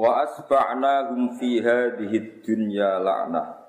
[0.00, 3.68] Wa asba'nahum fi hadhihi dunya la'nah.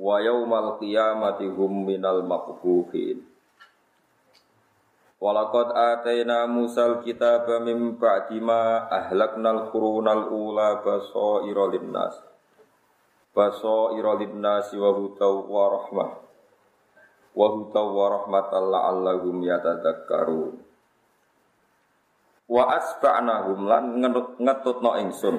[0.00, 3.20] Wa yaumal qiyamati hum minal maqbuhin.
[5.20, 12.24] Walaqad atayna Musal kitaba min ba'di ma ahlaknal qurunal ula basaira linnas.
[13.36, 16.10] Basaira linnas wa hudaw wa rahmah.
[17.36, 20.67] Wa hudaw wa rahmatan la'allahum yatadakkarun
[22.48, 23.84] wa asba'nahum lan
[24.40, 25.36] ngetutno ingsun.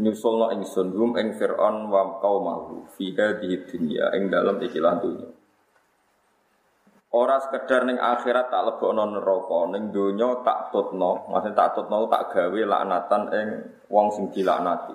[0.00, 5.28] Nyusulno ingsun hum ing fir'aun wa qaumahu fi hadhihi dunya ing dalem ikilah dunya.
[7.10, 12.30] Ora sekedar ning akhirat tak lebokno neraka ning donya tak tutno maksud tak tutno tak
[12.30, 13.48] gawe laknatan ing
[13.90, 14.94] wong sing dilaknati.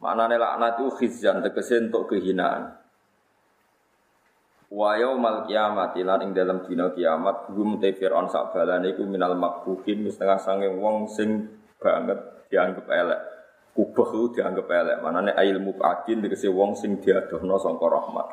[0.00, 2.77] Maknane laknat itu khizyan tegese untuk kehinaan
[4.68, 9.32] Wa yaumal kiamati lan ing dalam dina kiamat hum te fir'aun sak balane iku minal
[9.32, 11.48] makbuhin setengah sange wong sing
[11.80, 12.20] banget
[12.52, 13.20] dianggap elek.
[13.72, 15.00] Kubah itu dianggap elek.
[15.00, 18.28] Manane ilmu adin tegese wong sing diadohno sangka rahmat.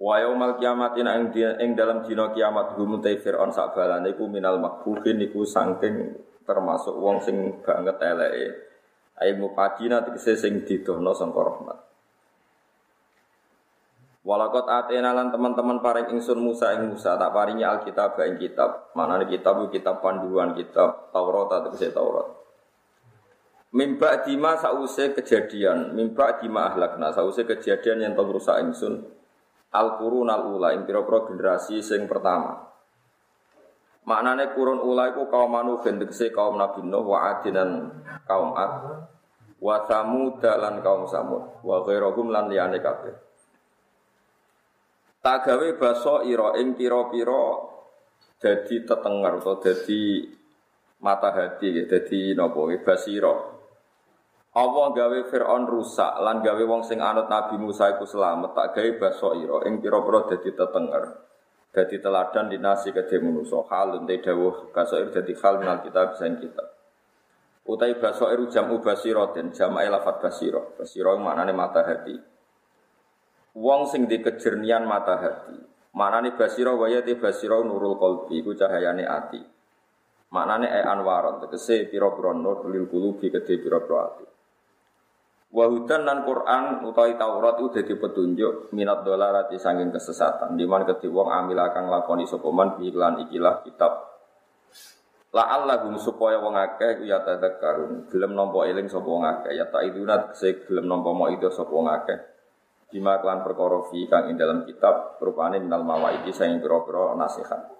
[0.00, 4.56] Wa yaumal kiamati ing ing dalam dina kiamat hum te fir'aun sak balane iku minal
[4.56, 6.16] makbuhin iku saking
[6.48, 8.72] termasuk wong sing banget eleke.
[9.20, 11.91] Ilmu adina tegese sing didohno sangka rahmat.
[14.22, 18.94] Walakot atena lan teman-teman paring ingsun Musa ing Musa tak paringi Alkitab ing kitab.
[18.94, 22.28] Mana kitab kitab panduan kitab Taurat atau Taurat.
[23.72, 29.00] Mimba dima sause kejadian, mimba dima ahlakna sause kejadian yang tau rusak ingsun.
[29.72, 32.62] Al qurun al ula ing pira generasi sing pertama.
[34.04, 39.08] Maknane kurun ula iku kaum Nuh tegese kaum Nabi Nuh wa adinan kaum Ad
[39.62, 43.31] wa Samud lan kaum Samud wa ghairahum lan liyane kabeh.
[45.22, 47.54] Tak gawe baso ira ing pira-pira
[48.42, 50.26] dadi tetenger atau dadi
[50.98, 53.30] mata hati ya dadi napa basira.
[54.58, 58.90] Allah gawe Fir'aun rusak lan gawe wong sing anut Nabi Musa iku selamat tak gawe
[58.98, 61.04] baso ira ing pira-pira dadi tetenger.
[61.70, 66.26] Dadi teladan dinasi kedhe manusa halun te dawuh baso ira dadi hal minal kita bisa
[66.34, 66.64] kita.
[67.70, 70.66] Utai baso jamu basiratin jama'i lafat basira.
[70.74, 72.31] Basira maknane mata hati.
[73.52, 75.56] Wong sing di kejernian mata hati.
[75.92, 79.40] Maknane basira waya te basira nurul qalbi iku cahayane ati.
[80.32, 84.24] Maknane e anwaron tegese pira-pira nur lil qulubi kedhe pira-pira ati.
[85.52, 90.56] Wa hudan Quran utawi Taurat itu dadi petunjuk minat dolarati sanging kesesatan.
[90.56, 93.92] Di mana kedhe wong amil kang lakoni sapa man ikilah kitab.
[95.32, 99.92] La Allahum supaya wong akeh ya tadakkarun, gelem nampa eling sapa wong akeh, ya tak
[99.92, 102.31] idunat sing gelem nampa mau itu sapa wong akeh.
[102.92, 107.72] Bima klan perkara fi kang ing dalam kitab rupane minal mawaidi saing pira-pira nasihat.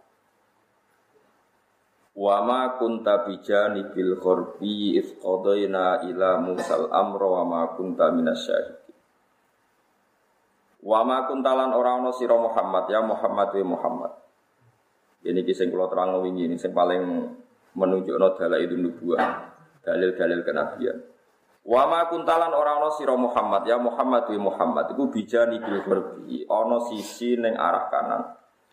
[2.17, 8.81] Wa ma kunta bijani bil khurbi if qadaina ila musal amra wa ma kunta minasyahidin.
[10.81, 14.13] Wa ma kuntalan ora ana sira Muhammad ya Muhammad wa Muhammad.
[15.29, 17.29] Ini kisah kula terang wingi ini sing paling
[17.79, 21.12] menunjukno dalail nubuwah, dalil-dalil kenabian.
[21.63, 26.43] Wa ma kuntalan ora ana sira Muhammad ya Muhammad wa Muhammad iku bijani bil gharbi
[26.51, 28.23] ana sisi ning arah kanan.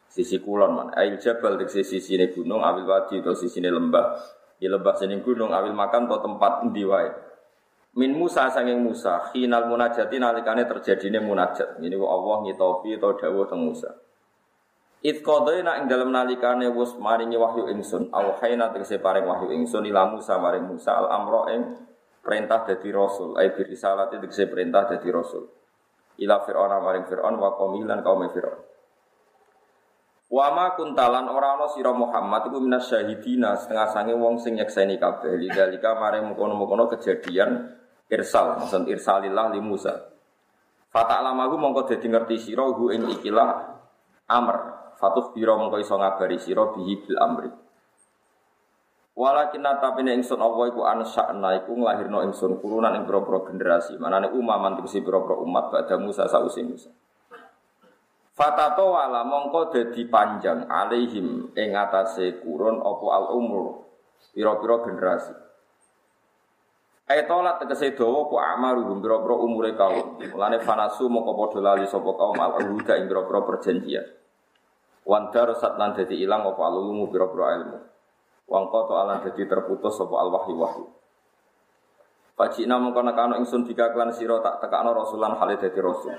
[0.10, 0.88] Sisi kulon man.
[0.98, 4.18] Ail jabal dik sisi ne gunung awil wadi to sisi ne lembah.
[4.58, 7.10] Di lembah sini gunung awil makan to tempat endi wae.
[7.94, 11.78] Min Musa sanging Musa khinal munajati nalikane terjadine munajat.
[11.78, 13.94] Ini Allah ngitopi to dawuh teng Musa.
[15.06, 20.12] It qadaina ing dalam nalikane wis maringi wahyu ingsun, awhayna tegese paring wahyu ingsun ila
[20.12, 21.62] Musa maring Musa al amra ing
[22.20, 23.36] perintah dari rasul.
[23.40, 25.48] Ai bi itu saya perintah dari rasul.
[26.20, 28.62] Ila fir'aun maring fir'aun wa qaumilan kaum fir'aun.
[30.30, 35.02] Wa ma kuntalan ora ana sira Muhammad iku minas syahidina setengah sange wong sing nyekseni
[35.02, 35.34] kabeh.
[35.40, 37.74] Lidalika maring mukono-mukono kejadian
[38.06, 40.14] irsal maksud irsalillah li Musa.
[40.94, 43.50] Fata'lamahu mongko dadi ngerti sira hu ing ikilah
[44.30, 44.58] amr.
[45.02, 47.69] Fatuh biro mongko iso ngabari sira bihi bil amri
[49.18, 54.00] Walakin tapi nek ingsun Allah iku ansa'na iku nglahirno ingsun kurunan ing pira-pira generasi.
[54.00, 56.88] Manane umaman tegese pira-pira umat pada Musa sausi Musa.
[58.32, 63.84] Fatato wala mongko dadi panjang alaihim ing atase kurun apa al umur
[64.32, 65.36] pira-pira generasi.
[67.10, 70.16] Aitolat tegese dawa ku amaruhum pira-pira umure kaum.
[70.32, 74.08] Mulane fanasu moko padha lali sapa kaum al huda ing pira-pira perjanjian.
[75.04, 77.89] Wan darasat lan dadi ilang apa alulumu pira-pira ilmu.
[78.50, 80.86] Wang koto alan dadi terputus sapa al wahyu wahyu.
[82.34, 86.18] Fajina mengko nekano ingsun dika klan sira tak tekakno rasulan hale dadi rasul.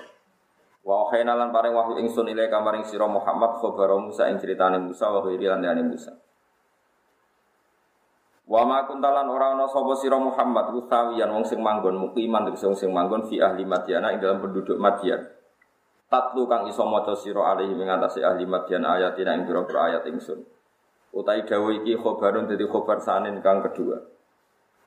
[0.86, 5.10] Wa khayna lan paring wahyu ingsun ile kamaring sira Muhammad khabar Musa ing critane Musa
[5.10, 6.14] wa ghairi lan Musa.
[8.46, 12.78] Wa ma kuntalan ora ana sapa sira Muhammad utawiyan wong sing manggon mukiman tegese wong
[12.78, 15.22] sing manggon fi ahli Madyan ing dalam penduduk Madyan.
[16.06, 20.59] Tatlu kang iso maca sira alaihi ing ahli Madyan ayatina ing pira-pira ayat ingsun.
[21.10, 23.98] Utai dawuh iki khobarun dadi khobar sanin kang kedua.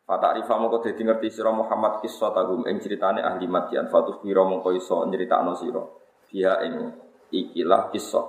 [0.08, 4.44] Fata arifa mongko dadi ngerti sira Muhammad kisah tagum ing critane ahli Madyan fatuh pira
[4.48, 5.84] mongko iso nyritakno sira.
[6.31, 6.96] Dia ing
[7.28, 8.28] ikilah kisah.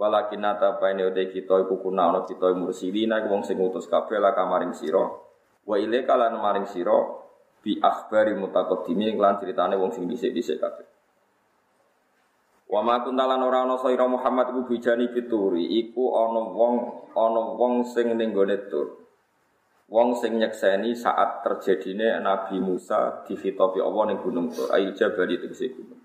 [0.00, 4.32] Walakin nata paine ude kita iku kuna ana kita mursilina wong sing ngutus kabeh la
[4.32, 5.04] kamaring sira.
[5.68, 6.96] Wa ile kalan maring sira
[7.60, 10.99] bi akhbari mutaqaddimi lan critane wong sing dhisik-dhisik kabeh.
[12.70, 16.74] Wa ma kuntalan ora ana sira Muhammad iku bijani pituri iku ana wong
[17.18, 19.10] ana wong sing ning gone tur.
[19.90, 24.70] Wong sing nyekseni saat terjadine Nabi Musa dihitopi Allah ning gunung Tur.
[24.70, 25.98] Ayo jabali tegese gunung.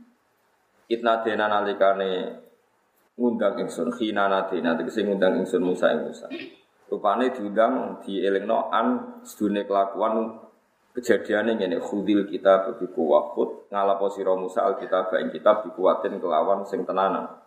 [0.89, 2.41] Itna dena nalikane
[3.13, 6.25] ngundang ingsun khina nadina tegese ngundang ingsun Musa ing Musa.
[6.89, 10.44] Rupane diundang dielingno an sedune kelakuan
[10.95, 16.87] kejadiane ngene khudil kita bi kuwahut ngalapo sira Musa alkitab ing kitab dikuatin kelawan sing
[16.87, 17.43] tenanan.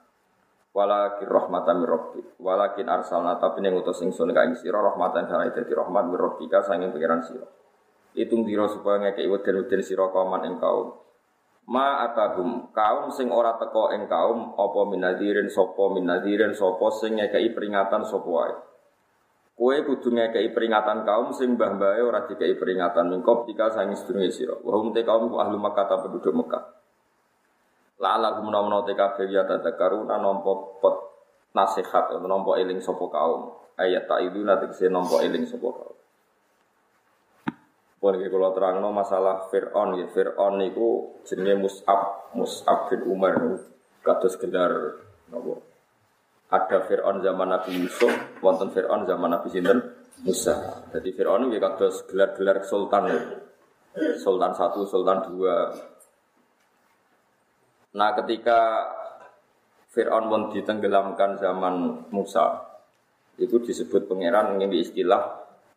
[0.76, 2.26] Walakin rahmatan min rabbik.
[2.36, 6.60] Walakin arsalna tapi ning utus ingsun ka ing sira rahmatan kana dadi rahmat min rabbika
[6.60, 7.48] sanging pangeran sira.
[8.12, 11.08] Itung dira supaya ngekeki weden-weden sira kauman ing kaum
[11.68, 17.52] ma atahum kaum sing ora teko ing kaum apa minadirin sapa minadirin sapa sing ngekeki
[17.52, 18.56] peringatan sapa wae
[19.58, 24.54] kowe kudu ngekeki peringatan kaum sing mbah-mbahe ora dikeki peringatan mingkop tika sangi sedurunge sira
[24.54, 26.64] wa hum te kaum ahlu Makkah ta penduduk Mekah
[27.98, 30.96] la ala gum nomo te kabeh ya tadakaruna nampa pot
[31.58, 35.98] nasihat nampa eling sapa kaum ayat ta iduna tegese nampa eling sapa kaum
[37.98, 40.06] pun iki kula terangno masalah Fir'aun ya.
[40.06, 43.58] Fir'aun niku jenenge Mus'ab, Mus'ab bin Umar
[44.06, 45.02] kados gelar
[45.34, 45.67] napa?
[46.48, 48.08] Ada Fir'aun zaman Nabi Yusuf,
[48.40, 49.78] wonten Fir'aun zaman Nabi sinten?
[50.24, 50.82] Musa.
[50.90, 53.20] Jadi Fir'aun iki kados gelar-gelar sultan ya.
[54.18, 55.70] Sultan satu, Sultan dua.
[57.94, 58.88] Nah ketika
[59.92, 62.64] Fir'aun pun ditenggelamkan zaman Musa,
[63.38, 65.22] itu disebut pangeran ini istilah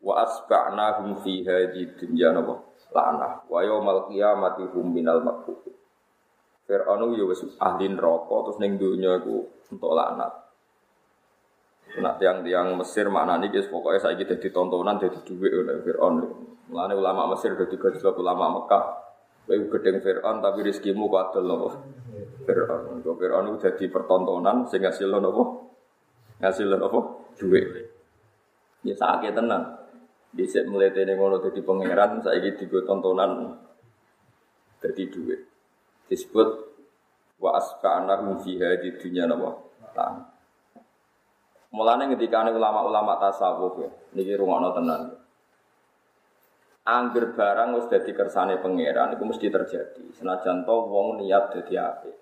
[0.01, 2.57] wa asba'nahum fi hadhihi dunya napa
[2.89, 5.61] la'nah wa yaumal qiyamati hum minal makbub
[6.65, 10.50] Fir'aun yo wis ahli neraka terus ning donya iku untuk laknat
[11.99, 16.23] Nah, tiang-tiang Mesir maknanya guys pokoknya saya kita ditontonan jadi duit oleh Fir'aun.
[16.71, 18.85] Mulane ulama Mesir jadi gajah ulama Mekah.
[19.43, 21.75] Kayak gedeng Fir'aun tapi rizkimu padel loh.
[22.47, 23.03] Fir'aun.
[23.03, 25.43] Kau Fir'aun itu jadi pertontonan sehingga hasil nopo
[26.39, 27.67] hasil nopo duit.
[28.87, 29.83] Ya sakit tenang.
[30.31, 33.51] Bisa mulai dari ngono jadi pangeran, saya gitu tontonan
[34.79, 35.43] jadi duit.
[36.07, 36.71] Disebut
[37.43, 39.51] wa aska anak mufiha di dunia nama.
[41.71, 45.01] Mulane ketika ulama-ulama tasawuf ya, niki rungokno tenan.
[46.83, 50.03] Angger barang wis dadi kersane pangeran itu mesti terjadi.
[50.11, 52.15] Senajan to wong niat dadi apik.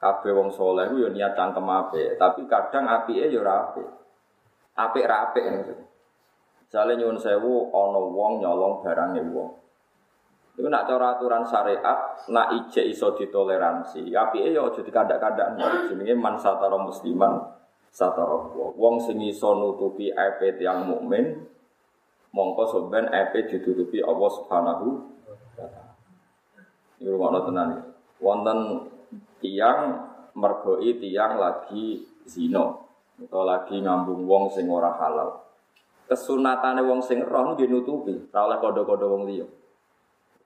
[0.00, 3.88] Kabeh wong saleh yo niat cangkem apik, tapi kadang apike yo ora apik.
[4.76, 5.44] Apik ra apik
[6.66, 9.50] Misalnya nyuwun sewu, ono wong nyolong barangnya wong.
[10.56, 14.08] Itu nak cara aturan syariat, nak ije iso ditoleransi.
[14.08, 15.60] Tapi ya jadi kandak-kandak.
[15.92, 17.38] Jenenge man satara musliman,
[17.96, 21.48] satara wong sing iso nutupi aib yang mukmin,
[22.36, 24.86] mongko soben aib ditutupi Allah Subhanahu
[25.24, 25.96] wa taala.
[27.00, 27.70] Ini rumah tenan.
[28.20, 28.88] Wonten
[29.40, 29.80] tiang
[30.36, 32.84] mergoi tiang lagi zino
[33.16, 35.46] atau lagi ngambung wong sing ora halal
[36.06, 39.46] kesunatane wong sing roh nggih nutupi, ora oleh kodho-kodho wong liya.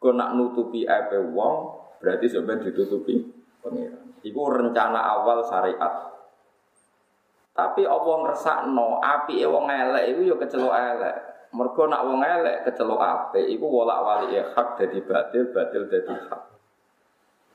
[0.01, 3.21] Kok nak nutupi ape wong berarti sebenarnya ditutupi
[3.61, 4.17] pengiran.
[4.25, 6.20] Iku rencana awal syariat.
[7.51, 11.17] Tapi apa ngersakno api wong elek iku ya kecelok elek.
[11.51, 16.43] Mergo nak wong elek kecelok apik iku wolak-walik hak dadi batil, batil dadi hak.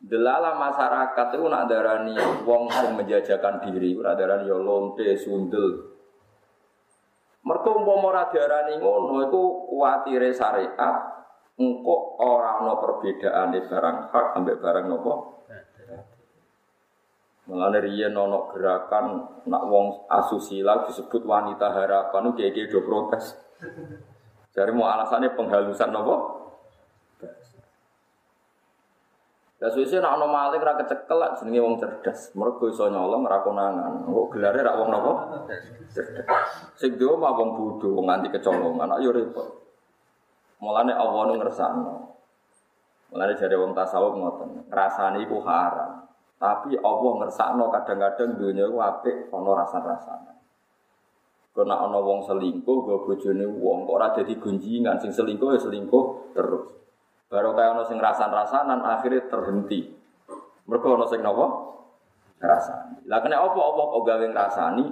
[0.06, 5.96] Delala masyarakat itu nak darani wong sing menjajakan diri, nak darani ya lonte, sundel,
[7.46, 11.16] Mereka umpama ora diarani ngono iku kuwatire syariat
[11.56, 15.35] engko ora ana perbedaane barang hak ambek barang nopo.
[17.46, 19.06] Mulane riyen ana gerakan
[19.46, 23.38] nak wong asusila disebut wanita harapan kiye do protes.
[24.50, 26.16] Dari mau alasannya penghalusan apa?
[29.62, 32.34] Ya suwe nak ana maling ra kecekel lak jenenge wong cerdas.
[32.34, 34.10] Mergo iso nyolong ra konangan.
[34.10, 35.12] Kok gelare ra wong napa?
[35.94, 36.50] Cerdas.
[36.82, 38.90] Sing duwe mah wong bodho wong nganti kecolongan.
[38.98, 39.48] Ayo repot.
[40.66, 41.94] Mulane Allah nu ngersakno.
[43.14, 46.10] Mulane jare wong tasawuf ngoten, rasane iku haram.
[46.36, 50.34] Tapi Allah ngersakno kadang-kadang dunia iku apik ana rasa-rasane.
[51.56, 56.36] Kena ana wong selingkuh go bojone wong kok ora dadi gunjingan sing selingkuh ya selingkuh
[56.36, 56.68] terus.
[57.32, 59.88] Baru kaya ana sing rasan-rasanan akhirnya terhenti.
[60.68, 61.48] Mergo ana sing napa?
[62.44, 63.08] Rasani.
[63.08, 64.86] Lah kena apa apa kok gawe ngrasani?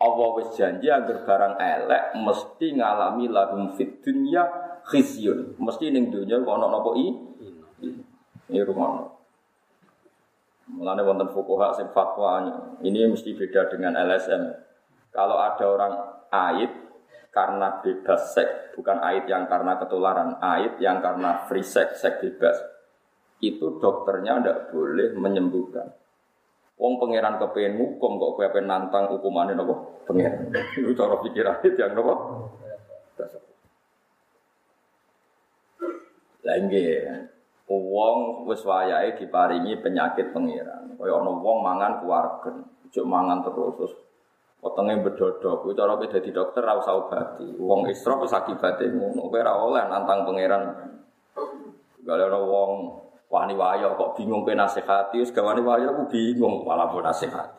[0.00, 4.44] Allah wis janji agar barang elek mesti ngalami lahum fid dunya
[4.84, 5.56] khizyun.
[5.56, 7.08] Mesti ning dunya kok ana napa i?
[8.52, 9.19] Ini rumah.
[10.70, 12.46] Mulane wonten fuqaha sing fatwa
[12.80, 14.42] ini mesti beda dengan LSM.
[15.10, 15.92] Kalau ada orang
[16.30, 16.70] aib
[17.34, 22.58] karena bebas seks, bukan aib yang karena ketularan, aib yang karena free sex, seks bebas,
[23.42, 25.90] itu dokternya tidak boleh menyembuhkan.
[26.80, 30.48] Wong pangeran kepengen hukum kok kowe pengen nantang hukumannya nopo pangeran.
[30.80, 32.48] Itu cara pikiran itu yang nopo.
[36.40, 36.56] Lah
[37.78, 40.98] wong wis wayahe diparingi penyakit pangeran.
[40.98, 43.94] Kaya ana wong mangan kuwargen, ojo mangan terus terus
[44.60, 47.48] Potongnya bedodok, itu cara kita di dokter ora usah obati.
[47.56, 50.62] Wong isra wis akibate ngono, kowe ora oleh nantang pangeran.
[52.04, 52.72] Gale ora wong
[53.32, 57.56] wani wayo kok bingung kowe nasihati, wis gawane wayo aku bingung malah pun nasihati.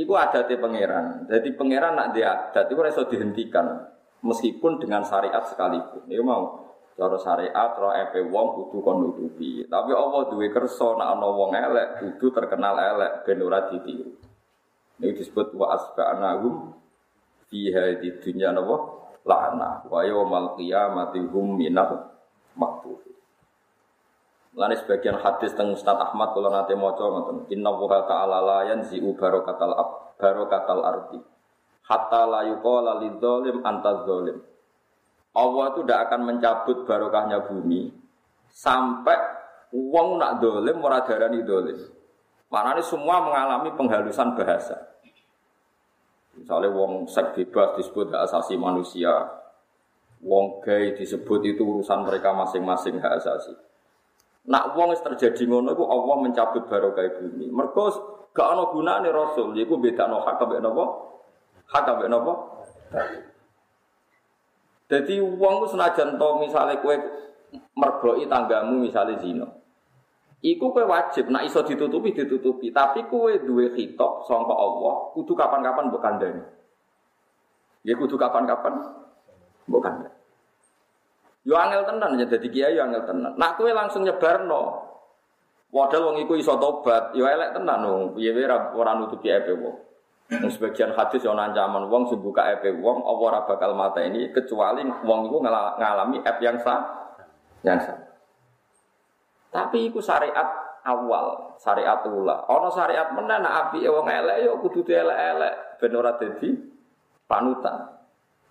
[0.00, 1.28] Iku adate pangeran.
[1.28, 3.92] Jadi pangeran nak dia adat ora iso dihentikan
[4.24, 6.08] meskipun dengan syariat sekalipun.
[6.08, 9.64] Iku mau cara syariat ro epe wong kudu kon nutupi.
[9.64, 14.12] Tapi Allah duwe kersa nak ana wong elek kudu terkenal elek ben ora ditiru.
[15.00, 16.76] Ini disebut wa asba'nahum
[17.48, 18.76] fiha di dunya napa
[19.26, 22.12] la'na wa yaumal qiyamati hum minal
[22.54, 23.02] maktuh.
[24.52, 27.48] Lani sebagian hadis tentang Ustaz Ahmad kalau nanti mau coba ngoten.
[27.56, 31.18] Inna wuha ta'ala la yanzi'u barokatal ab barokatal ardi.
[31.88, 34.44] Hatta la yuqala lidzalim anta zalim.
[35.32, 37.88] Allah itu tidak akan mencabut barokahnya bumi
[38.52, 39.16] sampai
[39.72, 41.80] uang nak dolim ora darani dolim.
[42.52, 44.76] Mana ini semua mengalami penghalusan bahasa.
[46.36, 49.12] Misalnya wong seks bebas disebut hak asasi manusia.
[50.20, 53.56] Wong gay disebut itu urusan mereka masing-masing hak asasi.
[54.52, 57.48] Nak wong terjadi ngono iku Allah mencabut barokah bumi.
[57.48, 57.88] Mergo
[58.36, 60.84] gak ana gunane rasul, iku bedakno hak kabeh napa?
[61.72, 62.32] Hak kabeh napa?
[64.92, 66.92] Jadi wong ku senajan to misale kowe
[67.80, 69.48] mergoki tanggamu misale zina.
[70.44, 75.88] Iku kowe wajib nak iso ditutupi ditutupi, tapi kowe duwe khitab sangka Allah, kudu kapan-kapan
[75.88, 76.44] mbok kandhani.
[77.88, 78.84] Ya kudu kapan-kapan
[79.64, 80.12] mbok kandhani.
[81.48, 83.32] Yo angel tenan ya dadi kiai yo angel tenan.
[83.40, 84.92] Nak kowe langsung nyebarno.
[85.72, 88.02] Padahal wong iku iso tobat, yo elek tenan wong.
[88.12, 89.91] Piye ora ora nutupi epe wong.
[90.30, 92.46] Sebagian hadis yang ancaman wong sing buka
[92.80, 95.38] wong apa ora bakal mata ini kecuali wong iku
[95.76, 96.80] ngalami ep yang sah
[97.62, 97.98] yang sah.
[99.52, 100.48] Tapi iku syariat
[100.82, 102.48] awal, syariat ula.
[102.48, 106.16] Ono syariat nak api wong elek yo kudu elek-elek ben ora
[107.28, 107.78] panutan.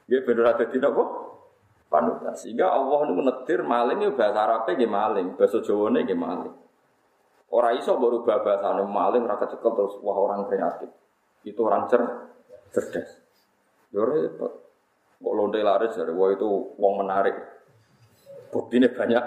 [0.06, 1.04] Nggih ben ora napa?
[1.92, 2.34] Panutan.
[2.38, 6.56] Sehingga Allah niku netir maling yo bahasa Arabe nggih maling, bahasa Jawane nggih maling.
[7.52, 10.88] Ora iso baru bahasane maling ora kecekel terus wah orang kreatif.
[11.42, 12.02] Itu orang cer
[12.72, 13.10] cerdas.
[13.92, 14.54] Yo repot.
[15.22, 17.36] Kok lonte laris dari wah itu wong menarik.
[18.50, 19.24] Buktinya banyak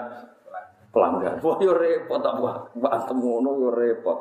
[0.91, 1.39] pelanggan.
[1.39, 4.19] Wah yo repot tak buat berantem ngono yo repot.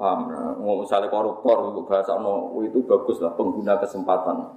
[0.00, 0.32] Paham?
[0.64, 4.56] Mau misalnya koruptor untuk bahasa no itu bagus lah pengguna kesempatan.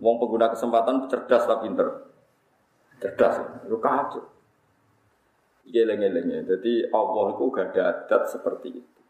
[0.00, 1.88] Wong pengguna kesempatan cerdas lah pinter.
[2.96, 3.34] Cerdas,
[3.66, 4.24] itu kacau.
[5.66, 6.46] Geleng-gelengnya.
[6.46, 9.01] Jadi Allah itu gak ada adat seperti itu.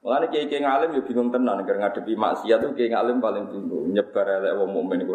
[0.00, 3.92] Mengenai kiai kiai ngalim ya bingung tenan karena ngadepi maksiat tuh kiai ngalim paling bingung
[3.92, 5.12] nyebar elek wong mukmin iku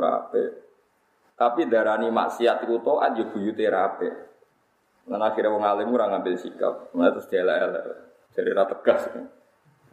[1.36, 4.10] tapi darani maksiat itu taat yo buyute rape.
[5.12, 6.96] Lan akhirnya wong alim ora ngambil sikap.
[6.96, 7.84] Nah terus elek-elek.
[8.34, 9.02] Jadi ra tegas.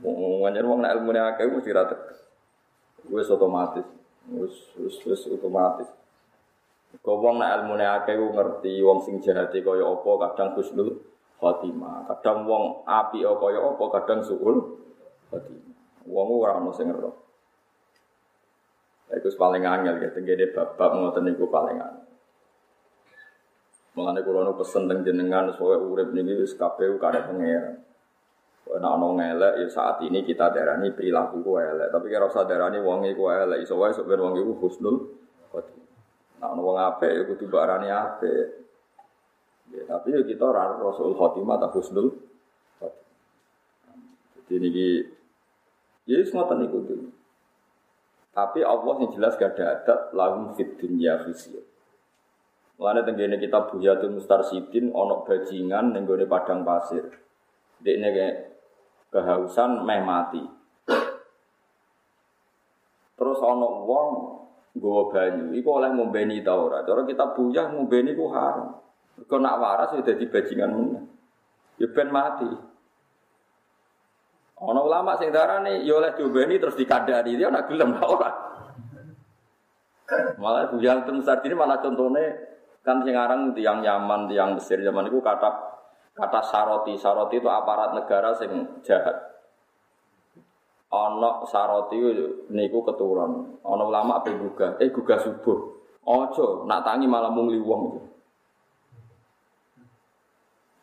[0.01, 2.19] Wong wong nak ilmune akeh mesti ra tegas.
[3.11, 3.85] Wis otomatis.
[4.31, 5.91] Wis wis wis otomatis.
[7.03, 11.03] Kau wong nak ilmune akeh ngerti wong sing jahat kaya apa kadang husnul
[11.43, 12.07] khotimah.
[12.07, 14.79] Kadang wong api kaya apa kadang suul
[15.27, 16.07] khotimah.
[16.07, 17.11] Wong ora ono sing ngerti.
[19.13, 22.07] Itu paling angel ya, tenggede bapak ngoten niku paling angel.
[23.93, 27.77] Mengenai kulo nu pesen teng jenengan soalnya urip niki wis kabeh kare pangeran.
[28.73, 32.81] Nah, ono ngelek ya saat ini kita darani perilaku ku elek, tapi kira usah darani
[32.81, 34.97] wong iku elek, iso wae sok ben wong iku husnul
[35.53, 35.93] khotimah.
[36.41, 38.62] Nah, ono wong apik ya kudu apik.
[39.73, 42.13] Ya, tapi ya kita ora rasul khotimah ta husnul.
[44.45, 44.89] Jadi niki
[46.05, 46.85] ya wis ngoten niku.
[48.33, 51.65] Tapi Allah yang jelas gak ada adat lahum fit dunya khizyun.
[52.81, 57.13] Mulane tenggene kita Buyatul Mustarsidin onok bajingan ning padang pasir.
[57.81, 58.37] Dekne kayak
[59.13, 60.43] kehausan meh mati.
[63.13, 64.09] Terus ana wong
[64.73, 66.83] nggawa banyu, iku oleh ngombeni ta ora.
[66.83, 68.83] Cara kita buyah ngombeni ku haram.
[69.23, 70.73] Kok nak waras ya dadi bajingan.
[71.79, 72.51] Ya ben mati.
[74.63, 78.31] Ana ulama sing darane ya oleh diombeni terus dikandani dia nak gelem ora.
[80.39, 82.37] Malah buyang teng ini malah contohnya
[82.85, 85.73] kan sing aran tiang Yaman, tiang Mesir zaman itu kata
[86.13, 88.53] Kata saroti, saroti itu aparat negara sing
[88.85, 89.17] jahat.
[90.93, 91.97] Ono saroti
[92.53, 93.65] niku keturun.
[93.65, 95.73] Ono ulama ape gugah, eh gugah subuh.
[96.05, 98.01] Ojo, nak tangi malah mung wong itu.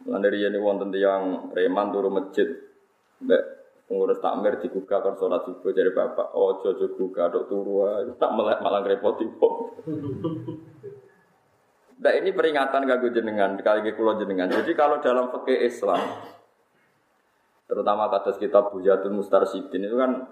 [0.07, 2.47] Lan dari ini wonten yang preman turu masjid.
[3.19, 3.43] Mbak
[3.89, 6.31] pengurus takmir digugah kan sholat subuh dari bapak.
[6.37, 7.83] Ojo ojo gugah dok turu
[8.15, 9.53] tak melek malah repoti kok.
[11.99, 14.47] Nah ini peringatan kagum jenengan, kali ini kulo jenengan.
[14.47, 15.99] Jadi kalau dalam fikih Islam,
[17.67, 20.23] terutama kados kitab Bujatul Mustarsidin itu kan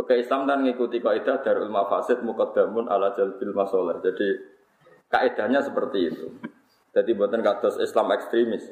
[0.00, 4.00] fikih Islam dan mengikuti kaidah darul mafasid muqaddamun ala jalbil masalah.
[4.00, 4.40] Jadi
[5.12, 6.32] kaidahnya seperti itu.
[6.96, 8.64] Jadi buatan kados Islam ekstremis.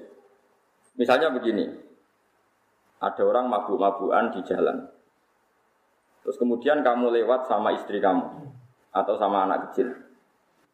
[0.94, 1.66] Misalnya begini,
[3.02, 4.86] ada orang mabuk-mabukan di jalan.
[6.24, 8.24] Terus kemudian kamu lewat sama istri kamu
[8.94, 9.92] atau sama anak kecil.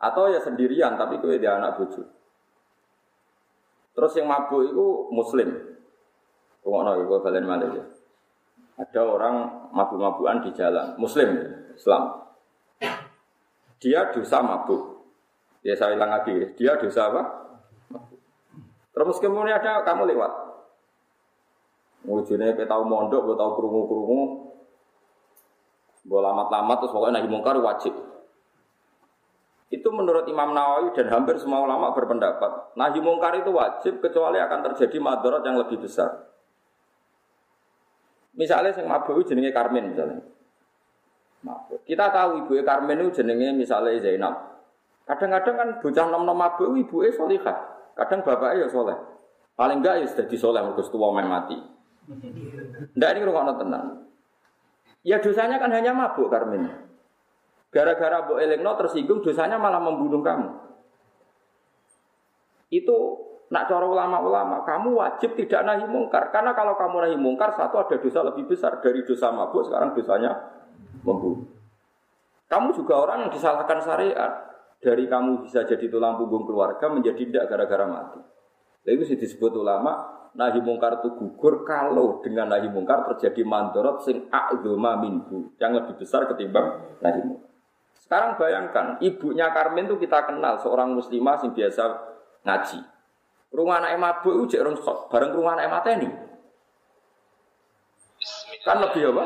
[0.00, 2.04] Atau ya sendirian tapi kue dia anak bucu.
[3.96, 5.48] Terus yang mabuk itu muslim.
[6.62, 7.84] Kungokno gue balen malih ya.
[8.80, 9.34] Ada orang
[9.76, 11.36] mabuk-mabukan di jalan, muslim,
[11.76, 12.32] Islam.
[13.76, 15.04] Dia dosa mabuk.
[15.60, 17.22] Ya saya bilang lagi, dia dosa apa?
[19.00, 20.32] Terus kemudian ada kamu lewat.
[22.04, 24.20] Wujudnya kita tahu mondok, gue tahu kerungu-kerungu.
[26.04, 27.96] Gue lamat-lamat terus pokoknya nahi mungkar wajib.
[29.72, 34.68] Itu menurut Imam Nawawi dan hampir semua ulama berpendapat, nahi mungkar itu wajib kecuali akan
[34.68, 36.28] terjadi madarat yang lebih besar.
[38.36, 40.20] Misalnya yang mabuk jenenge Karmen misalnya.
[41.40, 41.88] Mabuk.
[41.88, 44.60] Kita tahu ibu Karmen itu jenenge misalnya Zainab.
[45.08, 47.79] Kadang-kadang kan bocah nom-nom mabuk ibu solihah.
[48.00, 48.96] Kadang bapaknya ya soleh.
[49.60, 51.56] Paling enggak ya sudah disoleh mergo tua main mati.
[52.96, 53.86] Ndak ini rungokno tenang.
[55.04, 56.64] Ya dosanya kan hanya mabuk Karmen.
[57.68, 60.48] Gara-gara Bu Elingno tersinggung dosanya malah membunuh kamu.
[62.72, 62.96] Itu
[63.50, 66.30] nak cara ulama-ulama, kamu wajib tidak nahi mungkar.
[66.30, 70.34] Karena kalau kamu nahi mungkar, satu ada dosa lebih besar dari dosa mabuk, sekarang dosanya
[71.02, 71.46] membunuh.
[72.50, 74.49] Kamu juga orang yang disalahkan syariat.
[74.80, 78.20] Dari kamu bisa jadi tulang punggung keluarga menjadi tidak gara-gara mati.
[78.88, 84.24] Lalu itu disebut ulama, nahi mungkar itu gugur kalau dengan nahi mungkar terjadi mandorot sing
[84.32, 85.52] a'zuma minhu.
[85.60, 87.50] Yang lebih besar ketimbang nahi mungkar.
[88.00, 91.84] Sekarang bayangkan, ibunya Karmen itu kita kenal seorang muslimah yang biasa
[92.42, 92.80] ngaji.
[93.50, 94.62] Rumah anak mabuk itu jek
[95.12, 96.08] bareng rumah anak mata ini.
[98.64, 99.24] Kan lebih apa?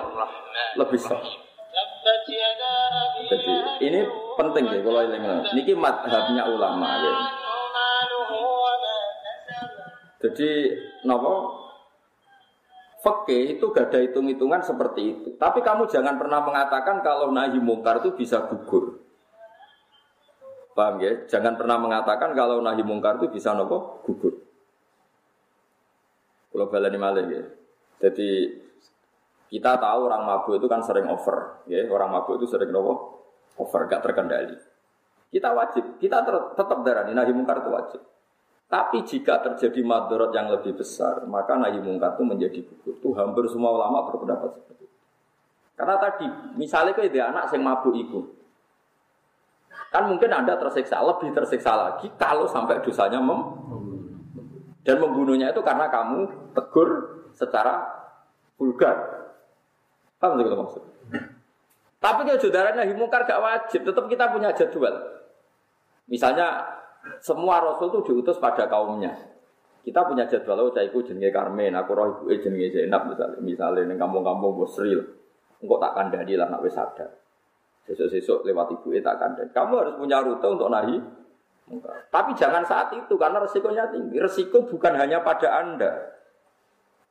[0.80, 1.22] Lebih sok.
[3.30, 3.52] Jadi
[3.88, 4.00] ini
[4.36, 5.18] penting ya kalau ini
[5.54, 7.12] Niki madhabnya ulama ya.
[10.24, 10.48] Jadi
[11.04, 11.64] nopo
[13.04, 15.28] Fakih itu gak ada hitung-hitungan seperti itu.
[15.36, 18.96] Tapi kamu jangan pernah mengatakan kalau nahi mungkar itu bisa gugur.
[20.72, 21.28] Paham ya?
[21.28, 24.40] Jangan pernah mengatakan kalau nahi mungkar itu bisa nopo gugur.
[26.48, 27.44] Kalau balani malih ya.
[28.08, 28.56] Jadi
[29.54, 31.86] kita tahu orang mabuk itu kan sering over, ya.
[31.86, 33.22] Orang mabuk itu sering nopo
[33.54, 34.58] over, gak terkendali.
[35.30, 36.26] Kita wajib, kita
[36.58, 38.00] tetap darah nahi mungkar itu wajib.
[38.66, 42.98] Tapi jika terjadi madorot yang lebih besar, maka nahi mungkar itu menjadi gugur.
[42.98, 44.98] Itu hampir semua ulama berpendapat seperti itu.
[45.78, 46.26] Karena tadi,
[46.58, 48.26] misalnya dia anak yang mabuk itu,
[49.94, 53.54] kan mungkin anda tersiksa, lebih tersiksa lagi kalau sampai dosanya mem
[54.82, 57.86] dan membunuhnya itu karena kamu tegur secara
[58.58, 59.23] vulgar.
[60.24, 60.82] Paham sih maksud?
[62.00, 65.20] Tapi kalau saudara nahi mungkar gak wajib, tetap kita punya jadwal.
[66.08, 66.64] Misalnya
[67.20, 69.12] semua rasul itu diutus pada kaumnya.
[69.84, 74.00] Kita punya jadwal, oh caiku jenenge Karmen, aku roh ibu jenenge Zainab misalnya, misalnya di
[74.00, 74.96] kampung-kampung Bosril,
[75.60, 77.04] engkau tak kandani lah nak wis ada.
[77.84, 79.52] Sesuk-sesuk lewat ibu tak kandani.
[79.52, 80.96] Kamu harus punya rute untuk nahi.
[82.08, 84.16] Tapi jangan saat itu karena resikonya tinggi.
[84.16, 85.92] Resiko bukan hanya pada anda,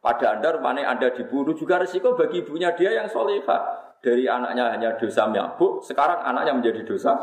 [0.03, 3.95] Pada Anda rumahnya Anda dibunuh juga resiko bagi ibunya dia yang solehah.
[4.03, 7.15] Dari anaknya hanya dosa mabuk, sekarang anaknya menjadi dosa.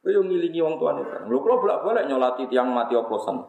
[0.00, 1.04] Kau ngilingi wong tuane.
[1.28, 3.44] Lu kalau bolak-balik nyolati tiang mati oplosan.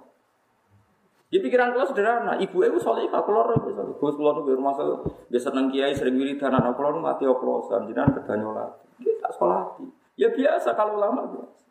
[1.32, 3.96] Di pikiran kula sederhana, ibu ibu solehah, kula roh soleh.
[3.96, 5.00] Gus kula nu rumah saya
[5.32, 9.00] biasa seneng kiai sering wiridan anak kula mati oplosan, jinan kedah nyolati.
[9.00, 9.88] Kita sekolati.
[10.20, 11.64] Ya biasa kalau lama biasa.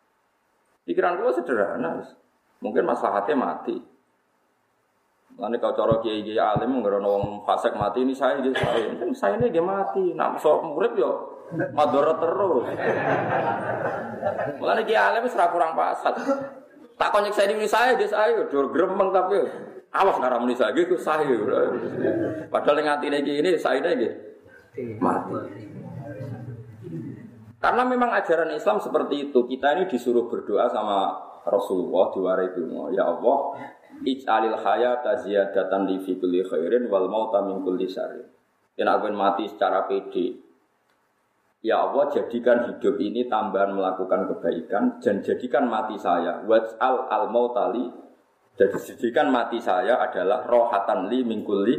[0.89, 2.01] Pikiran kula sederhana.
[2.65, 3.90] Mungkin masalahnya mati.
[5.39, 9.09] Nanti kau cara kiai kiai alim nggak wong fasek mati ini saya dia saya kan
[9.15, 10.11] saya ini dia mati.
[10.15, 11.11] Nak sok murid yo
[11.77, 12.65] madorot terus.
[14.59, 16.13] Mulane kiai alim serah kurang pasat.
[16.99, 19.41] Tak konyek saya ini saya dia saya dur gremeng tapi
[19.91, 21.25] awas nara muni saya gitu saya.
[22.51, 24.07] Padahal yang hati ini saya ini
[25.01, 25.33] mati.
[27.61, 29.45] Karena memang ajaran Islam seperti itu.
[29.45, 31.13] Kita ini disuruh berdoa sama
[31.45, 32.57] Rasulullah diwarai.
[32.97, 33.37] Ya Allah,
[34.01, 38.25] Ij'alil hayata ziyadatan li fi kulli khairin wal mauta min kulli syarrin.
[38.73, 40.41] Dan aku mati secara pede.
[41.61, 47.85] Ya Allah jadikan hidup ini tambahan melakukan kebaikan dan jadikan mati saya waj'al al mautali
[48.61, 51.75] jadi jadikan mati saya adalah rohatan li min kulli.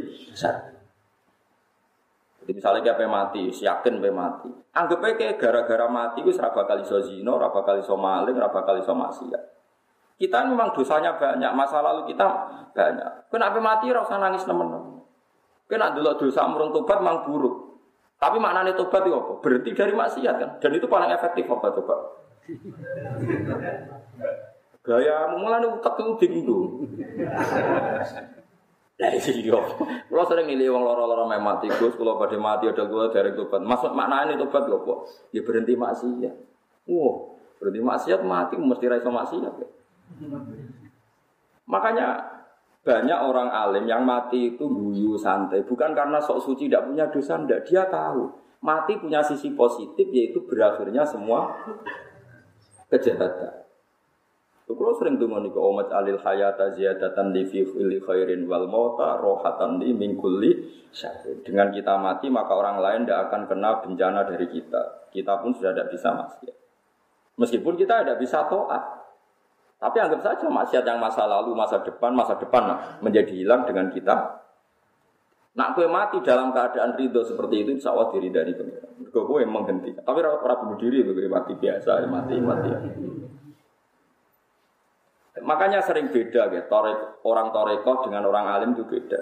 [2.43, 4.51] Jadi misalnya kayak mati, yakin pe mati.
[4.75, 9.43] Anggap aja gara-gara mati, gue seraba kali zino, kali so maling, kali so maksiat.
[10.23, 12.23] Kita memang dosanya banyak, masa lalu kita
[12.71, 13.27] banyak.
[13.27, 15.03] Kenapa mati rasa nangis temen-temen.
[15.67, 17.83] Kena dulu dosa murung tobat memang buruk.
[18.23, 19.43] Tapi maknanya tobat itu apa?
[19.43, 20.51] Berhenti dari maksiat kan.
[20.63, 21.97] Dan itu paling efektif apa coba?
[24.87, 26.87] Gaya mulai utak itu bingung.
[29.03, 29.59] Nah ini dia.
[30.07, 31.99] Kalau sering milih uang loro-loro main mati, gus.
[31.99, 33.59] Kalau pada mati ada gue dari tobat.
[33.59, 34.95] Masuk maknanya tobat apa?
[35.35, 36.35] Ya berhenti maksiat.
[36.87, 39.55] Wow, berhenti maksiat mati mesti raiso maksiat.
[39.59, 39.67] Ya.
[41.67, 42.09] Makanya
[42.83, 47.39] banyak orang alim yang mati itu guyu santai, bukan karena sok suci tidak punya dosa,
[47.39, 47.63] tidak.
[47.65, 48.27] Dia tahu
[48.63, 51.51] mati punya sisi positif yaitu berakhirnya semua
[52.91, 53.63] kejahatan.
[54.73, 57.61] Kalau sering dengar nih omat alil hayata ziyadatan li fi
[58.01, 60.65] khairin wal mauta rohatan li mingkuli
[61.45, 65.13] Dengan kita mati maka orang lain tidak akan kena bencana dari kita.
[65.13, 66.57] Kita pun sudah tidak bisa maksiat.
[67.37, 69.02] Meskipun kita tidak bisa toat.
[69.83, 73.91] Tapi anggap saja maksiat yang masa lalu, masa depan, masa depan nah, menjadi hilang dengan
[73.91, 74.15] kita.
[75.59, 79.11] Nak kue mati dalam keadaan ridho seperti itu, insya Allah diri dari pengiran.
[79.11, 80.07] Gue yang menghentikan.
[80.07, 82.71] Tapi orang bunuh diri, gue mati biasa, ya, mati mati.
[85.43, 89.19] Makanya sering beda ya, torek, orang toreko dengan orang alim itu beda.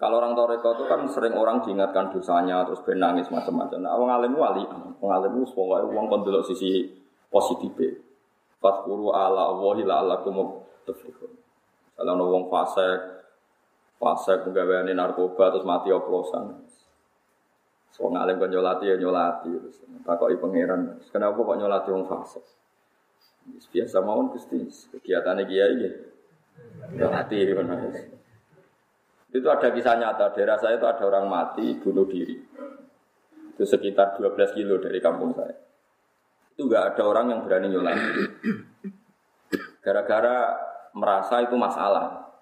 [0.00, 3.78] Kalau orang toreko itu kan sering orang diingatkan dosanya, terus benangis macam-macam.
[3.84, 4.64] Nah, orang alim wali,
[5.04, 6.88] orang alim itu pokoknya uang kondolok sisi
[7.28, 8.07] positif.
[8.58, 11.30] Fatkuru ala Allahi la'allakum tuflihun.
[11.94, 12.98] Kalau ada wong fasek,
[13.98, 16.66] fasek penggaweane narkoba terus mati oplosan.
[17.94, 20.98] So ngalim kan nyolati ya nyolati terus takoki pangeran.
[21.10, 22.44] Kenapa kok nyolati wong fasek?
[23.48, 25.90] Biasa mawon Gusti, kegiatannya kiai ya.
[26.98, 27.74] Nyolati mana
[29.28, 32.38] Itu ada kisah nyata, daerah saya itu ada orang mati bunuh diri.
[33.54, 35.67] Itu sekitar 12 kilo dari kampung saya
[36.58, 38.18] itu nggak ada orang yang berani nyolati.
[39.78, 40.58] Gara-gara
[40.90, 42.34] merasa itu masalah.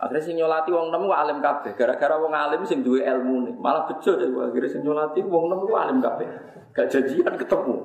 [0.00, 1.76] Akhirnya sing nyolati wong nemu alim kabeh.
[1.76, 5.68] Gara-gara wong alim sing duwe ilmu nih, malah bejo deh akhirnya sing nyolati wong nemu
[5.76, 6.24] alim kabeh.
[6.72, 7.76] Gak janjian ketemu.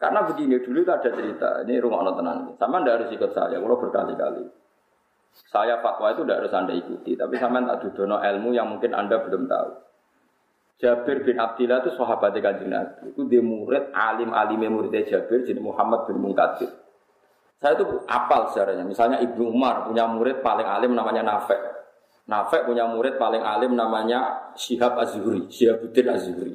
[0.00, 2.38] Karena begini dulu itu ada cerita, ini rumah ono tenan.
[2.56, 4.48] Sama ndak harus ikut saya, kalau berkali-kali.
[5.52, 9.20] Saya fatwa itu tidak harus anda ikuti, tapi sama tak dudono ilmu yang mungkin anda
[9.20, 9.85] belum tahu.
[10.76, 13.16] Jabir bin Abdillah itu sahabat kanjeng Nabi.
[13.16, 16.68] Itu dia murid alim alim muridnya Jabir jadi Muhammad bin Munkadir.
[17.56, 18.84] Saya itu apal sejarahnya.
[18.84, 21.56] Misalnya Ibnu Umar punya murid paling alim namanya Nafek.
[22.28, 26.54] Nafek punya murid paling alim namanya Syihab Azhuri, Syihabuddin Azhuri.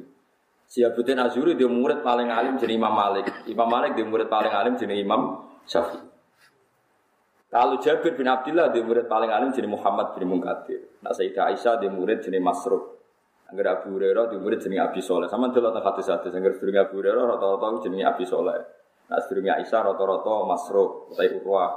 [0.70, 3.26] Syihabuddin Azhuri dia murid paling alim jadi Imam Malik.
[3.50, 6.12] Imam Malik dia murid paling alim jadi Imam Syafi'i.
[7.52, 11.02] Kalau Jabir bin Abdullah dia murid paling alim jadi Muhammad bin Munkadir.
[11.02, 12.91] Nah Sayyidah Aisyah dia murid jadi Masruk.
[13.52, 15.28] Angger Abu Hurairah di murid jenenge Abi Soleh.
[15.28, 18.56] Sama delok tak hadis-hadis angger sedurunge Abu Hurairah rata-rata jenenge Abi Soleh.
[19.12, 21.70] Nah sedurunge Aisyah rata-rata Masruq utawa Urwah.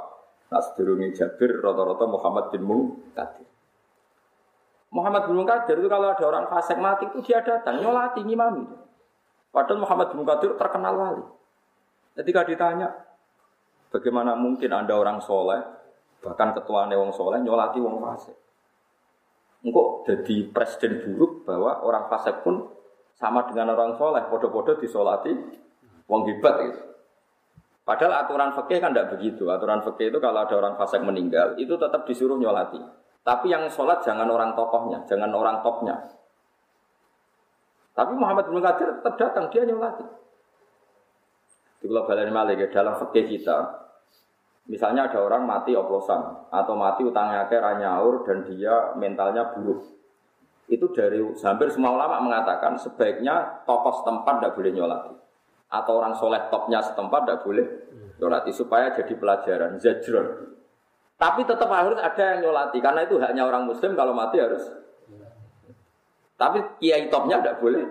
[0.48, 3.44] Nah sedurunge Jabir rata-rata Muhammad bin Munkadir.
[4.88, 8.64] Muhammad bin Munkadir itu kalau ada orang fasik mati itu dia datang nyolati ngimami.
[9.52, 11.24] Padahal Muhammad bin Munkadir terkenal wali.
[12.16, 12.88] Ketika ditanya,
[13.92, 15.60] bagaimana mungkin anda orang soleh,
[16.24, 18.36] bahkan ketua wong soleh nyolati wong fasik?
[19.60, 22.66] Engkau jadi presiden buruk bahwa orang fasik pun
[23.16, 25.32] sama dengan orang soleh, podo-podo disolati,
[26.04, 26.80] wong hebat gitu.
[27.86, 29.46] Padahal aturan fikih kan tidak begitu.
[29.46, 32.82] Aturan fikih itu kalau ada orang fasik meninggal, itu tetap disuruh nyolati.
[33.22, 35.96] Tapi yang sholat jangan orang tokohnya, jangan orang topnya.
[37.96, 40.04] Tapi Muhammad bin Qadir tetap datang, dia nyolati.
[41.80, 43.56] Di global malik ya, dalam fikih kita,
[44.66, 49.95] misalnya ada orang mati oplosan atau mati utangnya ke nyaur dan dia mentalnya buruk.
[50.66, 55.14] Itu dari hampir semua ulama mengatakan sebaiknya tokoh setempat tidak boleh nyolati
[55.66, 57.66] atau orang soleh topnya setempat tidak boleh
[58.18, 60.56] nyolati supaya jadi pelajaran zajron.
[61.16, 64.62] Tapi tetap harus ada yang nyolati karena itu haknya orang muslim kalau mati harus.
[66.36, 67.86] Tapi kiai topnya tidak boleh.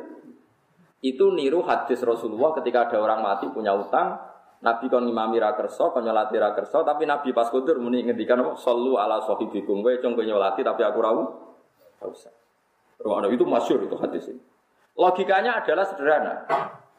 [1.02, 4.20] Itu niru hadis Rasulullah ketika ada orang mati punya utang,
[4.62, 8.42] Nabi kon ngimami ra kersa, kon nyolati ra tapi Nabi pas kudur muni ngendikan?
[8.58, 9.82] Sallu ala sahibikum.
[9.82, 11.12] Kowe cung nyolati tapi aku ra
[12.06, 12.45] usah.
[13.04, 14.42] Itu masyur itu hadis ini.
[14.96, 16.34] Logikanya adalah sederhana.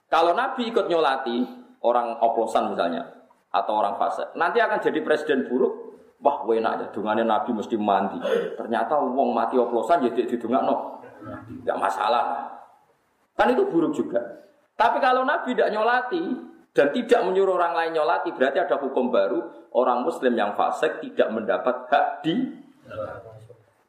[0.07, 1.43] Kalau Nabi ikut nyolati
[1.83, 3.09] orang oplosan misalnya
[3.51, 5.85] atau orang fase, nanti akan jadi presiden buruk.
[6.21, 8.17] Wah, enak ya, dungannya Nabi mesti mandi.
[8.57, 11.05] Ternyata uang mati oplosan jadi ya didungak no,
[11.65, 12.57] nggak masalah.
[13.37, 14.21] Kan itu buruk juga.
[14.77, 16.25] Tapi kalau Nabi tidak nyolati
[16.73, 21.29] dan tidak menyuruh orang lain nyolati, berarti ada hukum baru orang Muslim yang fasik tidak
[21.33, 22.35] mendapat hak di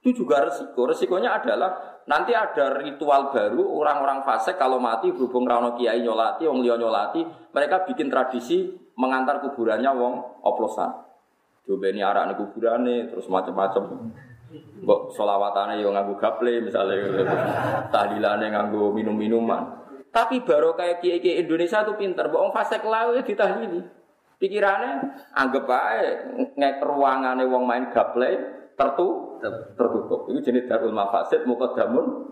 [0.08, 0.88] itu juga resiko.
[0.88, 6.64] Resikonya adalah nanti ada ritual baru orang-orang fase kalau mati berhubung rano kiai nyolati, wong
[6.64, 10.14] liya nyolati, mereka bikin tradisi mengantar kuburannya wong
[10.48, 11.04] oplosan.
[11.68, 14.16] Coba ini arah kuburannya terus macam-macam.
[14.88, 17.04] Mbok solawatane yo nganggo gaple misalnya
[17.92, 19.76] tahlilane nganggo minum-minuman.
[20.08, 23.84] Tapi baru kayak kiai kiai Indonesia tuh pinter, mbok fase kelawe ditahlili.
[24.40, 24.94] Pikirannya
[25.36, 26.24] anggap aja
[26.80, 30.30] ruangane wong main gaple tertu tertutup.
[30.30, 32.30] Itu jenis darul mafasid mukadamun.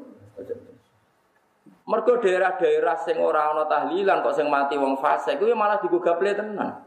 [1.86, 6.86] Mergo daerah-daerah sing ora ana tahlilan kok sing mati wong fase kuwi malah digugaple tenan.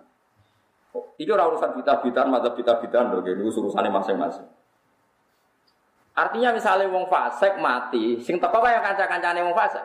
[1.19, 4.47] Iki ora urusan kita-bitan, mata kita-bitan lho, ini urusane masing-masing.
[6.19, 9.85] Artinya misalnya wong fasik mati, sing teko kaya kanca-kancane wong fasik.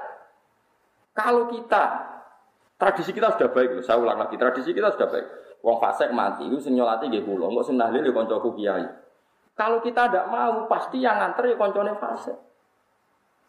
[1.14, 1.84] Kalau kita
[2.82, 5.26] tradisi kita sudah baik loh, saya ulang lagi, tradisi kita sudah baik.
[5.62, 8.12] Wong fasik mati, itu sing nyolati nggih kula, kok sing nahlil ya
[8.58, 8.86] kiai.
[9.54, 12.34] Kalau kita tidak mau, pasti yang nganter ya koncone fase.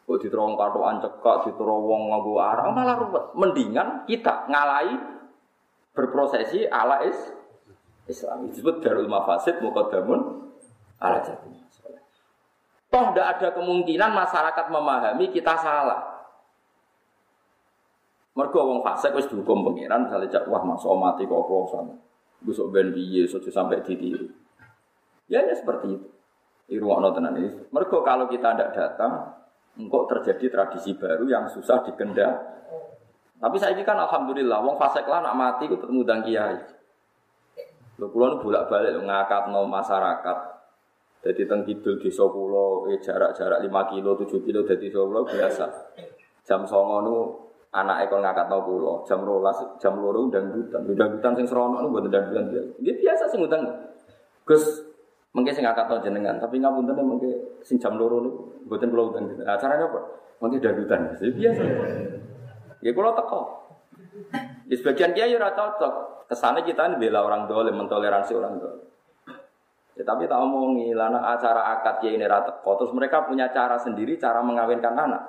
[0.05, 3.25] Kok diterong katoan cekak, diterowong nganggo arah, malah ruwet.
[3.33, 4.93] Mendingan kita ngalai
[5.97, 7.17] berprosesi ala is
[8.05, 8.53] Islam.
[8.53, 10.53] Disebut darul mafasid mukadamun
[11.01, 11.65] ala jadi.
[12.93, 16.15] Toh tidak ada kemungkinan masyarakat memahami kita salah.
[18.39, 21.91] Mergo wong fasik wis dihukum pangeran misalnya cak wah masuk mati kok oplosan.
[22.45, 24.44] Gusuk ben piye sampai ditiru.
[25.29, 26.09] Ya, ya seperti itu.
[26.65, 27.51] Di ruang tenan ini.
[27.69, 29.37] Mereka kalau kita tidak datang,
[29.77, 32.41] engkau terjadi tradisi baru yang susah dikendal.
[33.37, 35.77] Tapi saya ini kan alhamdulillah, wong fasek lah nak mati itu
[36.09, 36.57] dan kiai.
[38.01, 40.39] Lho kula bolak balik ngakat no masyarakat.
[41.25, 45.67] Jadi teng kidul desa kula eh, jarak-jarak 5 kilo, 7 kilo desa kula biasa.
[46.45, 47.17] Jam 09.00 nu
[47.77, 48.95] anak ekor ngakat no kula.
[49.05, 50.81] Jam 12 jam 2 dan hutan.
[50.89, 52.81] Udah hutan sing serono nu mboten dan biasa.
[52.83, 53.63] Dia biasa sing utang.
[54.45, 54.65] Gus
[55.35, 59.35] Mungkin sing tau jenengan, tapi ngapunten mungkin sing jam loro niku mboten kula undang.
[59.43, 60.01] Acaranya apa?
[60.39, 61.11] Mungkin dadutan.
[61.19, 61.63] Biasa.
[62.79, 63.41] Ya kula teko.
[64.71, 66.27] Di sebagian kiai ora cocok.
[66.31, 68.87] Kesannya kita ini bela orang dolim, mentoleransi orang dolim.
[69.95, 74.19] Ya, tapi tak omongi, lana acara akad kiai ini rata terus mereka punya cara sendiri
[74.19, 75.23] cara mengawinkan anak.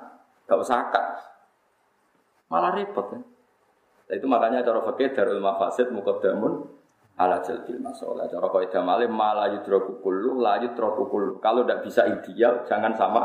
[0.46, 1.06] Gak usah akad.
[2.46, 3.20] Malah repot ya.
[4.06, 6.62] Nah, itu makanya cara fakir darul mafasid mukadamun
[7.16, 8.28] ala jalbil masalah.
[8.28, 11.40] Cara kaidah malih malah yudroku kullu, la yudroku kullu.
[11.40, 13.22] Kalau tidak bisa ideal, jangan sama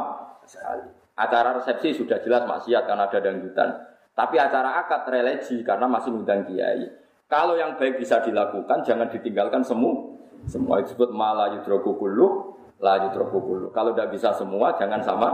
[0.47, 0.87] sekali.
[1.19, 3.69] Acara resepsi sudah jelas maksiat karena ada dangdutan.
[4.15, 6.87] Tapi acara akad religi karena masih ngundang kiai.
[7.27, 10.19] Kalau yang baik bisa dilakukan, jangan ditinggalkan semua.
[10.49, 13.67] Semua disebut malah yudroku kullu, la yudroku kullu.
[13.71, 15.29] Kalau tidak bisa semua, jangan sama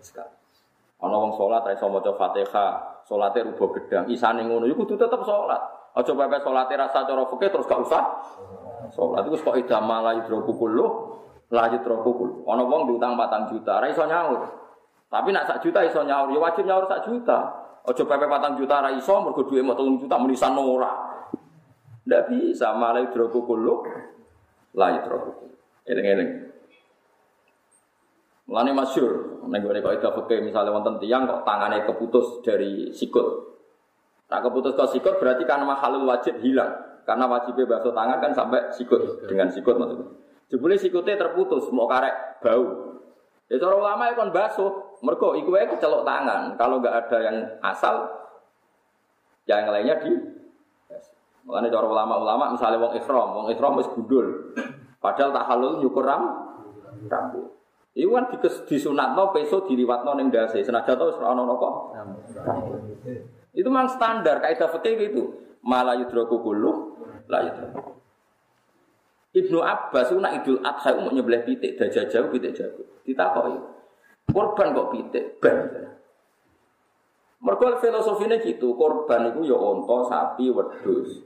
[0.00, 0.32] sekali.
[1.04, 5.20] Ana wong salat ra iso maca Fatihah, salate rubuh gedang, isane ngono iku kudu tetep
[5.28, 5.60] salat.
[5.94, 8.02] Aja pepe salate rasa cara fikih terus gak usah.
[8.90, 10.86] Salat iku kok idama la yudroku kullu,
[11.54, 12.34] la yudroku kullu.
[12.50, 14.42] Ana wong diutang 4 juta, ra iso nyaur.
[15.06, 17.38] Tapi nak sak juta iso nyaur, ya wajib nyaur sak juta.
[17.86, 20.92] Aja pepe 4 juta ra iso mergo duwe 3 juta menisan ora.
[22.04, 23.86] Ndak bisa malah yudroku kullu,
[24.74, 25.46] la kullu.
[25.86, 26.30] Eling-eling.
[28.44, 33.53] Mulane masyur, nek gue fikih misalnya wonten tiyang kok tangannya keputus dari sikut.
[34.28, 36.72] Nah keputus kau sikut berarti karena makhluk wajib hilang.
[37.04, 40.08] Karena wajibnya basuh tangan kan sampai sikut dengan sikut maksudnya.
[40.48, 42.96] Jebule sikutnya terputus, mau karek bau.
[43.52, 46.56] Ya cara ulama ya kan basuh, mergo iku wae kecelok tangan.
[46.56, 48.08] Kalau nggak ada yang asal,
[49.44, 50.12] yang lainnya di
[51.44, 54.56] Makanya cara ulama-ulama misalnya wong ikhram, wong ikhram wis gundul.
[54.96, 56.24] Padahal tak halul nyukur ram
[57.04, 57.52] rambut.
[57.92, 58.32] Iku kan
[58.64, 60.64] disunatno peso diliwatno ning dasi.
[60.64, 61.68] Senajan to wis ana napa?
[63.54, 65.22] Itu memang standar kaidah fikih itu.
[65.64, 66.98] Malah yudroku kullu
[67.30, 67.40] la.
[69.34, 72.86] Ibnu Abbas itu nak idul adha mau nyebelah pitik dajah jauh pitik jauh.
[73.02, 73.58] Ditakoki.
[74.30, 75.58] Korban kok pitik ban.
[77.44, 81.20] Mergo filosofinya gitu, korban itu ya onto, sapi, wedus.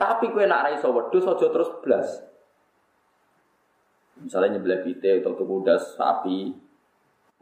[0.00, 2.08] Tapi kue nak raiso wedus aja terus blas.
[4.24, 6.56] Misalnya nyebelah pitik atau kuda sapi.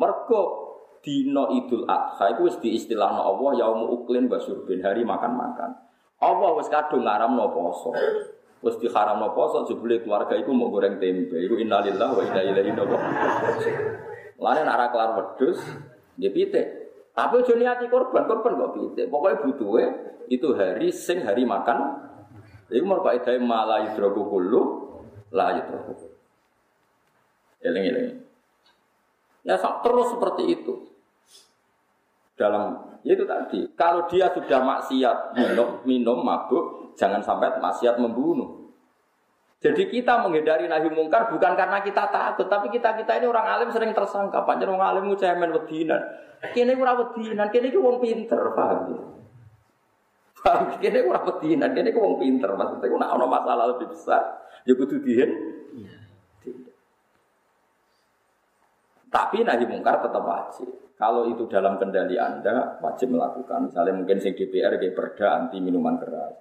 [0.02, 0.42] Mergo
[1.02, 5.74] dino Idul Adha itu wis diistilahno Allah yaumu uklin basurbin hari makan-makan.
[6.18, 7.94] Allah wis kadung ngaramno poso.
[8.58, 11.38] Wis diharamno poso jebule keluarga iku mau goreng tempe.
[11.38, 13.02] Iku innalillahi wa inna ilaihi raji'un.
[14.38, 15.58] Lane nak ra kelar wedhus,
[16.18, 16.66] nggih pitik.
[17.14, 19.06] Tapi ojo niati korban, korban kok pitik.
[19.10, 19.84] Pokoknya butuhe
[20.30, 22.06] itu hari sing hari makan.
[22.70, 24.62] Iku mau kaidah malah yudroku kullu
[25.34, 26.14] la yudroku.
[27.58, 28.27] Eling-eling.
[29.48, 30.92] Ya terus seperti itu.
[32.36, 38.68] Dalam ya itu tadi, kalau dia sudah maksiat minum, minum mabuk, jangan sampai maksiat membunuh.
[39.58, 43.74] Jadi kita menghindari nahi mungkar bukan karena kita takut, tapi kita kita ini orang alim
[43.74, 44.46] sering tersangka.
[44.46, 45.98] Pak orang alim ngucemen wedinan.
[46.54, 49.02] Kini ora wedinan, kini ku wong pinter, paham?
[50.38, 50.78] Paham?
[50.78, 52.54] Kini ora wedinan, kini ku wong pinter.
[52.54, 55.57] Maksudnya nak ono masalah lebih besar, ya kudu dihen.
[59.08, 60.68] Tapi nahi mungkar tetap wajib.
[60.98, 63.70] Kalau itu dalam kendali Anda, wajib melakukan.
[63.70, 66.34] Misalnya mungkin sing DPR kayak perda anti minuman keras.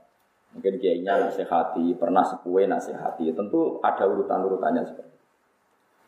[0.57, 3.29] Mungkin kiainya nasihati, pernah sepue nasihati.
[3.37, 5.25] Tentu ada urutan-urutannya seperti itu.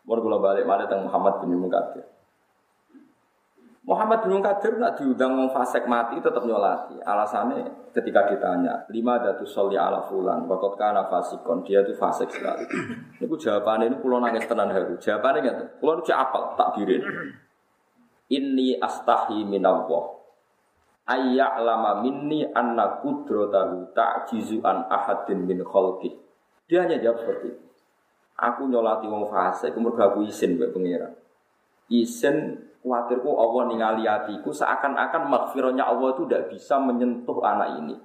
[0.10, 2.02] Mau kalau balik balik tentang Muhammad bin Munkadir.
[3.90, 7.02] Muhammad bin Munkadir nak diundang wong fasek mati tetap nyolati.
[7.02, 12.70] Alasannya ketika ditanya, lima datu soli ala fulan, wakot kana fasikon, dia itu fasek sekali.
[13.18, 14.94] Ini jawabannya ini pulau nangis tenan haru.
[15.02, 17.02] Jawabannya nggak, pulau itu apal tak dirin.
[18.30, 20.22] Ini astahi minallah.
[21.10, 26.14] Ayyak lama minni anna kudrotahu ta'jizu an ahadin min kholki.
[26.70, 27.66] Dia hanya jawab seperti itu.
[28.38, 31.10] Aku nyolati wong fasik, kemudian aku izin buat pengira.
[31.90, 37.96] Izin Khawatirku Allah ningali hatiku seakan-akan makfirahnya Allah itu tidak bisa menyentuh anak ini.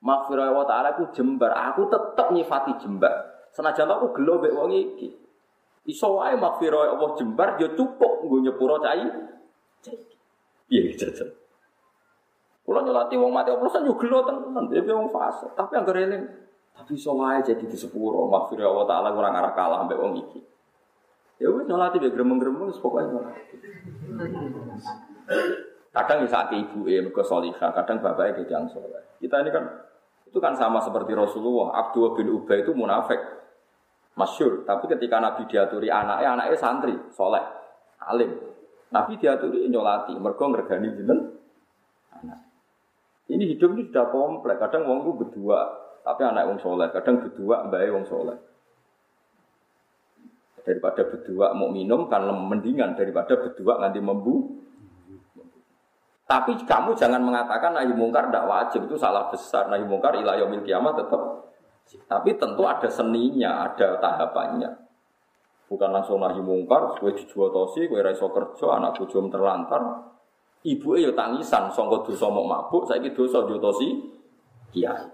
[0.00, 3.12] Makfirah Allah Ta'ala aku jembar, aku tetap nyifati jembar.
[3.52, 5.08] Senajan aku gelo mbek wong iki.
[5.88, 9.04] Iso wae makfirah Allah jembar ya cukup nggo nyepuro cai.
[10.66, 11.28] Piye jajan.
[12.64, 15.46] Kula nyolati wong mati oplosan yo gelo tenan, dhewe wong fase.
[15.52, 16.24] Tapi anggere eling,
[16.72, 20.40] tapi iso wae jadi di sepuro makfirah Allah Ta'ala ora ngarah kalah mbek wong iki.
[21.36, 23.42] Ya wis nyolati be gremeng-gremeng pokoke nyolati.
[25.92, 29.00] Kadang bisa ke ibu eh mergo solihah, kadang bapaknya gedang soleh.
[29.20, 29.64] Kita ini kan
[30.28, 31.76] itu kan sama seperti Rasulullah.
[31.76, 33.20] Abdullah bin Ubay itu munafik,
[34.16, 34.64] masyur.
[34.64, 37.44] Tapi ketika Nabi diaturi anaknya, anaknya santri, soleh,
[38.00, 38.32] alim.
[38.92, 41.20] Nabi diaturi nyolati, mergo ngergani jeneng
[42.16, 42.40] anak.
[43.28, 44.60] Ini hidup ini sudah kompleks.
[44.60, 45.60] Kadang wong berdua,
[46.00, 46.88] tapi anak wong soleh.
[46.92, 48.55] Kadang berdua, mbak wong soleh
[50.66, 54.58] daripada berdua mau minum kan mendingan daripada berdua nanti membu.
[56.26, 59.70] Tapi kamu jangan mengatakan nahi mungkar tidak wajib itu salah besar.
[59.70, 61.22] Nahi mungkar ilah yaumil kiamat tetap.
[62.10, 64.74] Tapi tentu ada seninya, ada tahapannya.
[65.70, 70.02] Bukan langsung nahi mungkar, gue dijual tosi, gue raiso kerja, anak bujum terlantar.
[70.66, 73.86] Ibu yo tangisan, songkot dosa mau mabuk, saya gitu dosa tosi,
[74.74, 75.06] kiai.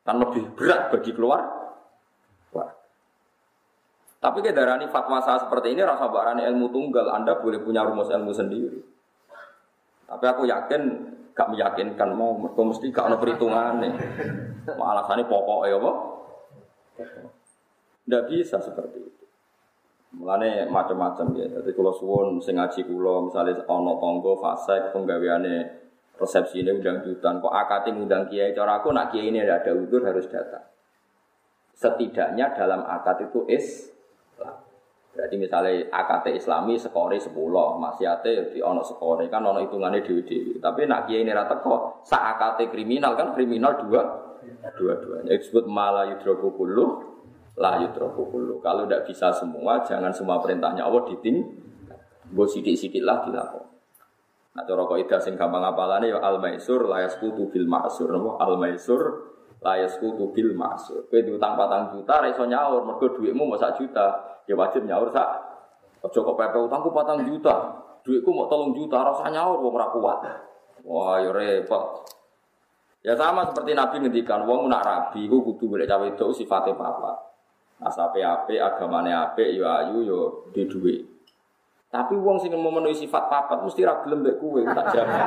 [0.00, 1.63] Kan lebih berat bagi keluar
[4.24, 8.08] tapi ke darani fatwa saya seperti ini rasa barani ilmu tunggal, Anda boleh punya rumus
[8.08, 8.80] ilmu sendiri.
[10.08, 10.80] Tapi aku yakin
[11.36, 13.92] gak meyakinkan mau mereka mesti gak perhitungan nih.
[14.80, 15.92] Alasannya pokok ya apa?
[18.08, 19.24] Tidak bisa seperti itu.
[20.16, 21.60] Mulane macam-macam ya.
[21.60, 25.84] Jadi kalau suwon sing ngaji misalnya ono tonggo fasek penggaweane
[26.16, 30.00] resepsi ini undang jutaan kok akati undang kiai cara aku nak kiai ini ada udur
[30.00, 30.64] harus datang.
[31.76, 33.93] Setidaknya dalam akad itu is
[35.14, 37.30] Berarti misalnya AKT Islami skore 10,
[37.78, 40.58] maksiate di ono skore kan ono hitungannya dewi-dewi.
[40.58, 44.02] Tapi nak kiai ini rata kok sa AKT kriminal kan kriminal dua
[44.74, 45.38] dua-duanya.
[45.38, 46.86] Disebut malah yudroku kulu,
[47.62, 48.58] lah yudroku kulu.
[48.58, 51.62] Kalau tidak bisa semua, jangan semua perintahnya Allah diting.
[52.34, 53.70] Gue sidik-sidik lah dilakukan.
[54.54, 58.10] Nah, cara kok ida sing gampang apalane ya al maisur la yasqutu bil ma'sur.
[58.38, 59.33] Al maisur
[59.64, 61.08] layas kutu bil masuk.
[61.08, 65.28] Kue diutang patang juta, reso nyaur, mergo duitmu mau sak juta, ya wajib nyaur sak.
[66.04, 70.18] Ojo kok pepe utangku patang juta, duitku mau tolong juta, rasa nyaur, wong ora kuat.
[70.84, 72.04] Wah, ya repot.
[73.00, 77.36] Ya sama seperti Nabi ngendikan wong nak rabi iku kudu golek cawe itu sifate papa.
[77.80, 80.20] Asape apik, agamane apik, yo ya ayu yo
[80.52, 81.13] di duwe.
[81.94, 85.14] Tapi wong sing memenuhi sifat papat mesti ra gelem mbek kowe tak jamin.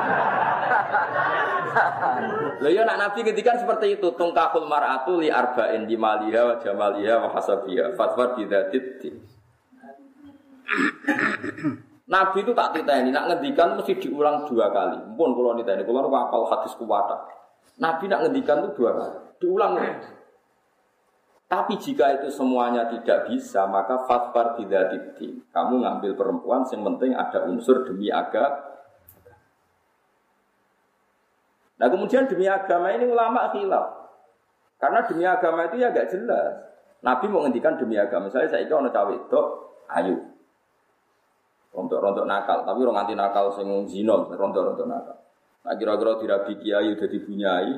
[2.60, 7.24] Lha yo nak Nabi ngendikan seperti itu, tungkahul mar'atu li arba'in di maliha wa jamaliha
[7.24, 7.96] wa hasabiha.
[7.96, 9.00] Fatwa bidatit.
[12.12, 15.08] Nabi itu tak ini, nak ngendikan mesti diulang dua kali.
[15.08, 17.16] Mumpun kalau ini, kalau apal hadis kuwata.
[17.80, 19.72] Nabi nak ngendikan itu dua kali, diulang.
[21.48, 25.40] Tapi jika itu semuanya tidak bisa, maka fatfar tidak dibdi.
[25.48, 28.68] Kamu ngambil perempuan, yang penting ada unsur demi agama.
[31.78, 33.86] Nah kemudian demi agama ini ulama khilaf.
[34.76, 36.52] Karena demi agama itu ya agak jelas.
[37.00, 38.28] Nabi mau ngendikan demi agama.
[38.28, 39.40] Misalnya saya itu orang cawe itu,
[39.94, 40.16] ayo.
[41.72, 45.16] Rontok-rontok nakal, tapi orang anti nakal sing zina, rontok-rontok nakal.
[45.64, 47.72] Nah kira-kira dirabi kiai udah dibunyai,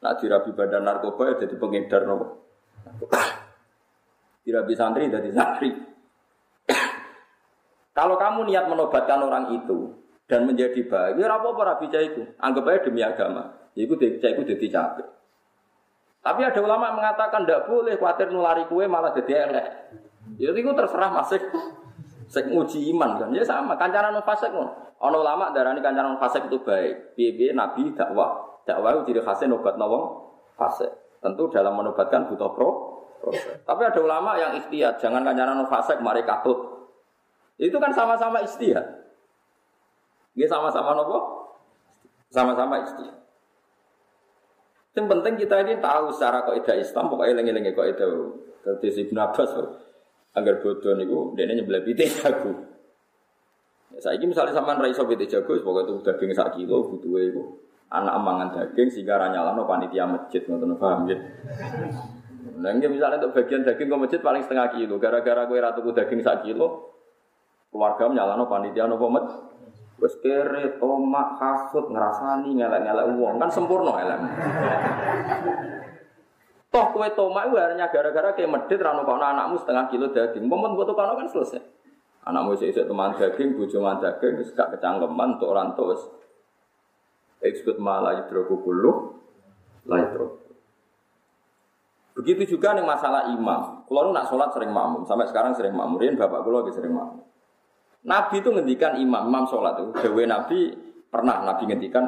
[0.00, 2.26] nah dirabi badan narkoba jadi pengedar nopo.
[4.44, 5.70] Dirabi santri jadi santri.
[7.98, 9.94] Kalau kamu niat menobatkan orang itu
[10.26, 13.52] dan menjadi baik, ya apa apa rabi itu, anggap aja demi agama.
[13.76, 15.08] Ya itu itu jadi capek.
[16.22, 19.66] Tapi ada ulama yang mengatakan tidak boleh khawatir nulari kue malah jadi elek.
[20.38, 21.42] Jadi ya itu terserah masih
[22.32, 23.76] Sek nguji iman kan, ya sama.
[23.76, 24.68] Kancaran fasik kan.
[25.04, 27.12] Ono ulama darani kancaran fasik itu baik.
[27.12, 30.88] Bibi Nabi dakwah, dakwah itu ciri khasnya nobat nawang fasik.
[31.22, 32.70] Tentu dalam menobatkan butuh pro.
[33.62, 36.58] Tapi ada ulama yang ikhtiar, jangan kancaran fasik, mari katut.
[37.54, 38.82] Itu kan sama-sama ikhtiar.
[40.34, 41.18] Ini sama-sama nopo?
[42.34, 43.22] Sama-sama ikhtiar.
[44.92, 48.10] Yang penting kita ini tahu secara kaidah Islam, pokoknya lengi-lengi kaidah.
[48.82, 49.50] Terus Ibn Abbas,
[50.32, 52.56] Agar bodoh niku dene nyebelah pite jago.
[53.92, 57.44] Ya, saya ini misalnya sama rai sobat jago, pokoknya itu daging sak kilo butuh itu
[57.92, 61.20] anak mangan daging sehingga ranyala no panitia masjid nonton paham ya.
[62.62, 66.46] Nah, misalnya untuk bagian daging ke masjid paling setengah kilo, gara-gara gue ratu daging sak
[66.48, 66.94] kilo,
[67.68, 69.26] keluarga no panitia no pomet,
[70.02, 74.18] Wes kere, tomak, kasut, ngerasani, ngelak-ngelak uang kan sempurna elek.
[76.74, 80.50] Toh kue tomak itu hanya gara-gara kayak medit rano kono anakmu setengah kilo daging.
[80.50, 81.62] Momen buat kono kan selesai.
[82.26, 85.94] Anakmu isi teman daging, man daging, gak kecangkeman untuk orang tua.
[87.42, 89.18] Ekskut malah yudroku kulu,
[92.12, 93.82] Begitu juga nih masalah imam.
[93.88, 97.24] Kalau nak sholat sering makmum, sampai sekarang sering makmurin, bapak kulo lagi sering makmum.
[98.06, 99.90] Nabi itu ngendikan imam, imam sholat itu.
[100.06, 100.70] Dewi Nabi
[101.08, 102.04] pernah Nabi ngendikan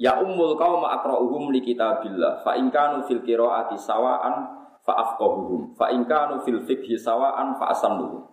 [0.00, 2.74] Ya ummul qaum aqra'uhum li kitabillah fa in
[3.06, 4.50] fil qiraati sawaan
[4.82, 6.02] fa afqahuhum fa in
[6.42, 8.26] fil fiqhi sawaan fa asannuhum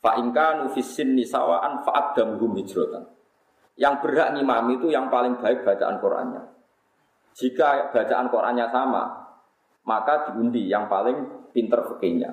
[0.00, 0.32] fa in
[0.72, 2.56] fis sinni sawaan fa aqdamuhum
[3.76, 6.42] yang berhak ngimami itu yang paling baik bacaan Qur'annya
[7.36, 9.02] jika bacaan Qur'annya sama
[9.86, 12.32] maka diundi yang paling pinter fikihnya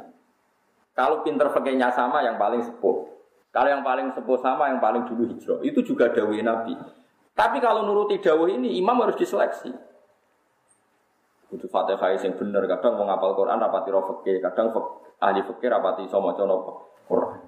[0.95, 3.11] kalau pinter fikihnya sama yang paling sepuh
[3.53, 6.75] kalau yang paling sepuh sama yang paling dulu hijrah itu juga dawai Nabi
[7.33, 9.73] tapi kalau nuruti dawuh ini imam harus diseleksi.
[11.49, 14.73] Kudu Fatihah yang bener, kadang mau ngapal Quran rapati roh fikih, kadang
[15.21, 17.41] ahli fikih rapati sama cono Quran.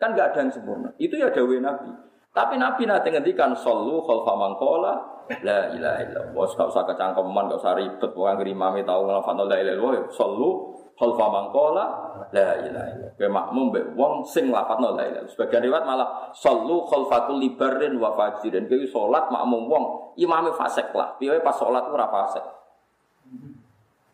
[0.00, 0.88] Kan gak ada yang sempurna.
[0.96, 1.92] Itu ya dawuh Nabi.
[2.30, 4.94] Tapi Nabi nanti ngendikan sallu khalfa mangkola
[5.42, 6.46] la ilaha illallah.
[6.54, 10.02] Gak usah kecangkeman, gak usah ribet, pokoknya ngeri mami tahu ngelafat la ilaha illallah.
[10.14, 10.48] Sallu
[10.94, 11.84] khalfa mangkola
[12.30, 13.30] la ilaha illallah.
[13.34, 18.70] Makmum mbek wong sing lafadzno la ilaha Sebagian riwayat malah sallu khalfatul libarin wa fajirin.
[18.70, 21.18] Kowe salat makmum wong imame fasik lah.
[21.18, 22.46] Piye pas salat ora fasik.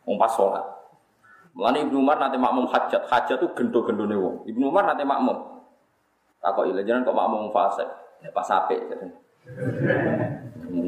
[0.08, 0.64] Wong pas salat.
[1.52, 3.12] Mulane Ibnu Umar nanti makmum hajat.
[3.12, 4.36] Hajat tuh gendo-gendone wong.
[4.48, 5.36] Ibnu Umar nanti makmum.
[6.40, 8.05] Takok ile jangan kok makmum fasik.
[8.26, 8.82] Ya pas apik.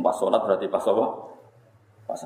[0.02, 1.04] Pas salat berarti pas apa?
[2.10, 2.20] Pas.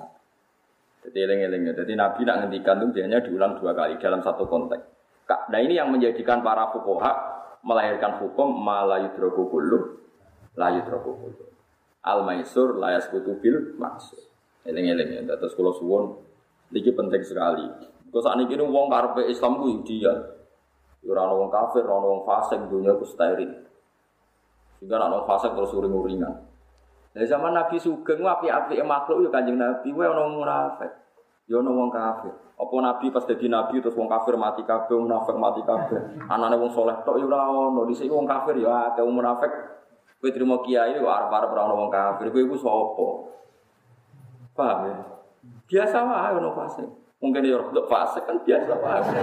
[1.04, 1.72] Jadi eling-eling ya.
[1.76, 4.84] Jadi Nabi nak ngendikan itu biasanya diulang dua kali dalam satu konteks.
[5.28, 7.12] Nah ini yang menjadikan para fukoha
[7.62, 9.78] melahirkan hukum malayudroku kulu,
[10.56, 11.44] layudroku kulu.
[12.02, 14.18] Al maisur layas kutubil maksud.
[14.64, 15.36] Eling-eling ya.
[15.36, 16.16] Terus kalau suwon,
[16.72, 17.66] ini penting sekali.
[18.08, 20.10] Kalau saat ini wong karpe Islam ku dia.
[21.02, 23.06] Ora wong kafir, ora wong fasik, dunia ku.
[24.82, 26.42] Sehingga nak fasik terus uring-uringan.
[27.14, 30.90] Dari zaman Nabi Sugeng api-api makhluk ya kanjeng Nabi, wae ono munafik.
[31.46, 32.34] Ya ono wong kafir.
[32.58, 36.26] Apa Nabi pas jadi Nabi terus wong kafir mati kabeh, munafik mati kabeh.
[36.26, 37.86] Anane wong soleh tok ya ora ono.
[37.86, 39.54] Dhisik wong kafir ya akeh wong munafik.
[40.18, 42.34] Kowe trimo kiai kok arep-arep ora ono wong kafir.
[42.34, 43.06] Kowe iku sapa?
[44.58, 44.94] Paham ya?
[45.70, 46.82] Biasa wae ono fase.
[47.22, 49.14] Mungkin ya untuk fase kan biasa wae.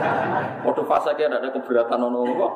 [0.63, 2.53] Waktu fase kayak ada keberatan ono kok.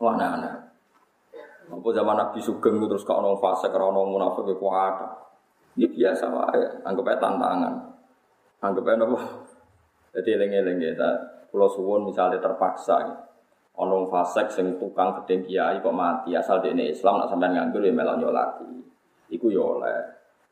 [0.00, 0.56] Wah, nah, nah.
[1.70, 4.96] Apa zaman Nabi Sugeng terus kau nong fase, nong munafik ya kuat.
[5.78, 7.74] Ini biasa wae, anggap aja tantangan.
[8.58, 9.18] Anggap apa?
[10.18, 11.14] Jadi eling-eling ya,
[11.52, 13.14] pulau suwun misalnya terpaksa ya.
[13.78, 17.94] Ono fasek sing tukang gedeng kiai kok mati asal ini Islam nak sampean nganggur ya
[17.94, 18.68] melok nyolati.
[19.32, 19.98] Iku ya oleh.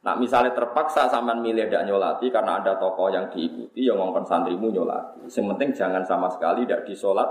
[0.00, 4.72] Nak misalnya terpaksa sampean milih tidak nyolati karena ada tokoh yang diikuti yang ngongkon santrimu
[4.72, 5.28] nyolati.
[5.28, 7.28] Yang penting jangan sama sekali tidak disolat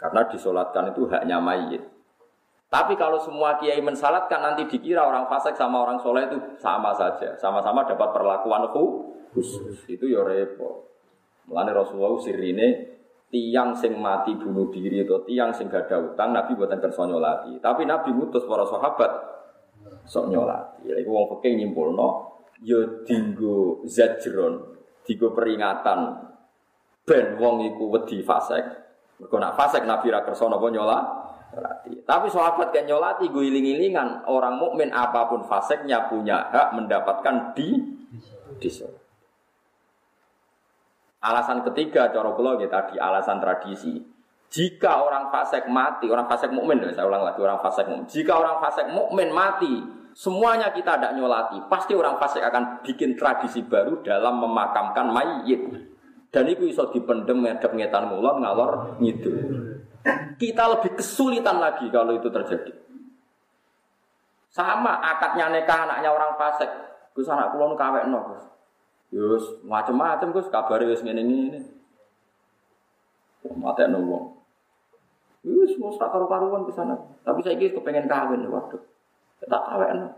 [0.00, 1.84] karena disolatkan itu haknya mayit.
[2.70, 7.36] Tapi kalau semua kiai mensalatkan nanti dikira orang fasik sama orang soleh itu sama saja,
[7.36, 8.70] sama-sama dapat perlakuan
[9.34, 9.84] khusus.
[9.90, 10.88] Itu ya repot.
[11.50, 12.68] Mulane Rasulullah sirine
[13.26, 17.58] tiang sing mati bunuh diri atau tiang sing gak ada utang Nabi buatan kersa nyolati.
[17.58, 19.12] Tapi Nabi ngutus para sahabat
[20.06, 20.90] sok nyolati.
[20.90, 26.22] Ya iku wong fikih nyimpulno ya dinggo zajron, dinggo peringatan
[27.02, 28.62] ben wong iku wedi fasik.
[29.20, 31.92] Mergo nak fasik Nabi ra kersa napa nyolati.
[32.08, 37.68] Tapi sahabat kan nyolati gue iling-ilingan orang mukmin apa pun faseknya punya hak mendapatkan di
[38.56, 38.70] di
[41.20, 44.00] Alasan ketiga cara kula ya tadi alasan tradisi.
[44.50, 48.08] Jika orang fasik mati, orang fasik mukmin, saya ulang lagi orang fasik mukmin.
[48.08, 49.84] Jika orang fasik mukmin mati,
[50.16, 51.60] semuanya kita tidak nyolati.
[51.68, 55.60] Pasti orang fasik akan bikin tradisi baru dalam memakamkan mayit.
[56.30, 59.38] Dan itu bisa dipendem ngedep ngetan ngulon ngalor ngidul.
[60.38, 62.72] Kita lebih kesulitan lagi kalau itu terjadi.
[64.54, 66.70] Sama akadnya nikah anaknya orang fasik.
[67.18, 68.44] Gus anak kula nu kawekno, Gus.
[69.10, 71.66] Yus macam-macam Gus kabare wis ngene-ngene.
[73.58, 74.24] Mate no wong.
[75.42, 76.94] Yus mau sak karu-karuan ke sana.
[77.26, 78.78] Tapi saya kira kepengen kawin waduh.
[79.50, 80.14] Tak kawin.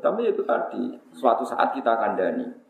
[0.00, 2.61] Tapi itu tadi, suatu saat kita akan dani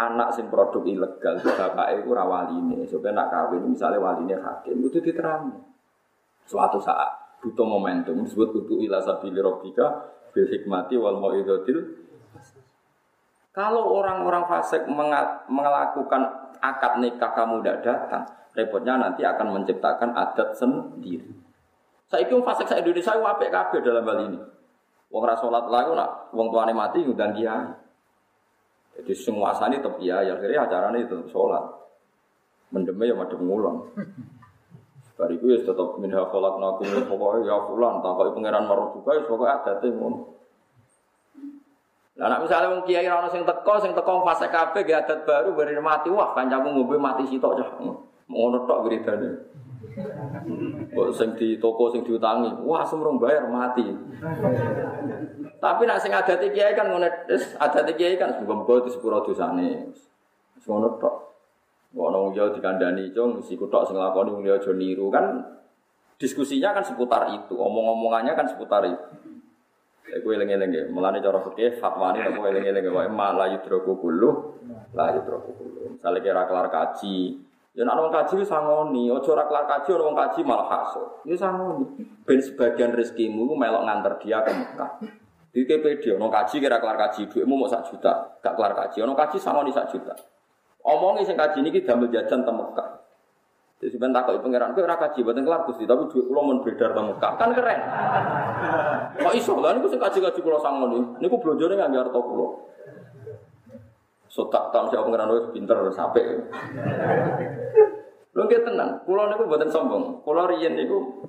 [0.00, 4.80] anak sing produk ilegal bapak itu rawali ini supaya nak kawin misalnya wali ini hakim
[4.80, 5.52] itu diterang
[6.48, 12.00] suatu saat butuh momentum disebut butuh ila sabili robika bil hikmati wal mau'idotil
[13.52, 14.88] kalau orang-orang fasik
[15.50, 16.22] melakukan
[16.64, 18.24] akad nikah kamu tidak datang
[18.54, 21.26] repotnya nanti akan menciptakan adat sendiri.
[22.10, 24.38] Saya itu fasik saya Indonesia wapek kabeh dalam hal ini.
[25.10, 27.89] Wong rasolat lagu nak wong tuane mati ngundang kiai
[28.98, 31.62] jadi semua sani tetap iya, ya akhirnya acaranya itu sholat.
[32.74, 33.86] Mendeme ya madem ngulang.
[35.18, 38.64] Bariku ya tetap minha kolak naku pokoknya ya fulan tak kau pangeran
[38.96, 39.88] juga ya pokoknya ada.
[42.20, 45.56] Lah nek misale wong kiai ono sing teko, sing teko fase kabeh ge adat baru
[45.56, 47.68] bari mati wah kancamu ngombe mati sitok cah.
[48.28, 49.49] Ngono tok beritane.
[50.90, 53.88] Kok sing di toko sing diutangi, wah semrong bayar mati.
[55.56, 59.88] Tapi nak sing adate kiai kan ngono, wis adate kiai kan muga-muga di sepuro dosane.
[60.56, 61.16] Wis ngono tok.
[61.96, 65.42] Ono yo dikandani cung si kutok sing lakoni wong aja niru kan
[66.20, 69.34] diskusinya kan seputar itu, omong-omongannya kan seputar itu.
[70.06, 73.94] Ya gue eling-eling ya, mulane cara fikih fatwa ini aku eling-eling ya, ma la yudroku
[73.98, 74.58] kullu,
[74.94, 75.98] la yudroku kullu.
[75.98, 77.38] Kira kelar kaji,
[77.70, 81.22] Ya nek wong kaji wis sangoni, aja ora kelar kaji ora wong kaji malah hasud.
[81.22, 81.86] Ya sangoni.
[82.26, 84.90] Ben sebagian rezekimu melok nganter dia ke Mekah.
[85.50, 89.18] Di KPD, ono kaji kira kelar kaji, duitmu mau sak juta, gak kelar kaji, ono
[89.18, 90.14] kaji sangoni sak juta.
[90.82, 92.88] Omongi sing kaji ini damel jajan ke Mekah.
[93.80, 97.02] Jadi sebentar takut pangeran, kau kaji buatan kelar gusti, tapi duit pulau mau beredar ke
[97.02, 97.80] Mekah, kan keren.
[99.24, 102.70] Kok iso lah, ini sing kaji kaji pulau sangoni, ini belanja nih nggak harta pulau.
[104.30, 106.22] So tak tahu siapa pengiran wis pinter sampai.
[108.30, 110.22] Lho nggih tenan, kula niku mboten sombong.
[110.22, 111.26] Kula riyen niku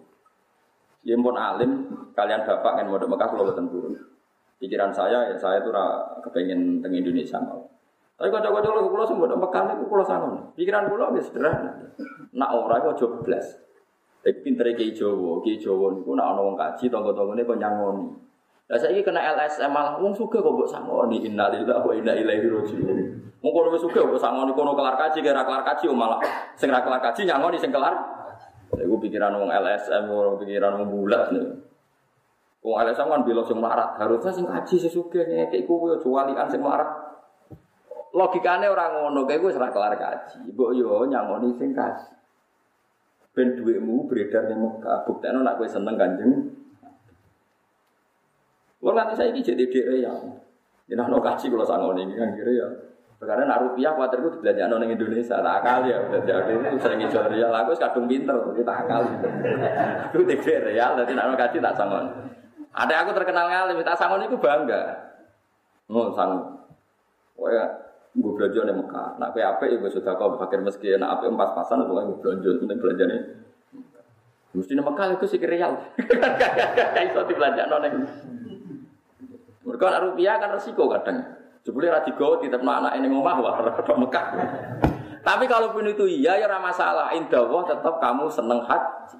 [1.01, 3.97] ya pun alim, kalian bapak kan modal Mekah kula mboten turun.
[4.61, 5.73] Pikiran saya ya saya tuh
[6.21, 7.65] kepengen teng Indonesia mau.
[8.21, 10.53] Tapi kocok-kocok lho kula sing modal Mekah niku kula sangon.
[10.53, 11.73] Pikiran kula wis sederhana.
[12.37, 13.45] Nak ora iku aja blas.
[14.21, 18.07] Tapi pinter ki Jawa, ki Jawa niku nak ana kaji tangga-tanggane kok nyangoni.
[18.71, 22.97] Lah saiki kena LSM malah wong suka kok mbok sangoni innalillahi wa inna ilaihi raji'un.
[23.43, 26.23] Wong kono wis suka mbok sangoni kono kelar kaji kira kelar kaji malah
[26.55, 27.99] sing ra kelar kaji nyangoni sing kelar.
[28.71, 31.51] Iku pikiran wong LSM wong pikiran wong bulat nih.
[32.63, 36.63] Wong LSM kan bilang sing marat, harusnya sing kaji sesuke ngekek iku yo jualikan sing
[36.63, 36.87] marat.
[38.15, 40.47] Logikane ora ngono, kowe wis ra kelar kaji.
[40.47, 42.07] Mbok yo nyangoni sing kaji.
[43.35, 46.60] Ben dhuwitmu beredar ning Mekah, buktekno nek kowe seneng Kanjeng
[48.81, 50.13] Wong nanti saya ini jadi diri ya.
[50.89, 52.67] Ini no kaji kalau sangon ini kan kira ya.
[53.21, 57.29] Karena nak rupiah khawatir itu belanja nong Indonesia tak akal ya belanja itu sering jual
[57.29, 59.01] real aku kadung pinter tapi tak akal.
[60.09, 62.09] Aku tidak real nanti nak kaji tak sangon.
[62.73, 65.13] Ada aku terkenal ngalim tak sangon itu bangga.
[65.93, 66.65] Oh sang.
[67.37, 67.69] Wah
[68.11, 69.21] gue belanja nih Mekah.
[69.21, 72.17] Nak kue apa ya gue sudah kau pakai meski nak apa empat pasan pokoknya gue
[72.25, 73.21] belanja penting belanja nih.
[74.57, 75.77] Mesti nih Mekah itu sih real.
[75.93, 77.85] Kayak iso di belanja nong
[79.61, 81.21] Mereka nak rupiah kan resiko kadang.
[81.61, 84.25] Jebule ra digawa tetep anak ini ngomah wah rada Mekah.
[85.21, 87.13] Tapi kalaupun itu iya ya ora masalah.
[87.13, 89.17] Indah tetap kamu seneng haji.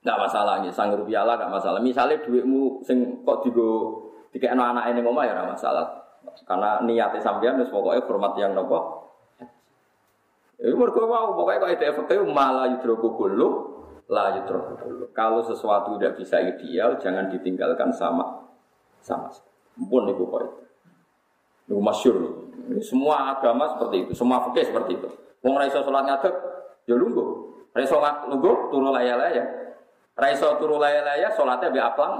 [0.00, 1.82] Enggak masalah nih, sang rupiah lah enggak masalah.
[1.82, 3.98] Misalnya duitmu sing kok digo
[4.30, 5.86] dikekno anak ini ngomah ya ora masalah.
[6.46, 9.10] Karena niatnya sampean wis pokoknya hormat yang nopo.
[10.62, 13.48] Itu mergo mau pokoknya kok ide efektif malah yudroku kullu
[14.06, 15.04] la yudroku kullu.
[15.10, 18.49] Kalau sesuatu tidak bisa ideal jangan ditinggalkan sama
[19.00, 19.32] sama.
[19.80, 20.56] Pun itu kok itu.
[21.70, 22.14] Itu masyur.
[22.84, 25.08] Semua agama seperti itu, semua fikih seperti itu.
[25.42, 26.34] Wong ra iso salat ngadeg,
[26.86, 27.28] ya lungguh.
[27.74, 29.42] Ra iso lungguh turu laya-laya.
[30.14, 32.14] Ra iso turu laya-laya salate mbek aplang.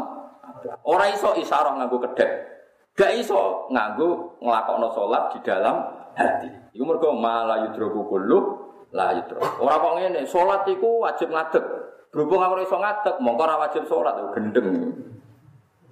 [0.89, 2.31] Ora iso isyarah nganggo kedek.
[2.97, 5.77] Gak iso nganggo nglakokno salat di dalam
[6.19, 6.51] hati.
[6.75, 8.39] Iku mergo mala yudroku kullu
[8.91, 9.39] la yudro.
[9.63, 11.63] Ora kok ngene, salat iku wajib ngadeg.
[12.11, 14.67] Berhubung aku iso ngadeg, mongko wajib salat, gendeng.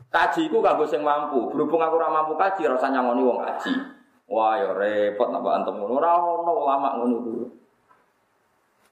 [0.09, 1.53] Kaji iku kanggo sing mampu.
[1.53, 3.73] Berhubung aku ora mampu kaji, ora usah nyangoni wong kaji.
[4.29, 6.01] Wah, ya repot napa antem ngono.
[6.01, 7.33] Ora ono ulama ngono iku.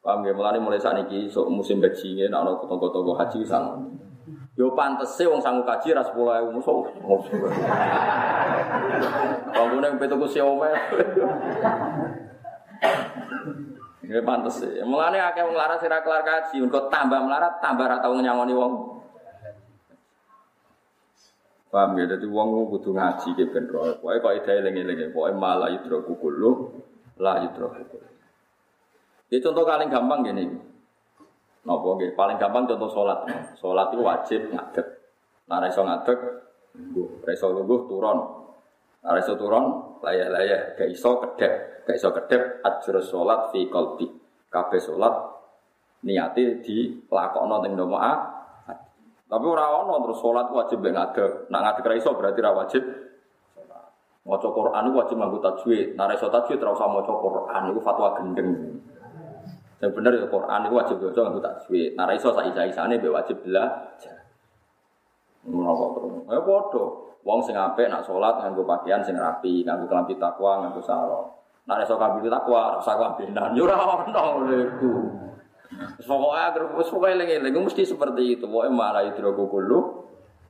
[0.04, 3.90] Paham ya, mulane mulai saat ini, so, musim haji ini, nak ono tonggo-tonggo haji sang.
[4.56, 6.88] Yo pantes sih, wong sanggup kaji ras sepuluh ewu musuh.
[9.52, 10.72] Bangun yang petu ku siome.
[14.06, 14.80] Ini pantes sih.
[14.86, 18.95] Mulane akeh wong larat sira kelar kaji, engko tambah melarat, tambah ra tau nyangoni wong.
[21.66, 23.98] Paham ya, jadi wong kudu ngaji ke ben roh.
[23.98, 26.78] Pokoke kok ide eling-eling, pokoke malah yudro kukulu,
[27.18, 28.08] la yudro kukulu.
[29.26, 30.46] Ini contoh paling gampang gini.
[31.66, 33.26] Nopo nggih, paling gampang contoh sholat.
[33.58, 34.86] Sholat itu wajib ngadeg.
[35.50, 36.18] Nah, iso ngadeg,
[36.78, 38.18] nggih, iso lungguh turun.
[39.02, 44.06] Nah, iso turun, laya-laya, gak iso kedep, gak iso kedep ajr sholat fi qalbi.
[44.46, 45.14] Kabeh sholat
[46.06, 48.35] niate dilakokno teng nomo A.
[49.26, 51.50] Tapi ora ono terus sholat wajib mek ngadeg.
[51.50, 52.82] Nak ngadeg ra iso berarti ra wajib
[54.26, 55.94] Maca Quran wajib nganggo tajwid.
[55.94, 58.50] Nah, iso tajwid ora usah maca Quran itu fatwa gendeng.
[59.78, 61.90] Yang benar ya Quran itu wajib baca nganggo tajwid.
[61.94, 64.18] Nah, iso sak isa-isane mbek wajib belajar.
[65.46, 66.14] Ngono terus.
[66.26, 66.84] Ya padha.
[67.26, 71.30] Wong sing apik nak salat nganggo pakaian sing rapi, nganggo kelambi takwa, nganggo sarung.
[71.66, 73.54] Nak iso kambil takwa, rasa kambinan.
[73.54, 74.90] Yo ora ono iku.
[76.06, 78.44] Pokoke agar wis pokoke eling-eling mesti seperti itu.
[78.46, 79.78] Pokoke malah yudroku kullu,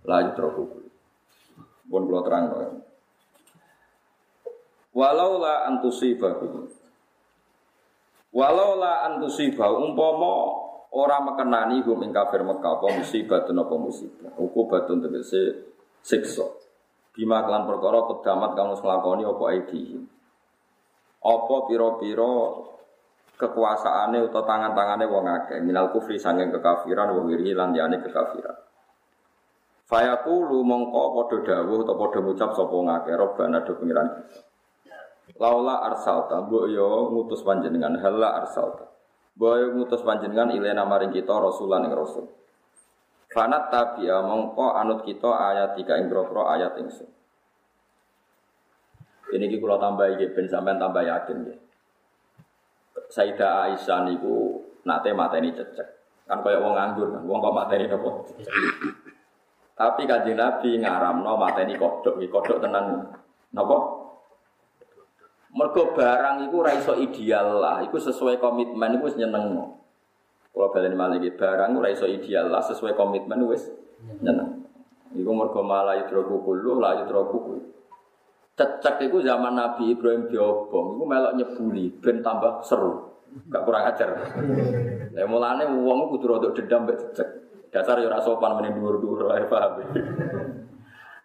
[0.05, 0.91] la yudroku kullu.
[1.87, 2.45] Pun kula terang.
[4.97, 6.73] Walau la antusibahu
[8.37, 10.33] Walau la antusibahu umpama
[10.93, 14.33] ora mekenani hum ing kafir Mekah apa musibah apa musibah.
[14.41, 16.45] Ukubatun tegese siksa.
[17.17, 19.83] Bima kelan perkara kedamat kamu nglakoni apa aidi.
[21.25, 22.33] Apa pira-pira
[23.37, 28.57] kekuasaane utawa tangan-tangane wong akeh minal kufri sanging kekafiran wa wiri lan liyane kekafiran.
[29.87, 34.41] Fayaqulu mongko padha dawuh utawa padha ngucap sapa ngakeh robana do pengiran kita.
[35.37, 38.89] Laula arsalta, mbok yo ngutus panjenengan hala arsalta.
[39.37, 42.25] Mbok yo ngutus panjenengan ilena maring kita rasulan ing rasul.
[43.37, 47.11] Fanat tabia mongko anut kita ayat tiga ing ayat ingsun.
[49.27, 51.66] Ini ki kula tambah iki ben sampean tambah yakin nggih.
[53.11, 55.89] Sayyidah Aisyah niku nate mateni cecek.
[56.27, 58.11] Kan kaya wong nganggur kan, wong kok mateni apa?
[59.77, 63.15] Tapi kanjeng Nabi ngaramno mateni kodok, kodok tenan.
[63.55, 63.77] Napa?
[65.57, 69.79] Mergo barang iku ora iso ideal lah, iku sesuai komitmen iku wis nyenengno.
[70.51, 73.71] Kalau balen malah iki barang ora iso ideal lah sesuai komitmen wis
[74.21, 74.67] nyeneng.
[75.15, 77.76] Iku mergo malah yudroku kullu la yudroku kullu.
[78.57, 83.21] Cecek iku zaman Nabi Ibrahim diobong, iku melok nyebuli ben tambah seru.
[83.53, 84.33] Gak kurang ajar.
[85.13, 87.29] Lah mulane wong kudu rada dendam mbek cecek.
[87.69, 89.85] Dasar ya ora sopan meneh dhuwur-dhuwur ae paham.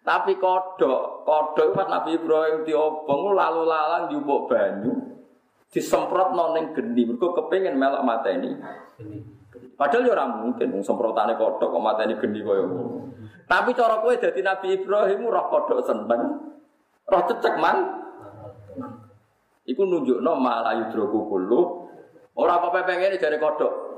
[0.02, 4.92] Tapi kodok, kodok pas Nabi Ibrahim diobong lalu lalang diubuk banyu,
[5.72, 8.60] disemprot noning geni, mereka kepengen melok ini.
[9.78, 12.66] Padahal ya orang mungkin, semprotannya kodok kok mata ini geni kaya
[13.48, 16.22] Tapi cara kue jadi Nabi Ibrahim roh kodok seneng,
[17.08, 17.76] roh cecek man.
[19.62, 21.60] Iku nunjuk no malah yudroku kulu.
[22.32, 23.92] Orang apa pengen dari kodok.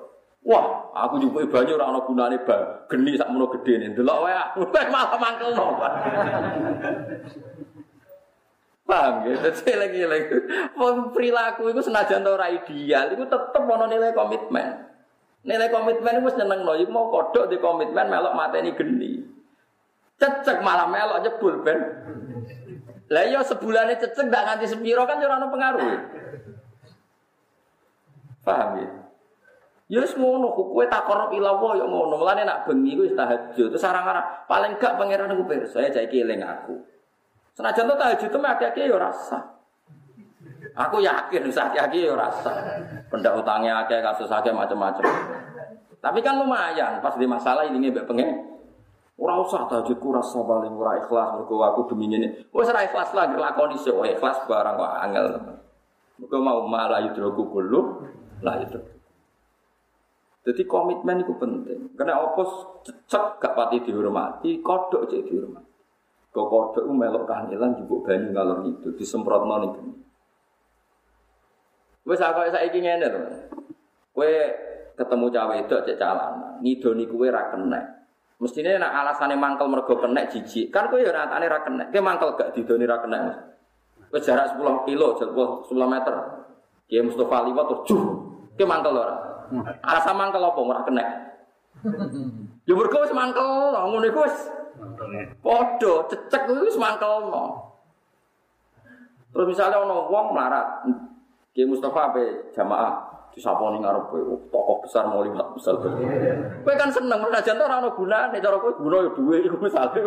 [0.45, 2.85] Wah, aku juga banyu ora ana gunane ba.
[2.93, 3.97] Geni sak mono gedene.
[3.97, 4.61] Delok wae aku
[4.93, 5.67] malah mangkelno.
[8.85, 9.41] Paham ya?
[9.49, 10.37] Jadi lagi-lagi
[11.17, 14.93] perilaku itu senajan ora ideal, itu tetep ono nilai komitmen.
[15.45, 19.25] Nilai komitmen itu seneng loh, mau kodok di komitmen melok mata ini geni.
[20.21, 21.81] Cecek malah melok jebul ben.
[23.13, 25.89] Lah yo iya, sebulan cecek ndak nganti sepiro kan ora ono pengaruh.
[28.45, 28.89] Paham ya?
[29.85, 32.17] Ya wis ngono, kowe tak korup ila Allah ya ngono.
[32.17, 33.69] Mulane nak bengi kuwi tahajud.
[33.69, 36.81] Terus sarang-sarang paling gak pangeran aku pirsa ya jake eling aku.
[37.53, 39.39] Senajan to tahajud itu ada ki ya rasa.
[40.75, 42.81] Aku yakin usah yakin ya rasa.
[43.13, 45.05] Pendak utangnya akeh kasus akeh macam-macam.
[46.01, 48.54] Tapi kan lumayan pas di masalah ini mbek pengen.
[49.15, 52.51] Ora usah tahajudku rasa paling ora ikhlas mergo aku demi ngene.
[52.51, 55.27] Wis ora ikhlas lah nglakoni sik ikhlas barang kok angel.
[56.19, 58.03] Mergo mau malah yudroku kulo
[58.43, 58.79] lah itu.
[60.45, 61.95] Jadi komitmen itu penting.
[61.97, 62.43] Karena apa
[62.85, 65.73] cecek gak pati dihormati, kodok cek dihormati.
[66.35, 69.95] Kok kodok melok kangelan jupuk banyu ngalor itu disemprot ning geni.
[72.05, 73.21] Wis aku saiki ngene to.
[74.11, 74.31] Kowe
[74.99, 77.55] ketemu cawe itu cek calana, ngidoni kowe ra
[78.45, 78.53] kenek.
[78.53, 80.69] Mestine nek alasane mangkel mergo kenek jijik.
[80.69, 81.89] Kan kowe ya ratane ra kenek.
[81.93, 83.23] Kowe mangkel gak didoni ra kenek.
[84.13, 86.15] Wis jarak 10 kilo, 10 meter.
[86.87, 88.03] Kiai Mustafa liwat terus juh.
[88.55, 89.17] Kowe mangkel ora?
[89.83, 91.05] Alasan mangkel apa ora kena?
[92.65, 94.37] Ya mergo wis mangkel, ngono iku wis.
[95.45, 97.61] Padha cecek wis mangkelno.
[99.37, 100.89] Terus misalnya ono wong melarat,
[101.53, 104.22] Ki Mustafa ape jamaah disaponi ngarep kowe
[104.55, 105.74] tokoh besar mau liwat besar.
[105.82, 110.01] Kowe kan seneng menajan ora ono gunane cara kowe guna ya duwe iku misale.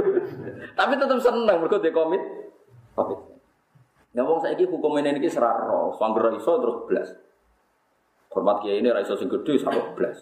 [0.74, 2.24] Tapi tetep seneng mergo de komit.
[2.96, 3.20] Komit.
[4.16, 7.10] Ya wong saiki hukum ini iki seraro, sangger iso terus blas.
[8.34, 10.18] Hormat kiai ini raiso sing gede sampai belas.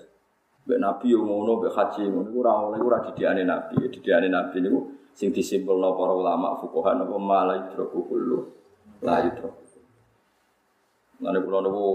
[0.65, 4.65] Mbak Nabi yang ngono, mbak haji ngono, itu orang oleh ora didiane Nabi, didiane Nabi
[4.65, 4.69] ini
[5.13, 8.39] sing disimpul para ulama fukohan apa malah idroku kulu,
[9.05, 9.29] lah.
[11.15, 11.85] Nanti pulau niku,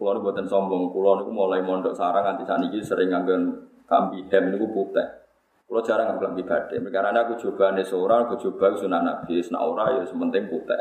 [0.00, 3.42] pulau niku buatan sombong, pulau niku mulai mondok sarang nanti saat ini sering nganggen
[3.84, 5.04] kambi hem niku putih.
[5.68, 9.60] Pulau jarang nganggen kambi badai, karena aku coba nih seorang, aku coba sunan Nabi, sunan
[9.60, 10.80] ora ya sementing putih.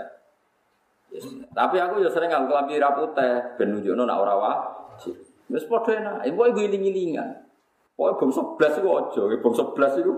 [1.12, 1.28] Yes.
[1.52, 5.20] Tapi aku ya sering nganggo klambi ra putih ben nunjukno nek ora wajib.
[5.52, 6.16] Wis padha enak.
[6.30, 7.30] Iku iku iling-ilingan.
[8.00, 10.14] Pokoke bang 11 iku aja, bang 11 iku.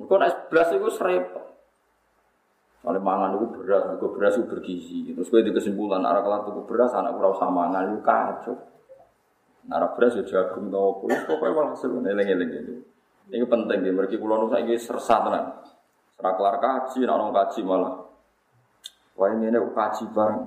[0.00, 1.51] Engko nek 11 iku repot.
[2.82, 4.98] Kalau mangan itu beras, itu beras itu bergizi.
[5.14, 8.54] Terus gue di kesimpulan, arah kelar tuku beras, anak kurang sama mangan itu kacau.
[9.70, 12.74] Arah beras ya jagung tau apa, pokoknya seru, eleng-eleng itu.
[13.30, 13.94] Ini penting, ya.
[13.94, 15.62] mereka pulau nusa ini sersa tenan.
[16.18, 18.02] Serah kelar kaji, nak kaji malah.
[19.14, 20.42] Wah ini ini kaji bareng.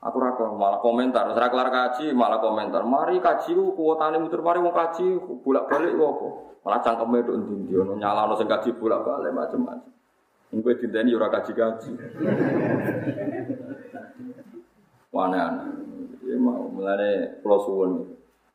[0.00, 2.80] Aku raka malah komentar, serak kelar kaji malah komentar.
[2.82, 6.28] Mari kaji ku kuotane muter mari mau kaji bolak balik apa.
[6.64, 9.99] Malah cangkeme nduk ndi-ndi ono nyalano sing kaji bolak balik macam-macam.
[10.50, 11.92] Ini gue dinteni ora kaji kaji.
[15.14, 15.66] Mana?
[16.26, 18.06] Ya mau mulane pulau.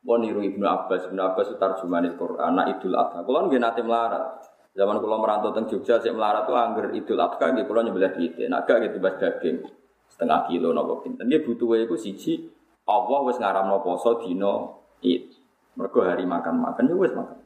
[0.06, 3.26] Mau niru Ibnu Abbas, Ibnu Abbas itu tarjuman Quran, anak Idul Adha.
[3.26, 4.46] Kalau nggih nate melarat.
[4.76, 8.36] Zaman kulo merantau teng Jogja, saya melarat tuh angger idul adha, gitu kulo nyebelah duit,
[8.44, 9.64] naga gitu bas daging
[10.04, 11.24] setengah kilo nopo pinten.
[11.32, 12.44] Dia butuh itu siji,
[12.84, 15.32] Allah wes ngaram no poso dino it.
[15.80, 17.40] Mereka hari makan makan, ya wes makan.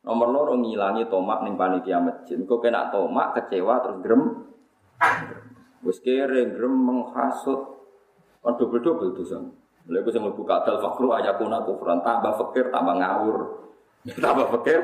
[0.00, 2.40] Nomor loro ngilangi tomak ning panitia masjid.
[2.40, 4.22] Kok kena tomak kecewa terus grem.
[5.84, 7.60] Wes kere grem menghasut.
[8.40, 9.44] Kan double double tuh sang.
[9.88, 13.36] Lalu gue sama buka dal fakru ayakuna kufran tambah fakir tambah ngawur.
[14.24, 14.80] tambah fakir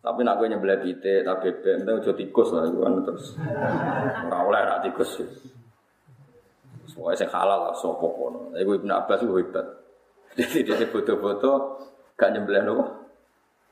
[0.00, 3.36] tapi nak gue nyebelah pite, tak bebek, entah udah tikus lah, gue kan terus
[4.32, 5.20] ora oleh rak tikus.
[6.88, 8.48] Soalnya saya halal lah, sopo kono.
[8.48, 9.66] Tapi gue ibnu Abbas gue hebat.
[10.40, 11.76] Jadi dia foto-foto
[12.16, 12.99] gak nyebelah nopo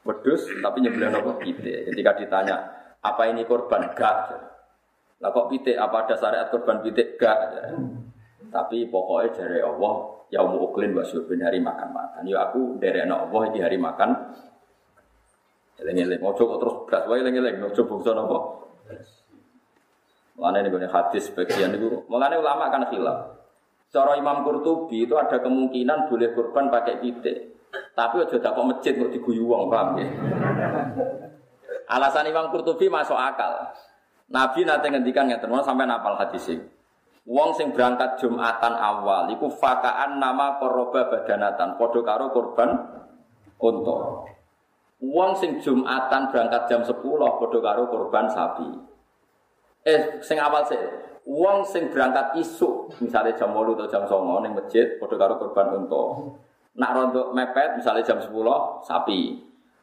[0.07, 1.89] wedus, tapi nyebelah nopo pite.
[1.91, 2.57] Ketika ditanya
[3.03, 4.19] apa ini korban gak?
[5.19, 5.75] Lah kok pite?
[5.75, 7.39] Apa ada syariat korban pite gak?
[8.49, 9.95] Tapi pokoknya dari Allah,
[10.33, 12.23] ya mau uklin wasyubin hari makan makan.
[12.25, 14.11] Ya aku dari anak Allah di hari makan
[15.79, 18.39] ojo kok terus beras wae eling-eling, ojo bangsa napa.
[20.39, 23.39] Mulane nih hadis bagian itu, mulane ulama kan khilaf.
[23.89, 27.58] Cara Imam Qurtubi itu ada kemungkinan boleh kurban pakai pitik.
[27.97, 30.07] Tapi ojo dapat masjid kok diguyu wong, paham ya?
[31.89, 33.73] Alasan Imam Qurtubi masuk akal.
[34.29, 36.53] Nabi nanti ngendikan ngeten, sampai napal hadis.
[37.29, 42.73] Wong sing berangkat Jumatan awal iku fakaan nama koroba badanatan, padha karo korban
[43.61, 43.97] unta.
[45.05, 48.69] Wong sing Jumatan berangkat jam 10 padha karo korban sapi.
[49.85, 50.81] Eh sing awal sih.
[51.29, 55.85] Wong sing berangkat isuk misalnya jam 8 atau jam 9 ning masjid padha karo korban
[55.85, 56.05] unta.
[56.79, 58.31] Nak rontok mepet misalnya jam 10
[58.87, 59.21] sapi.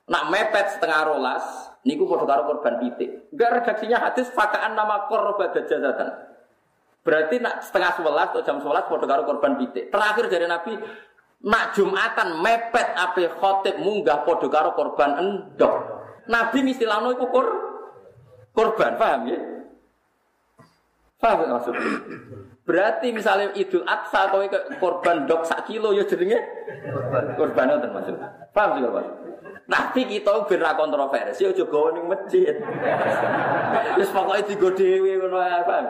[0.08, 1.44] Nak mepet setengah rolas
[1.84, 3.30] niku padha karo korban pitik.
[3.36, 6.12] Enggak redaksinya hadis fakaan nama korban jazatan.
[7.06, 9.92] Berarti nak setengah sebelas atau jam sebelas padha karo korban pitik.
[9.92, 10.74] Terakhir dari Nabi
[11.46, 15.76] Nak Jumatan mepet ape khotib munggah padha karo korban endok.
[16.26, 17.48] Nabi mistilano iku kur
[18.56, 19.40] korban, paham ya?
[21.22, 21.86] Paham maksudnya?
[22.66, 24.42] Berarti misalnya Idul Adha kowe
[24.82, 26.42] korban dok sak kilo ya jenenge
[27.38, 28.18] korban ngoten maksud.
[28.58, 29.06] Paham sih Pak?
[29.66, 32.54] Tapi kita ben ra kontroversi aja gawe ning masjid.
[33.98, 35.86] Wis pokoke digo dhewe ngono ae, Bang.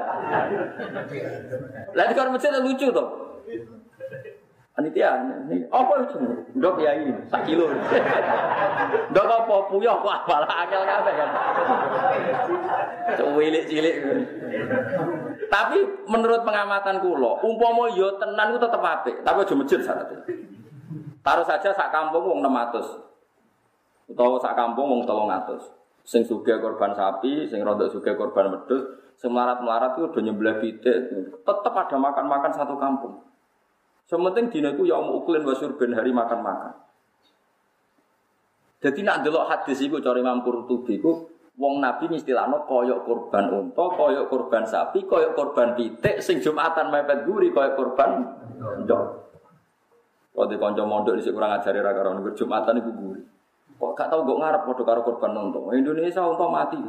[1.96, 3.04] Lah di masjid lucu to.
[4.76, 6.20] Panitia, ini apa itu?
[6.60, 7.72] Dok ya ini, sak kilo.
[9.16, 11.30] Dok apa puyah kok malah akal kabeh kan.
[13.16, 13.96] Cilik-cilik.
[15.52, 20.20] Tapi menurut pengamatan kula, umpama yo tenan ku tetep apik, tapi aja masjid syaratnya.
[21.26, 24.14] Taruh saja sak kampung wong 600.
[24.14, 26.06] Utawa sak kampung wong 300.
[26.06, 28.86] Sing sugih korban sapi, sing rodok sugih korban wedhus,
[29.18, 30.98] sing melarat-melarat itu udah nyembelih pitik,
[31.41, 33.26] tetep ada makan-makan satu kampung.
[34.06, 36.78] Sementing dina iku ya uklin wa ben hari makan-makan.
[38.86, 41.26] Jadi nak delok hadis iku cara Imam Qurtubi iku
[41.56, 47.24] wong Nabi istilahno koyok korban unta, koyok korban sapi, koyok korban pitik sing Jumatan mepet
[47.24, 48.12] guri koyok korban
[48.84, 49.03] ndok.
[50.36, 53.22] Kok di kanca mondok dhisik kurang ajare ra karo Jumatan iku guri.
[53.76, 55.60] Kok gak tau kok ngarep padha karo korban unta.
[55.72, 56.80] Indonesia unta mati.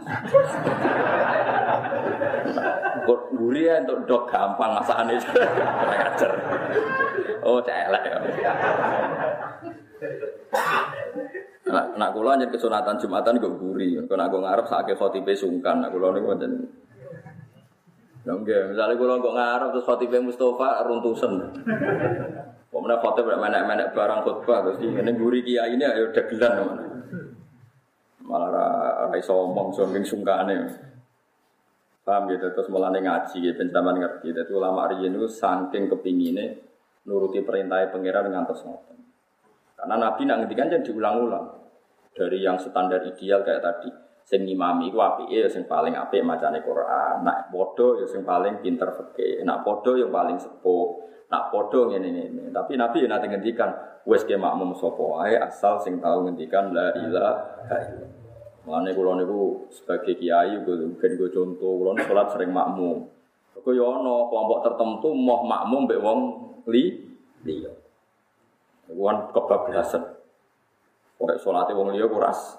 [3.07, 5.15] Kok guri ya untuk dok gampang masakane.
[5.19, 6.31] Kurang ajar.
[7.47, 8.19] Oh, celek ya.
[11.67, 13.99] Nah, nak kula nyen kesunatan Jumatan kok guri.
[13.99, 15.83] Kok nak ngarep sakake khotibe sungkan.
[15.83, 16.53] Nak kula niku wonten
[18.27, 21.33] Ya enggak, misalnya kalau kok ngarep terus khotibe Mustafa runtusen.
[22.75, 26.55] Pemenang foto menek-menek barang khutbah terus ini guri kiai ini ayo dagelan.
[28.27, 28.51] Malah
[29.07, 30.59] rai iso omong saking sungkane.
[32.03, 34.35] Paham gitu terus mulane ngaji gitu pencaman ngerti.
[34.35, 36.59] Dadi ulama riyen itu saking kepingine
[37.07, 38.96] nuruti perintah pangeran ngantos ngoten.
[39.77, 41.47] Karena Nabi nak ngendikan jadi diulang-ulang.
[42.17, 43.93] Dari yang standar ideal kayak tadi,
[44.25, 47.23] sing ngimami ku apike ya sing paling apik macane Quran.
[47.23, 49.45] Nak padha ya sing paling pinter fikih.
[49.45, 50.87] Nak padha yang paling sepuh.
[51.29, 52.45] Nak padha ngene ngene.
[52.57, 53.71] Tapi Nabi ya nanti ngendikan
[54.09, 58.25] wis ke makmum wae asal sing tau ngendikan la ilaha illallah.
[58.67, 63.07] Mulane kula niku sebagai kiai gue contoh kula salat sering makmum.
[63.55, 66.19] Kok yo ana kelompok tertentu mau makmum mbek wong
[66.71, 66.99] li
[67.47, 67.71] liya.
[68.97, 70.17] Wan kebablasan.
[71.21, 72.57] Pokoknya sholatnya wong liya kuras.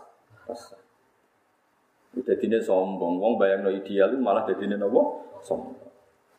[2.17, 5.87] Jadi ini sombong, wong bayang no ideal malah jadi ini nopo sombong.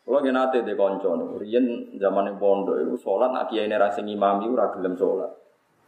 [0.09, 4.41] Kalau kita nanti di konco, rian zaman yang pondok itu sholat, nak kiai nerasi imam
[4.41, 5.29] itu ragilem sholat.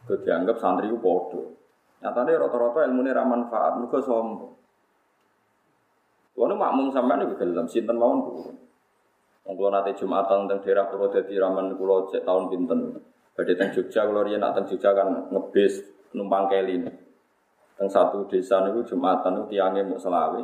[0.05, 1.57] Itu dianggap santri itu bodoh.
[2.05, 4.53] Nyatanya rata-rata ilmu ini ramanfaat, mereka sombong.
[6.37, 8.55] Kalau makmum sampai ini dalam sinten mawon turun.
[9.41, 12.79] Kalau nanti jumatan tentang daerah Purwodadi raman kulo tahun pinten.
[13.41, 15.81] Badhe teng Jogja kula riyen teng Jogja kan ngebis
[16.13, 16.77] numpang keli.
[17.73, 20.37] Teng satu desa niku Jumatan niku tiange muk selawe.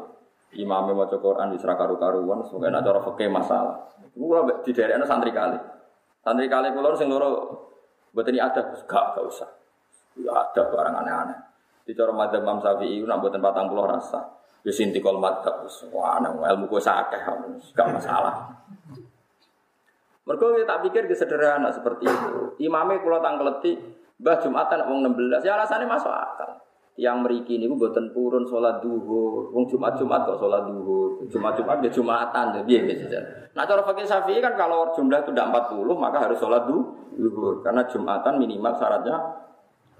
[0.57, 3.77] Imame maca Quran wis ra karu-karuan, sok nek cara fikih masalah.
[4.17, 5.61] Kula di daerahnya santri kali.
[6.25, 7.29] Santri kali kula sing loro
[8.17, 9.49] mboten ada, gak gak usah.
[10.17, 11.37] Ya ada barang aneh-aneh.
[11.85, 14.25] Di cara madzhab Imam Syafi'i nak mboten 40 rasa.
[14.65, 15.61] Wis intikal madzhab
[15.93, 17.21] wah ilmu ku sakeh
[17.77, 18.57] gak masalah.
[20.27, 22.59] Mereka tak pikir sederhana seperti itu.
[22.59, 23.79] Imamnya kalau tangkeleti,
[24.19, 26.59] bah Jumatan wong 16, ya alasannya masuk akal.
[26.97, 31.77] Yang meriki ini buatan purun sholat duhur, wong Jumat Jumat kok sholat duhur, Jumat Jumat
[31.79, 33.19] ya Jumatan, ya biar biasa.
[33.53, 37.85] Nah cara pakai Syafi'i kan kalau jumlah itu tidak 40 maka harus sholat duhur, karena
[37.85, 39.13] Jumatan minimal syaratnya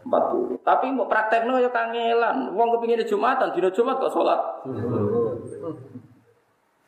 [0.10, 0.58] 40.
[0.66, 4.40] Tapi mau praktekno ya kangelan, wong kepingin Jumatan, tidak Jumat kok sholat.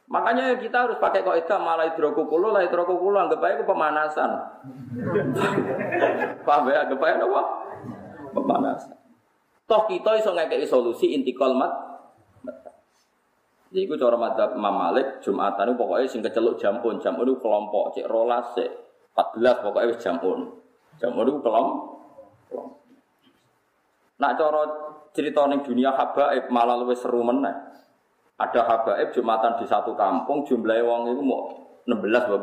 [0.10, 4.30] Makanya kita harus pakai kaidah malah hidrokukulo lah hidrokukulo anggap aja pemanasan.
[6.50, 6.90] Paham ya?
[6.90, 7.42] Anggap aja apa?
[8.34, 8.98] Pemanasan.
[9.70, 11.70] Toh kita iso ngekei solusi inti kolmat.
[13.70, 17.94] Jadi itu cara madzhab Imam Malik Jumatan itu pokoknya sing keceluk jampun jampun itu kelompok
[17.94, 18.66] cek rolas cek
[19.14, 20.50] 14 pokoknya wis jampun
[20.98, 22.66] jampun itu kelompok.
[24.18, 24.62] Nak cara
[25.14, 27.54] cerita ning dunia habaib malah luwih seru meneh.
[28.40, 31.52] Ada habaib jumatan di satu kampung jumlahnya wong itu mau
[31.84, 32.40] 16 wa.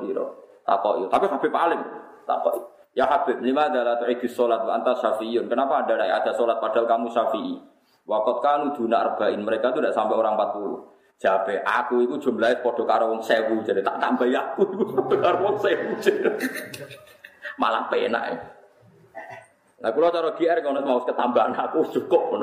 [0.66, 1.08] Takoi.
[1.08, 1.80] Tapi Habib alim.
[2.28, 2.58] Takoi.
[2.96, 5.48] Ya Habib, lima adalah tu'idus sholat wa anta syafi'iyun.
[5.48, 7.56] Kenapa ada ada sholat padahal kamu syafi'i?
[8.04, 9.40] Wakot kanu duna arba'in.
[9.40, 10.96] Mereka itu tidak sampai orang 40.
[11.16, 13.64] Jabe, aku itu jumlahnya podo karo wong sewu.
[13.64, 15.96] Jadi tak tambah ya aku itu podo karo sewu.
[17.56, 18.36] Malah penak ya.
[19.76, 22.36] Nah, kalau cara GR kalau mau ketambahan aku cukup.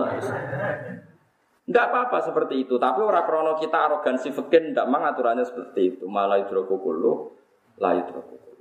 [1.64, 6.04] Tidak apa-apa seperti itu, tapi orang krono kita arogansi fikir tidak mengaturannya seperti itu.
[6.12, 7.32] Malah hidrokukulu,
[7.80, 8.60] lah hidrokukulu.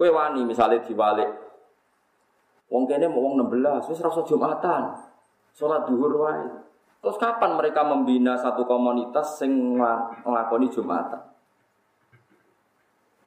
[0.00, 1.28] Kue wani misalnya diwalik,
[2.72, 5.04] wong kene mau wong 16, wis rasa Jumatan,
[5.52, 6.48] sholat duhur wae.
[7.04, 9.76] Terus kapan mereka membina satu komunitas sing
[10.24, 11.20] ngelakoni Jumatan?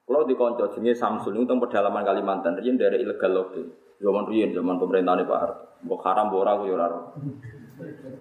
[0.03, 3.61] Kalau di konco jenenge Samsul itu pedalaman Kalimantan, riyen dari ilegal lobby.
[4.01, 5.65] Zaman riyen zaman pemerintahan Pak Harto.
[5.85, 6.87] Mbok haram ora aku ya.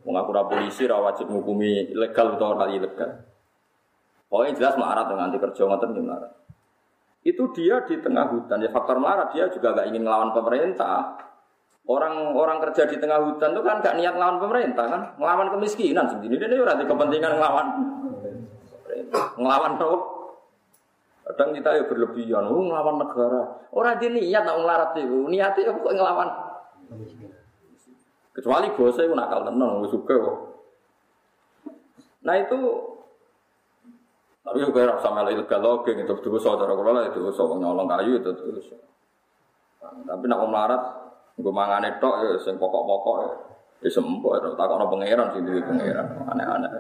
[0.03, 3.11] Wong aku ora polisi ora wajib ilegal atau ora ilegal.
[4.33, 6.33] Pokoknya jelas melarat dengan anti kerja ngoten melarat.
[7.23, 11.21] Itu dia di tengah hutan ya faktor melarat dia juga gak ingin melawan pemerintah.
[11.83, 16.41] Orang-orang kerja di tengah hutan itu kan gak niat melawan pemerintah kan, melawan kemiskinan sendiri.
[16.41, 17.67] Dia ora kepentingan melawan
[19.37, 19.99] ngelawan apa?
[21.23, 23.43] Kadang kita ya berlebihan, oh ngelawan negara.
[23.71, 26.29] Orang dia niat nak ngelarat itu, niatnya kok ngelawan.
[28.33, 30.39] Kecuali bosnya itu nakal tenang, suka kok.
[32.25, 32.59] Nah itu
[34.43, 38.31] tapi juga rasa malah ilegal logeng itu dosa cara kula itu dosa nyolong kayu itu
[38.33, 38.77] dosa.
[39.83, 40.83] Tapi nak melarat
[41.39, 43.31] gue mangane tok ya sing pokok-pokok ya.
[43.83, 46.71] Ya sembuh, takokno pangeran sing duwe pangeran, aneh-aneh.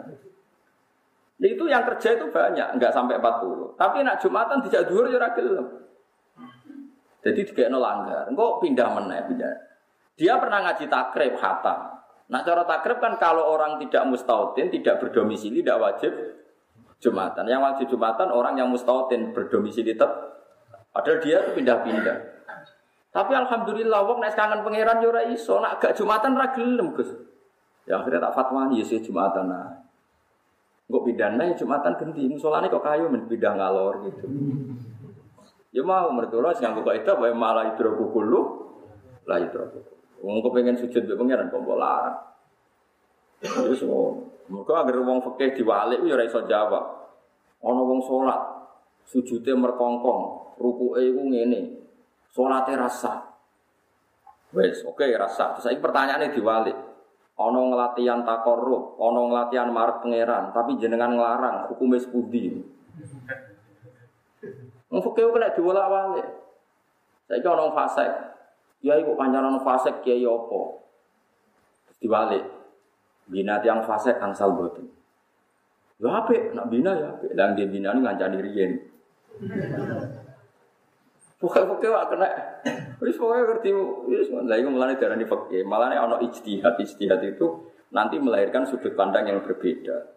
[1.43, 3.75] Nah, itu yang kerja itu banyak, enggak sampai 40.
[3.75, 5.35] Tapi nak Jumatan tidak dhuwur ya ora.
[7.23, 8.31] Jadi dikekno langgar.
[8.31, 9.72] Engko pindah meneh pindah.
[10.17, 11.93] Dia pernah ngaji takrib hatam.
[12.29, 16.13] Nah cara takrib kan kalau orang tidak mustautin, tidak berdomisili, tidak wajib
[17.03, 17.45] Jumatan.
[17.51, 20.13] Yang wajib Jumatan orang yang mustautin berdomisili tetap.
[20.93, 22.17] Padahal dia itu pindah-pindah.
[23.13, 27.13] Tapi alhamdulillah wong nek kangen pangeran yo ora iso, nak gak Jumatan ra gelem, Gus.
[27.85, 29.83] Ya akhirnya tak fatwani ya Jumatan nah.
[30.89, 34.29] Kok pidana ya Jumatan ganti, musolane kok kayu men pindah ngalor gitu.
[35.73, 38.13] Ya mau mereka lah nganggo kaidah wae malah idroku
[39.25, 39.81] lah idroku.
[40.23, 42.19] Wong kok pengen sujud mbek pangeran kok mbok larang.
[43.43, 43.83] Wis
[44.47, 46.85] mereka agar wong fikih diwalik ya ora iso jawab.
[47.63, 48.43] Ana wong salat
[49.07, 51.61] sujude merkongkong, rukuke iku ngene.
[52.31, 53.35] Salate rasa.
[54.55, 55.59] Wes, oke okay, rasa.
[55.59, 56.79] Terus pertanyaannya diwalik.
[57.41, 62.61] Ono ngelatihan takorup, ono ngelatihan marek pangeran, tapi jenengan ngelarang hukumnya sepudi.
[64.93, 66.29] Mungkin kena diwolak walik.
[67.25, 68.11] Saya kira orang fasek,
[68.83, 70.83] ya ibu panjangan fasek kiai opo,
[72.03, 72.45] diwalik.
[73.23, 74.91] Bina tiang fasek angsal boten.
[76.03, 76.35] Ya apa?
[76.53, 77.31] Nak bina ya apa?
[77.31, 78.73] Dan dia bina ini ngancani riyen.
[81.39, 82.29] Pokoknya pokoknya kena.
[82.99, 83.71] Wis pokoknya ngerti.
[84.11, 85.63] Wis lah iku mulane darani fikih.
[85.63, 86.75] Malane ana ijtihad.
[86.83, 87.47] Ijtihad itu
[87.95, 90.11] nanti melahirkan sudut pandang yang berbeda.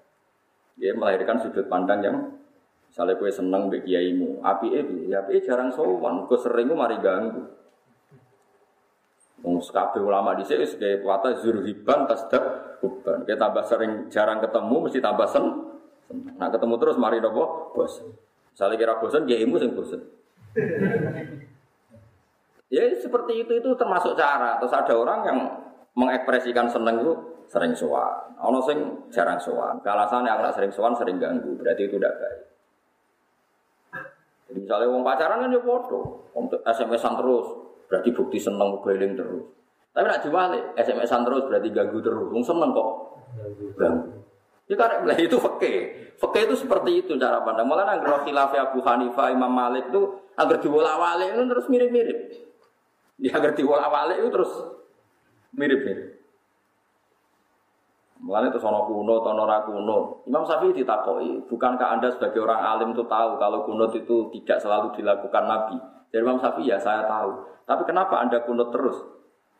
[0.75, 2.17] Dia melahirkan sudut pandang yang
[2.89, 3.85] misalnya kue seneng mbek
[4.41, 7.43] api eh, ya api jarang sowan, kue sering mari ganggu.
[9.45, 12.41] Wong kabeh ulama dhisik wis gawe kata zurhiban tasdak
[12.81, 13.21] huban.
[13.29, 15.45] Kita tambah sering jarang ketemu mesti tambah sen.
[16.41, 18.01] Nah ketemu terus mari nopo bos.
[18.49, 20.01] Misalnya kira bosan, kiaimu sing bosan.
[22.73, 24.57] Ya seperti itu itu termasuk cara.
[24.57, 25.39] Terus ada orang yang
[25.93, 27.13] mengekspresikan seneng itu
[27.45, 28.33] sering sowan.
[28.41, 29.77] Ono sing jarang sowan.
[29.85, 31.53] Alasannya yang sering sowan sering ganggu.
[31.61, 32.41] Berarti itu tidak baik.
[34.49, 39.45] Jadi misalnya wong pacaran kan ya foto, untuk SMS-an terus, berarti bukti seneng guling terus.
[39.95, 42.27] Tapi nak diwali, SMS-an terus berarti ganggu terus.
[42.27, 42.89] Wong seneng kok
[43.79, 44.11] ganggu.
[44.65, 45.77] Ya karena itu fakih.
[46.17, 47.69] Fakih itu seperti itu cara pandang.
[47.69, 50.01] Malah nggak khilafah Abu Hanifah, Imam Malik itu
[50.35, 52.19] agar diwolak-walik itu terus mirip-mirip.
[53.21, 54.51] Dia agar diwolak-walik itu terus
[55.53, 56.17] mirip-mirip.
[58.25, 59.97] Mulanya itu sono kuno, tono kuno.
[60.25, 64.97] Imam Syafi'i ditakoi, bukankah anda sebagai orang alim itu tahu kalau kuno itu tidak selalu
[64.97, 65.77] dilakukan Nabi?
[66.09, 67.45] Jadi Imam Syafi'i ya saya tahu.
[67.65, 68.97] Tapi kenapa anda kuno terus?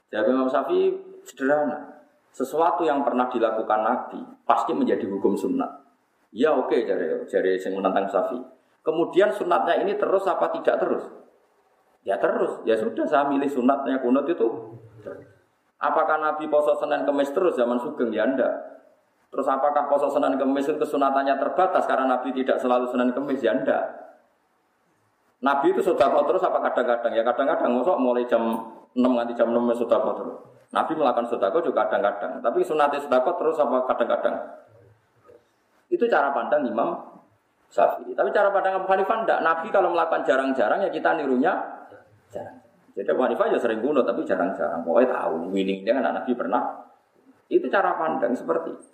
[0.10, 0.93] Jadi Imam Syafi'i
[1.26, 2.06] sederhana.
[2.36, 5.82] Sesuatu yang pernah dilakukan Nabi pasti menjadi hukum sunnah.
[6.36, 8.43] Ya oke okay, jadi jadi yang menantang Syafi'i.
[8.86, 11.04] Kemudian sunatnya ini terus apa tidak terus?
[12.06, 12.62] Ya terus.
[12.70, 14.46] Ya sudah saya milih sunatnya kunut itu.
[15.82, 18.14] Apakah Nabi poso Senin Kemis terus zaman Sugeng?
[18.14, 18.54] Ya enggak.
[19.34, 23.41] Terus apakah poso Senin Kemis itu kesunatannya terbatas karena Nabi tidak selalu Senin Kemis?
[23.41, 24.05] Ya enggak.
[25.44, 27.12] Nabi itu sudah kok terus apa kadang-kadang?
[27.12, 28.42] Ya kadang-kadang ngosok mulai jam
[28.96, 30.38] 6 nanti jam 6 sudah kok terus.
[30.72, 32.40] Nabi melakukan sodako juga kadang-kadang.
[32.40, 34.36] Tapi sunatnya sodako terus apa kadang-kadang?
[35.92, 37.22] Itu cara pandang Imam
[37.70, 38.16] Syafi'i.
[38.16, 39.40] Tapi cara pandang Abu Hanifah enggak.
[39.44, 41.54] Nabi kalau melakukan jarang-jarang ya kita nirunya
[42.32, 42.60] jarang.
[42.96, 44.82] Jadi Abu Hanifah ya sering bunuh tapi jarang-jarang.
[44.84, 46.64] Pokoknya tahu winning dia kan Nabi pernah.
[47.52, 48.88] Itu cara pandang seperti itu.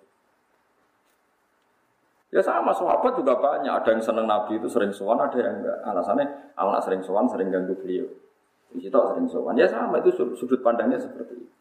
[2.32, 3.68] Ya sama sahabat juga banyak.
[3.68, 5.78] Ada yang seneng Nabi itu sering sowan, ada yang enggak.
[5.84, 8.08] Alasannya kalau nak sering sowan sering ganggu beliau.
[8.72, 9.60] Di situ sering sowan.
[9.60, 11.52] Ya sama itu sudut pandangnya seperti itu.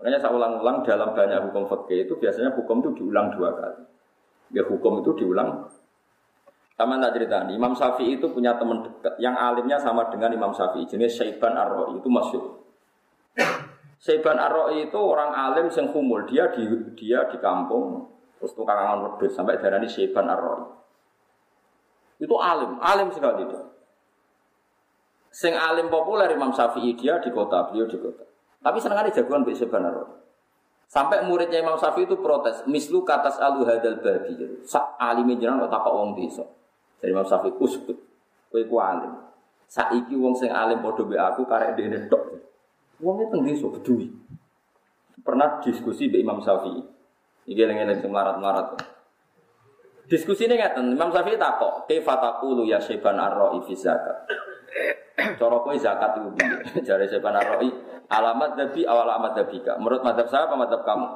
[0.00, 3.84] Makanya saya ulang-ulang dalam banyak hukum fikih itu biasanya hukum itu diulang dua kali.
[4.56, 5.68] Ya hukum itu diulang
[6.80, 10.88] sama tak cerita Imam Syafi'i itu punya teman dekat yang alimnya sama dengan Imam Syafi'i,
[10.88, 12.64] jenis Syaiban ar itu masuk.
[14.00, 16.64] Syaiban ar itu orang alim yang humul, dia di
[16.96, 18.08] dia di kampung
[18.40, 20.40] terus tukang angan wedhus sampai darani Syaiban ar
[22.16, 23.56] Itu alim, alim sekali itu.
[25.30, 28.26] Sing alim populer Imam Syafi'i dia di kota, beliau di kota.
[28.60, 30.04] Tapi senengannya jagoan Mbak Sebanaro.
[30.90, 34.36] Sampai muridnya Imam Syafi'i itu protes, mislu katas alu hadal babi.
[34.66, 36.44] Sak alime jenengan kok takok wong desa.
[36.98, 37.96] Dari Imam Syafi'i uskut.
[38.50, 39.14] Kowe ku alim.
[39.70, 42.42] Saiki wong sing alim padha mbek aku karek dene tok.
[42.98, 44.10] Wong itu desa bedui.
[45.22, 46.82] Pernah diskusi mbek Imam Syafi'i.
[47.48, 48.80] Iki eling-eling sing melarat-melarat.
[50.10, 54.26] Diskusi ini ngeten, Imam Syafi'i takok, "Kaifa taqulu ya syaiban ar-ra'i fi zakat?"
[55.38, 56.56] Cara kowe zakat itu piye?
[56.86, 57.70] Jare syaiban ar-ra'i,
[58.10, 59.78] alamat dabi awal alamat dabika.
[59.78, 61.08] Menurut madhab saya apa madhab kamu?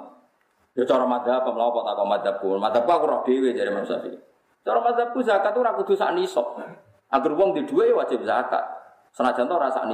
[0.74, 2.46] Ya cara madhab apa mlawa tak kok madhabku.
[2.58, 4.18] Madhabku aku roh dhewe jare Imam Syafi'i.
[4.62, 6.58] Cara madhabku zakat ora kudu sak nisab.
[7.10, 8.62] Agar wong di ya wajib zakat.
[9.14, 9.86] Senajan to ora sak.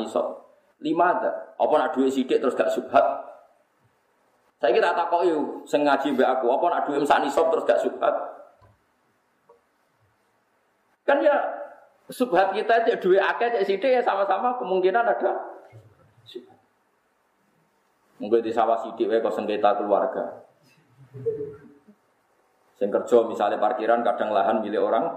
[0.81, 1.57] Lima ada.
[1.61, 3.05] Apa nak duwe sithik terus gak subhat?
[4.61, 6.45] Saya kira tak kok yuk, sengaji be aku.
[6.53, 8.13] Apa nak duwe sak nisab terus gak subhat?
[11.09, 11.33] Kan ya
[12.13, 15.33] subhat kita cek duwe akeh cek sithik ya sama-sama kemungkinan ada.
[18.21, 20.45] Mungkin di sawah sidik wae kok sengketa keluarga.
[22.77, 25.09] Sing kerja misalnya parkiran kadang lahan milik orang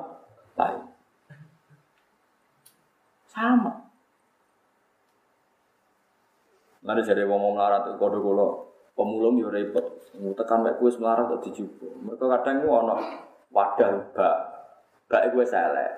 [0.55, 0.87] lain.
[3.27, 3.91] Sama.
[6.87, 10.01] Nanti jadi mau melarat kode kulo pemulung yo repot.
[10.13, 11.93] Tekan mek kuis melarat kok dijupuk.
[12.05, 12.95] Mereka kadang ku ono
[13.53, 14.37] wadah bak
[15.11, 15.91] Gak gue selek.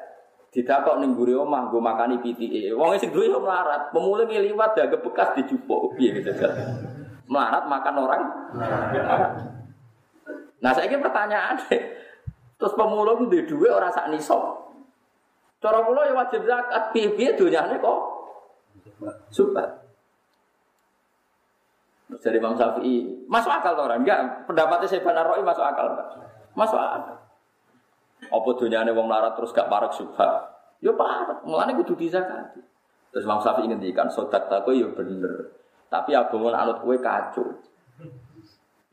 [0.51, 2.71] Didakok ning mburi omah nggo makani pitike.
[2.75, 6.31] Wong sing duwe yo melarat, pemulung liwat ya bekas dijupuk piye gitu.
[7.27, 8.21] Melarat makan orang.
[10.59, 11.59] Nah, saya ini pertanyaan
[12.55, 14.41] Terus pemulung di dua orang sak nisab.
[15.59, 17.99] Cara kula ya wajib zakat, piye-piye donyane kok
[19.33, 19.84] subat.
[22.15, 24.47] Terus dari Imam Syafi'i, masuk akal orang enggak?
[24.47, 26.07] Pendapatnya saya Roy masuk akal enggak?
[26.55, 27.19] Masuk akal.
[28.31, 30.47] Apa dunyane wong larat terus gak parek subhat?
[30.79, 32.63] Ya parek, mulane kudu dizakati.
[33.11, 35.59] Terus Imam Syafi'i ngendikan, sodak tako ya bener.
[35.91, 37.51] Tapi agama anut kowe kacau.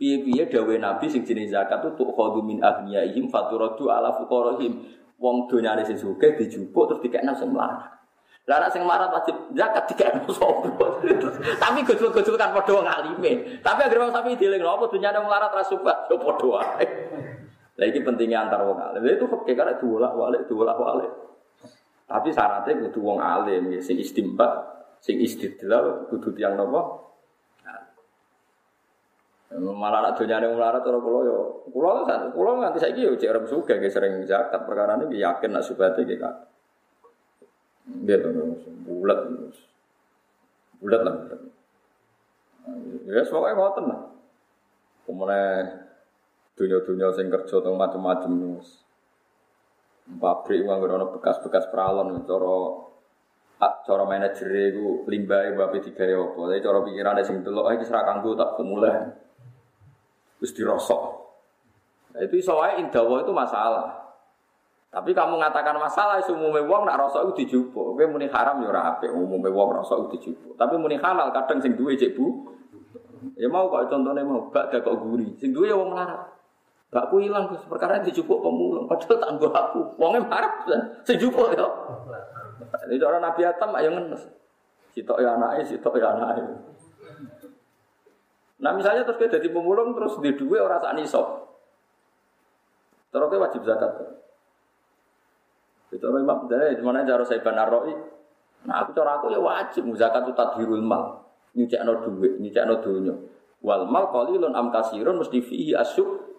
[0.02, 4.82] Piye-piye dawe Nabi sing jenis zakat itu tuh khadu min ahniyaihim faturadu ala fuqarahim.
[5.22, 8.01] Wong donyane sing sugih dijupuk terus dikekno sing melarat.
[8.50, 10.86] Lah anak sing melarat wajib zakat dikekno sapa?
[11.62, 13.62] Tapi gojol-gojol kan padha wong alime.
[13.62, 16.86] Tapi agar wong sapi dieling apa donyane melarat ra subat yo padha wae.
[17.78, 19.06] Lah iki pentingnya antar wong alim.
[19.06, 21.12] Itu fikih karena diwolak-walik, diwolak-walik.
[22.10, 24.50] Tapi syaratnya kudu wong alim sing istimbat,
[24.98, 26.98] sing istidlal kudu tiyang napa?
[29.52, 31.38] Malah nak dunyane wong larat ora kula yo.
[31.70, 31.90] Kula
[32.34, 36.02] kula nganti saiki yo cek rem sugih ge sering zakat perkara ini yakin nak subate
[36.02, 36.18] ge
[37.86, 38.28] Gitu
[38.86, 39.18] bulat.
[40.78, 41.14] Bulat lah.
[43.10, 44.00] Ya pokoknya ngoten lah.
[45.02, 45.66] Kemudian
[46.54, 48.62] dunia-dunia sing kerja teng macam-macam
[50.18, 52.56] pabrik uang ono bekas-bekas peralon cara
[53.86, 58.34] cara manajer iku limbahe bape digawe apa tapi cara pikirane sing delok iki serak kanggo
[58.34, 59.14] tak mulai
[60.42, 61.02] wis dirosok
[62.10, 64.01] nah, itu wae indawa itu masalah
[64.92, 68.92] tapi kamu mengatakan masalah umumnya wong nak rosok itu dijupuk kowe muni haram ya ora
[68.92, 72.52] apik umume wong rosok itu dijupuk tapi muni halal kadang sing duwe cek bu
[73.40, 76.32] ya mau kok contohnya mau bak kok guri sing duwe ya wong larat
[76.92, 78.84] Bakku hilang Gus, perkara dijupuk pemulung.
[78.84, 79.80] Padahal tak nggo aku.
[79.96, 80.60] Wonge marah
[81.08, 81.64] sejupuk ya.
[82.84, 84.28] Ini orang Nabi Adam ayo ngenes.
[84.92, 86.44] Sitok ya anake, sitok ya anake.
[88.60, 91.26] Nah misalnya terus kita jadi pemulung terus di dua orang sak nisab.
[93.08, 93.92] Terus wajib zakat.
[95.92, 97.92] Itu orang Imam dari mana cara saya benar roi.
[98.64, 101.20] Nah aku cara aku ya wajib zakat itu tadhirul mal.
[101.52, 103.14] Nyucekno dhuwit, nyucekno donya.
[103.60, 106.32] Wal mal qalilun am kasirun mesti fihi asyuk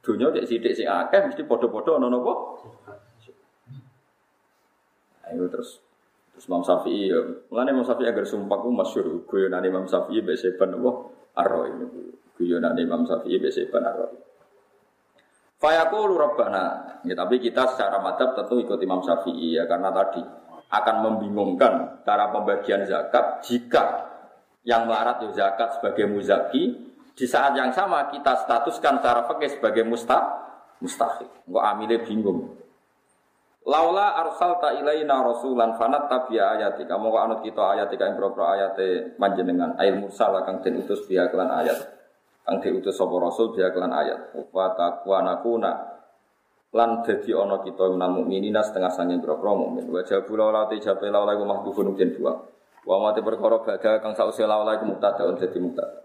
[0.00, 2.32] Dunia cek sidik si akeh mesti podo-podo ana napa?
[5.28, 5.84] Ayo terus
[6.32, 7.20] terus Imam Syafi'i ya.
[7.52, 10.90] Mulane Imam Syafi'i agar sumpah ku masyhur guyonane Imam Syafi'i mbek seban apa?
[11.36, 11.84] Arro ini
[12.32, 14.08] guyonane Imam Syafi'i mbek seban arro.
[15.60, 16.96] Fayaqulu Rabbana.
[17.04, 20.24] Ya, tapi kita secara madhab tentu ikut Imam Syafi'i ya karena tadi
[20.72, 24.08] akan membingungkan cara pembagian zakat jika
[24.64, 26.78] yang melarat ya zakat sebagai muzaki
[27.12, 30.16] di saat yang sama kita statuskan cara fakih sebagai musta
[30.80, 31.28] mustahil.
[31.44, 32.40] Enggak amile bingung.
[33.68, 36.88] Laula arsalta ilaina rasulan fanat tabiya ayati.
[36.88, 38.88] Kamu kok anut kita ayati yang berapa ayate
[39.20, 41.99] panjenengan air mursal kang den utus biya ayat.
[42.50, 44.34] Kang diutus sapa rasul biya kelan ayat.
[44.50, 45.70] Wa taqwa nakuna
[46.74, 49.86] lan dadi ana kita minal mukminina setengah sanging berapa mukmin.
[49.86, 52.42] Wa jabula la tijabe laula iku mahdhufun den buang.
[52.82, 56.02] Wa mati perkara badha kang sause laula iku mubtada dadi mubtada.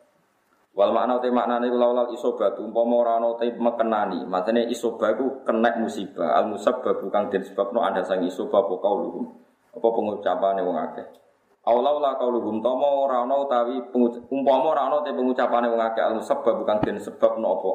[0.77, 4.29] Wal makna te maknane iku laulal isobat umpama ora ana te mekenani.
[4.29, 6.37] Matene isobah iku kenek musibah.
[6.37, 9.33] Al musabbab kang den sebabno anda sang isobah apa kauluhum.
[9.73, 11.24] Apa pengucapane wong akeh.
[11.65, 16.77] Allah la kauluhum tama ora ana utawi ana te pengucapane wong akeh al sebab bukan
[16.85, 17.73] den sebab napa.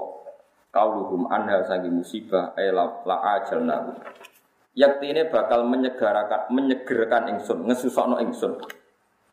[0.70, 3.98] Kauluhum anha sangi musibah ay la, la ajalna.
[4.78, 8.62] Yaktine bakal menyegarakan menyegerkan ingsun, ngesusokno ingsun.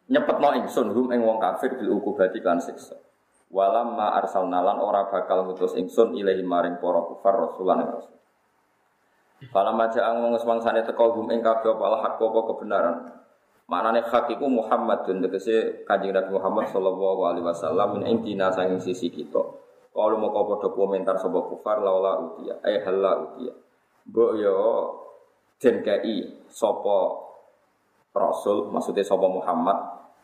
[0.09, 2.97] Nyepetno ingsun hum ing wong kafir bil ukubati kan siksa.
[3.53, 8.17] Walam ma arsalna lan ora bakal ngutus ingsun ilahi maring para kufar rasulan rasul.
[9.53, 13.16] Fala maja ang wong semangsane teko hum ing hak apa kebenaran.
[13.67, 19.11] Maknane hak iku Muhammadun tegese Kanjeng Nabi Muhammad sallallahu alaihi wasallam min intina sanging sisi
[19.11, 19.43] kita.
[19.91, 23.51] Kalau mau kau podo komentar sapa kufar laula utia, eh halla utia.
[24.07, 24.59] Mbok yo
[25.59, 26.47] den kei
[28.15, 29.77] rasul maksudnya sapa Muhammad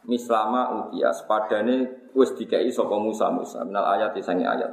[0.08, 4.72] mislama utia sepadane wis dikai sapa Musa Musa minal ayat sangi ayat.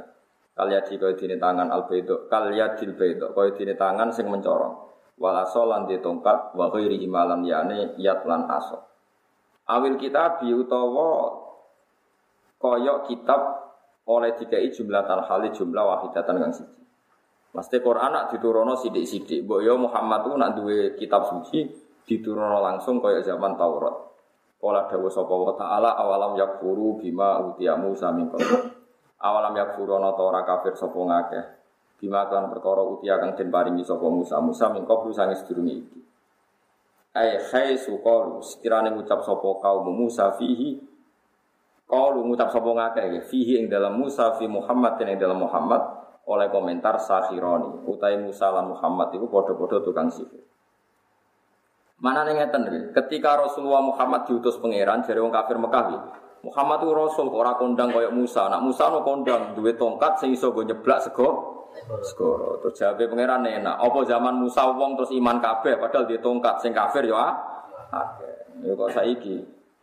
[0.55, 4.90] Kalyadi kaya dini tangan al baido, kalyadil baido kaya dini tangan sing mencorong.
[5.21, 8.81] Walaso lan di tongkat wa ghairi himalan yane yat lan aso.
[9.69, 11.37] Awil kitab utawa
[12.57, 13.41] koyok kitab
[14.09, 16.81] oleh dikai jumlah talhali jumlah wahidatan kang siji.
[17.53, 19.45] Mesti Quran nak diturono sidik-sidik.
[19.45, 21.69] Mbok yo Muhammad tuh nak duwe kitab suci
[22.07, 23.93] diturono langsung kaya zaman Taurat.
[24.57, 28.29] Kala dawuh sapa wa taala awalam yakfuru bima utiya Musa min
[29.21, 31.60] Awalam yakfuru ana ta ora kafir sapa ngakeh.
[32.01, 34.41] Bima kan perkara utia kang den paringi sapa Musa.
[34.41, 35.99] Musa min qablu sange sedurunge iki.
[37.13, 40.81] Ai khai suqalu sekirane ngucap sapa kaum Musa fihi
[41.91, 45.83] Qalu ngucap sapa ngakeh fihi ing dalam Musa fi Muhammad ing dalam Muhammad
[46.23, 50.39] oleh komentar Sakhironi utai Musa lan Muhammad itu padha-padha tukang sihir.
[51.99, 55.85] Mana nih ngeten ketika Rasulullah Muhammad diutus pangeran dari wong kafir Mekah
[56.41, 58.47] Muhammad itu rasul ora kondang kaya Musa.
[58.49, 61.60] Nak Musa no kondang duwe tongkat sing iso go nyeblak sego
[62.03, 62.59] segoro.
[62.63, 63.75] Terus jawabe pangeran enak.
[63.79, 67.35] Apa zaman Musa wong terus iman kabeh padahal dia tongkat sing kafir ya
[67.91, 68.35] akeh.
[68.61, 69.41] Ya kok saiki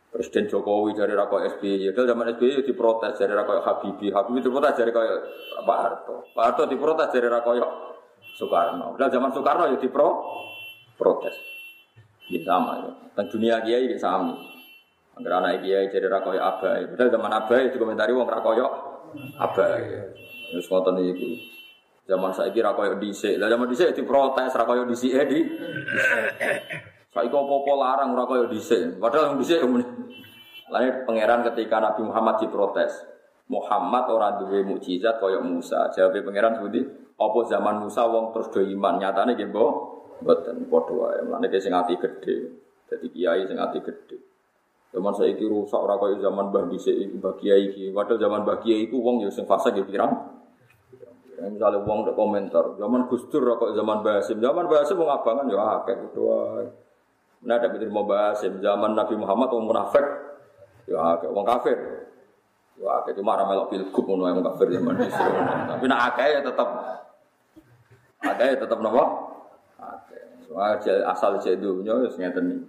[0.09, 4.73] Presiden Jokowi dari rako SBY, Padahal zaman SBY ya diprotes dari rako Habibie, Habibie diprotes
[4.73, 5.21] dari kaya
[5.61, 7.61] Pak Harto, Pak Harto diprotes dari rako
[8.33, 8.97] Soekarno.
[8.97, 10.07] Padahal zaman Soekarno ya dipro
[10.97, 11.37] protes.
[12.25, 12.91] Ya sama ya.
[13.13, 14.33] Dan dunia kiai ya sama.
[15.19, 16.89] Agar anak kiai jadi rakoyo abai.
[16.89, 18.65] Padahal zaman abai komentari wong rakoyo
[19.37, 20.09] abai.
[20.49, 21.58] Terus ngotot itu.
[22.09, 23.37] Zaman saya kira rakoyo dhisik.
[23.37, 25.39] Lah zaman dhisik diprotes rakoyo dhisik eh di.
[27.13, 28.97] Saiki apa-apa larang rakoyo dhisik.
[28.97, 29.61] Padahal yang dhisik
[30.73, 33.05] Lahir pangeran ketika Nabi Muhammad diprotes.
[33.49, 35.89] Muhammad orang duwe mukjizat kaya Musa.
[35.93, 36.81] Jawab pangeran seperti
[37.17, 39.71] apa zaman Musa wong terus do iman nyatane nggih mbok
[40.21, 41.19] mboten padha wae.
[41.25, 42.35] Mulane sing ati gedhe.
[42.89, 44.17] Dadi kiai sing ati gedhe.
[44.89, 47.93] Zaman saya itu rusak orang kaya zaman Mbah Dhisik iki Mbah Kiai iki.
[47.93, 49.85] Padahal zaman Mbah Kiai iku wong ya sing fase ya.
[51.39, 55.47] Ya, misalnya wong ada komentar, zaman Gus Dur kok zaman Basim, zaman Basim wong abangan
[55.47, 56.67] ya akeh wae.
[57.47, 60.03] Nah, ada pikir mau Basim, zaman Nabi Muhammad wong munafik
[60.83, 61.79] ya akeh wong kafir.
[62.75, 65.31] Ya akeh cuma ora melok pilgub ngono wong kafir zaman Dhisik.
[65.71, 66.69] Tapi nak akeh ya tetap
[68.19, 69.03] akeh ya tetap napa?
[69.79, 70.23] Akeh.
[70.43, 70.75] Soal
[71.07, 72.67] asal jek dunya wis ngeten iki.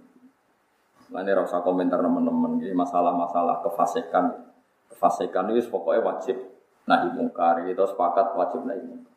[1.11, 4.47] Mana rasa komentar teman-teman ini masalah-masalah kefasikan.
[4.87, 6.39] Kefasikan itu pokoknya wajib
[6.91, 7.63] nahi mungkar.
[7.63, 9.15] Kita sepakat wajib nahi mungkar.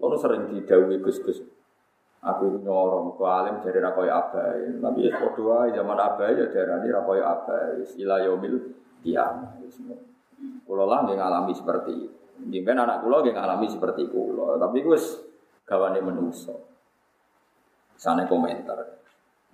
[0.00, 1.44] Lalu sering didawi gus-gus.
[2.22, 4.80] Aku nyorong ke alim dari rakoy abai.
[4.80, 7.84] Tapi ya doa zaman abai ya dari ini rakoy abai.
[7.84, 8.56] Istilah yomil
[9.04, 9.60] diam.
[10.64, 12.18] Kulo lah nggak ngalami seperti itu.
[12.42, 14.56] Mungkin anak kulo nggak ngalami seperti kulo.
[14.56, 14.98] Tapi gue
[15.66, 16.54] gawane menuso.
[17.98, 19.02] Sana komentar.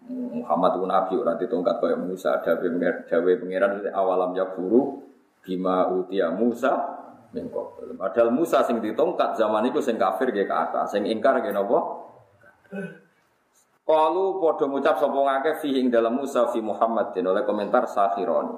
[0.09, 5.05] Muhammad pun nabi ora ditongkat kaya Musa dawe pangeran awalam yakfuru
[5.45, 6.98] bima utia Musa
[7.33, 7.79] mingko.
[7.99, 11.79] Padahal Musa sing ditongkat zaman itu sing kafir ge kata, sing ingkar ge napa?
[13.89, 18.57] Kalu padha ngucap sapa ngake fi ing dalam Musa fi Muhammadin oleh komentar sakhironi.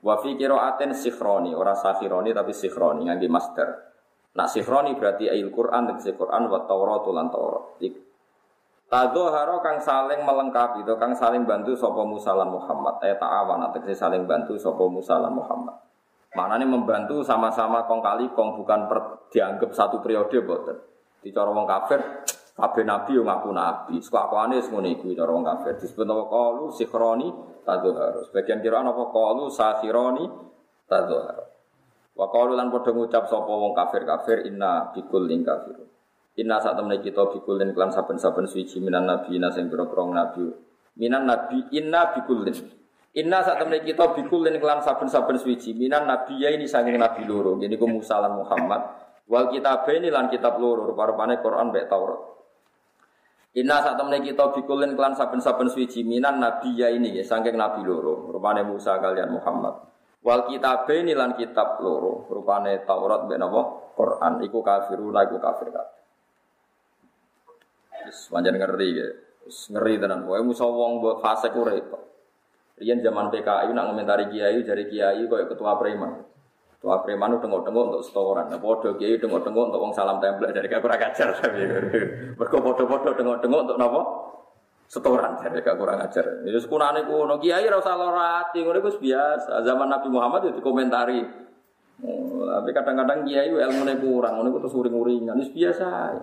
[0.00, 3.68] Wa fi qiraatin sikhroni, ora sakhironi tapi sikhroni ngangge master.
[4.34, 7.64] Nak sikhroni berarti ayat Quran dan Quran wa Taurat lan Taurat.
[8.90, 12.98] Tadzoharo kang saling melengkapi itu kang saling bantu sopo Musa lan Muhammad.
[13.06, 15.89] Eh ta'awan atau saling bantu sopo Musa lan Muhammad.
[16.30, 20.78] Maknanya membantu sama-sama kong kali kong bukan per, dianggap satu periode boten.
[21.18, 22.00] Di cara wong kafir,
[22.54, 23.98] kabeh nabi yo ngaku nabi.
[23.98, 25.74] Sekuakane semono iku cara wong kafir.
[25.82, 27.28] Disebut apa qalu sikhroni
[27.66, 28.30] tadzoharo.
[28.30, 30.24] Sebagian kira apa qalu sakhironi
[30.86, 31.44] tadzoharo.
[32.14, 35.88] Wa qalu lan padha ngucap sapa wong kafir-kafir inna bikul ing kafirun.
[36.38, 40.46] Inna saat temen kita bikulin klan saben-saben suci minan nabi sing pira-pira nabi.
[40.94, 42.79] Minan nabi inna bikulin.
[43.10, 47.58] Inna saat temen kita bikulin klan saben-saben suci minan nabi ya ini saking nabi loro.
[47.58, 48.86] Jadi ku Musa Muhammad.
[49.26, 52.22] Wal kitab ini lan kitab loro rupa-rupane Quran mbek Taurat.
[53.58, 57.82] Inna saat temen kita bikulin klan saben-saben suci minan nabi ya ini ya saking nabi
[57.82, 59.90] loro rupane Musa kalian Muhammad.
[60.22, 65.74] Wal kitab ini lan kitab loro rupane Taurat ben apa Quran iku kafiruna iku kafir
[65.74, 65.98] kabeh.
[68.38, 69.08] Ngeri ya.
[69.50, 71.50] Ngeri tenan kowe musa wong mbok fase.
[72.80, 76.16] Riyen zaman PKI nak ngomentari kiai dari kiai koyo ketua preman.
[76.80, 78.48] Tua preman udah tengok-tengok untuk setoran.
[78.48, 81.28] Nah, podo kiai tengok-tengok untuk wong salam tempel dari kakak kurang ajar.
[82.40, 84.00] Mereka podo-podo tengok-tengok untuk nopo
[84.88, 86.24] setoran dari kakak kurang ajar.
[86.40, 89.60] Itu sekunane kuno kiai rasa lorati, ngono biasa.
[89.60, 91.20] Zaman Nabi Muhammad itu dikomentari.
[92.00, 95.36] Oh, tapi kadang-kadang kiai ilmu kurang, ngono itu terus uring-uringan.
[95.36, 96.16] Itu biasa.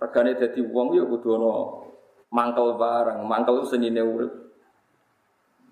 [0.00, 1.52] Regane dadi wong ya kudu ana
[2.32, 4.47] mangkel barang, mangkel senine urip.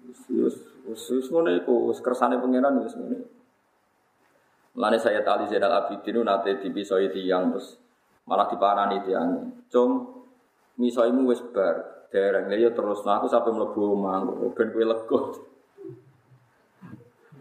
[0.06, 0.20] Wis
[0.86, 3.18] wis wis ngono iku, wis kersane pangeran wis ngene.
[4.76, 7.80] Mulane saya tali Zainal Abidin nate dipisoi tiang terus
[8.28, 9.50] malah diparani tiang.
[9.66, 10.22] Cung
[10.78, 12.06] misoimu wis bar.
[12.06, 14.22] Dereng ya terus nah aku sampai mlebu omah
[14.54, 15.20] ben kowe lega.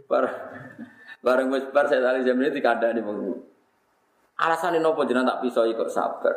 [0.09, 0.25] Bar
[1.21, 3.35] bareng wis bar saya tali Zainal dikandani wong.
[4.35, 6.35] Alasane nopo jenengan tak pisoi kok sabar.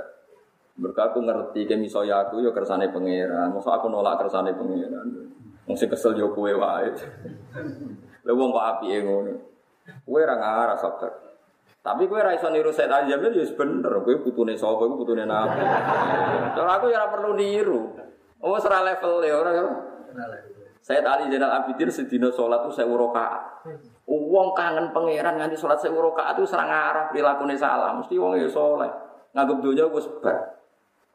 [0.79, 3.51] Mereka aku ngerti ke misoya aku yo kersane pangeran.
[3.51, 5.35] Masa aku nolak kersane pangeran.
[5.77, 6.89] Sing kesel yo kowe wae.
[8.24, 9.32] Lha wong kok apike ngono.
[10.05, 11.12] Kue ra ngarah sabar.
[11.81, 15.61] Tapi kue ra iso niru Said Ali Jamil ya bener, kue putune kue putune Nabi.
[16.57, 17.97] Kalau aku ya ora perlu niru.
[18.39, 19.65] Oh, serah level ya ora ya.
[20.85, 23.69] Said Ali Zainal Abidin sedina salat tuh saya rakaat.
[24.09, 27.93] Wong kangen pangeran nganti salat saya rakaat itu serang arah prilakune salah.
[27.97, 28.89] Mesti wong ya saleh.
[29.36, 30.57] Nganggep donya wis bar.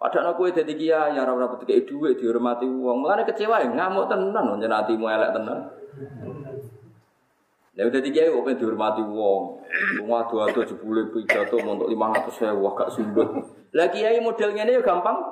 [0.04, 3.08] Padahal aku dadi kiai ya ora ora dikei dhuwit dihormati wong.
[3.08, 5.60] Mulane kecewa ya ngamuk tenan njenatimu elek tenan.
[7.80, 9.64] Ya udah tiga kok pengen dihormati wong.
[10.04, 13.32] Wong adu adu jebule pidato untuk lima ratus sewa gak sundut.
[13.72, 15.24] Lagi kiai modelnya ini gampang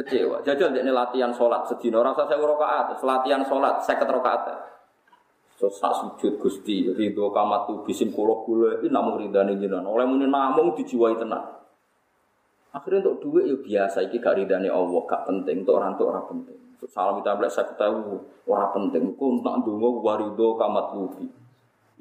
[0.00, 0.40] kecewa.
[0.40, 4.72] Jajal ini latihan sholat sedina rasa saya rokaat, latihan sholat saya rokaat.
[5.60, 9.84] So sak sujud gusti ridho kamat tu bisim kulo kulo ini namun ridani jinan.
[9.84, 11.61] Oleh muni namung dijiwai tenang.
[12.72, 16.26] Akhirnya untuk duit ya biasa, iki gak ridani Allah, gak penting, untuk orang untuk orang
[16.28, 16.58] penting.
[16.90, 18.18] Salam kita saya tahu
[18.48, 19.14] orang penting.
[19.14, 21.30] Kau tak dungo warido kamat lubi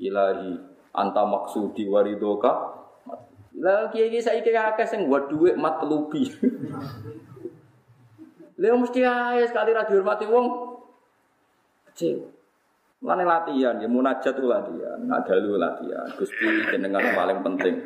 [0.01, 0.57] ilahi
[0.97, 2.81] anta maksudi waridoka
[3.61, 6.25] lah kiai kiai saya kira akeh sing duit matlubi
[8.61, 10.77] Lha mesti ae sekali ra dihormati wong
[11.89, 12.29] kecil.
[13.01, 16.05] Mana latihan, ya munajat itu latihan, ngadalu latihan.
[16.13, 17.81] Gusti jenengan paling penting.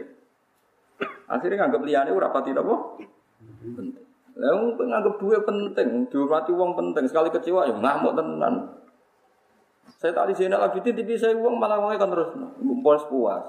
[1.26, 3.02] Akhirnya nganggep liyane ora pati napa?
[3.62, 4.06] Penting.
[4.36, 7.04] Lah nganggep duit penting, dihormati wong penting.
[7.08, 8.56] Sekali kecewa ya ngamuk tenan.
[9.96, 12.30] Saya tak sini lagi tipe saya uang malah uangnya kan terus
[12.84, 13.46] puas puas.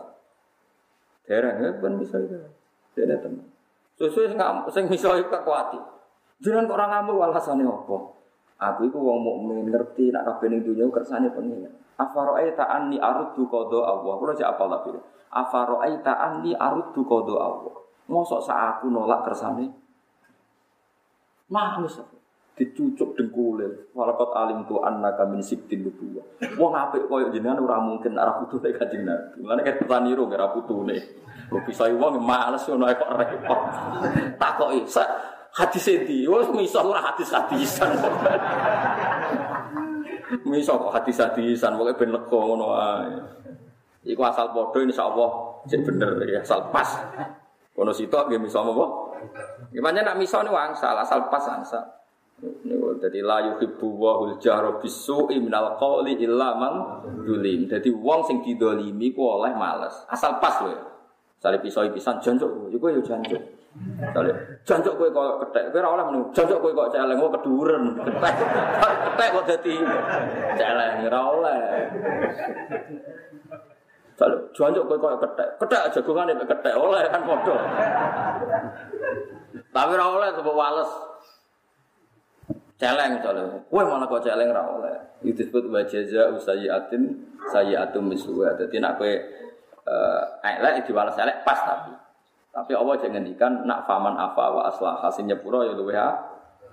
[1.27, 2.39] Dereng ya kan bisa itu.
[2.95, 3.45] Tidak teman.
[3.97, 5.81] Sesuai nggak, saya misalnya kekuati.
[6.45, 7.97] Jangan orang ngamuk alasannya apa?
[8.57, 11.73] Aku itu uang mukmin ngerti nak kabeh ning dunya kersane pengen.
[11.97, 14.13] Afaro'aita anni aruddu qada Allah.
[14.21, 14.97] Kulo cek apal tapi.
[15.33, 17.75] Afaro'aita anni aruddu qada Allah.
[18.07, 19.67] Mosok sak aku nolak kersane.
[21.51, 21.79] Mah
[22.57, 26.25] dicucuk dengkulil walakot alim tu anna kamin sibtin nubuwa
[26.57, 30.97] wong apik koyo jenengan ora mungkin arah putune kanjeng Nabi mulane kan taniru ora putune
[31.53, 33.61] kok bisa wong males ngono kok repot
[34.41, 34.89] takoki
[35.53, 37.93] hadis endi wis miso ora hadis-hadisan
[40.47, 43.15] miso kok hadis-hadisan pokoke ben lega ngono ae
[44.07, 45.31] iku asal padha insyaallah
[45.67, 46.89] sik bener ya asal pas
[47.75, 48.87] kono sitok nggih miso apa
[49.73, 51.97] Gimana nak miso ini wangsal asal pas angsal
[53.01, 56.75] jadi la yuhibbu wa hul jahra bisu'i minal qawli illa man
[57.25, 57.65] dulim.
[57.65, 60.05] Jadi wong sing didolimi ku oleh males.
[60.09, 60.77] Asal pas lho.
[61.41, 63.41] Sale pisau pisan jancuk, kowe yo jancuk.
[63.97, 64.33] Sale
[64.65, 66.25] jancuk kowe kok kethek, kowe ora oleh menung.
[66.33, 67.85] Jancuk kowe kok celeng kok keduren.
[68.01, 68.35] Kethek.
[68.81, 69.75] Kethek kok dadi
[70.57, 71.61] celeng ora oleh.
[74.17, 75.49] Sale jancuk kowe kok kethek.
[75.61, 77.57] Kethek jagongane mek kethek oleh kan padha.
[79.73, 80.91] Tapi ora oleh sebab wales
[82.81, 83.61] celeng soalnya.
[83.69, 84.97] Kue malah kok celeng ra oleh.
[85.25, 87.03] Itu disebut wa jaza usayyatin
[87.53, 88.57] sayyi'atun misluha.
[88.57, 92.06] Dadi nak kowe eh elek diwales elek pas tapi.
[92.57, 95.93] Tapi Allah jangan ngendikan nak faman apa wa aslah hasil nyepuro ya luwe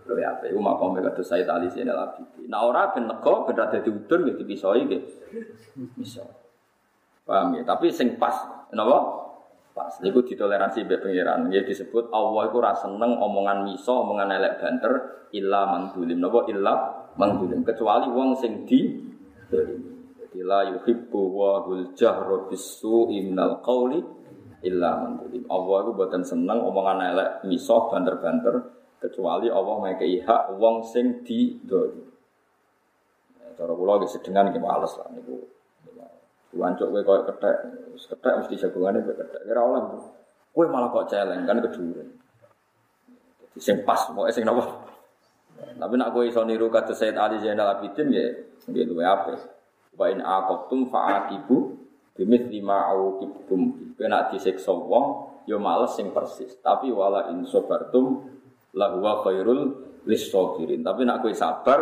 [0.08, 0.48] luwe apa.
[0.48, 2.48] Iku makom kados Sayyid Ali Zainal Abidin.
[2.48, 5.04] Nah ora ben nego ben dadi udun ya dipisoi nggih.
[6.00, 6.24] Bisa.
[7.28, 7.68] Paham ya?
[7.68, 8.36] Tapi sing pas.
[8.72, 9.24] Napa?
[9.74, 10.00] pas.
[10.00, 11.50] Niku ditoleransi mbek pangeran.
[11.52, 14.94] Ya disebut Allah iku ora seneng omongan miso, omongan elek banter
[15.36, 16.22] illa mangdulim.
[16.22, 16.74] Napa illa
[17.20, 19.04] mangdulim kecuali wong sing di
[19.52, 22.50] Jadi la yuhibbu wa hul jahra
[23.62, 24.23] qawli
[24.64, 25.44] illa mangdulim.
[25.52, 28.74] Allah iku boten seneng omongan elek miso banter-banter
[29.04, 32.00] Kecuali Allah ngekei hak wong sing di doli.
[33.36, 35.44] Ya, cara kula nggih sedengan nggih males lah niku.
[36.56, 37.58] Wancuk kowe koyo kethek,
[37.92, 39.44] wis kethek mesti jagongane kowe kethek.
[39.44, 40.00] Kira oleh.
[40.56, 42.16] Kowe malah kok celeng kan keduren.
[43.44, 44.72] Jadi sing pas pokoke sing napa?
[45.60, 48.24] Tapi nak kowe iso niru kata Said Ali Zainal Abidin ya
[48.72, 49.36] nggih luwe apik.
[50.00, 51.76] Wa in aqabtum fa'aqibu
[52.14, 53.94] bimithli ma auqibtum.
[53.98, 55.06] Kowe nak disiksa wong
[55.50, 56.58] ya males sing persis.
[56.62, 58.22] Tapi wala in sabartum
[58.78, 59.62] la huwa khairul
[60.06, 60.82] lisabirin.
[60.86, 61.80] Tapi nak kowe sabar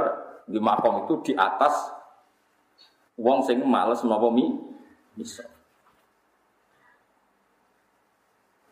[0.48, 1.94] di makom itu di atas
[3.20, 4.48] wong sing males napa mi
[5.16, 5.46] bisa.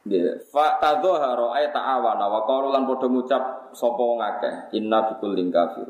[0.10, 5.86] Nggih, fa tadzahara ay ta'awana wa qalu lan ngucap wong akeh inna bikullin kafir.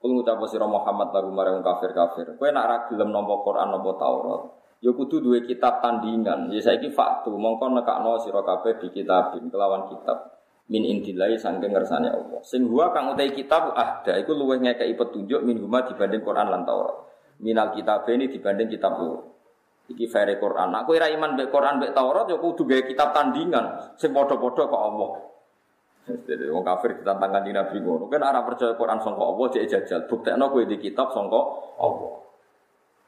[0.00, 2.38] Kul ngucap Muhammad lagu marang kafir-kafir.
[2.38, 6.48] Kowe nak ra gelem nampa Quran nampa Taurat, ya kudu duwe kitab tandingan.
[6.50, 10.40] Ya saiki faktu mongko nekakno sira kabeh di kitabin kelawan kitab
[10.72, 12.40] min indilai sangking ngersane Allah.
[12.42, 16.64] Sing huwa kang utai kitab ahda iku luwih ngekeki petunjuk min huma dibanding Quran lan
[16.64, 16.96] Taurat.
[17.40, 19.20] Minal kitab ini dibanding kitab lu.
[19.90, 20.70] Iki fere Quran.
[20.76, 24.82] Aku ira iman mbek Quran mbek Taurat ya kudu gawe kitab tandingan sing padha-padha kok
[24.82, 25.10] Allah.
[26.10, 28.06] Jadi wong kafir ditantang kanjeng Nabi ngono.
[28.06, 30.00] Kan ora percaya Quran sangka Allah cek jajal.
[30.06, 31.40] Buktekno kowe di kitab sangka
[31.82, 32.29] Allah.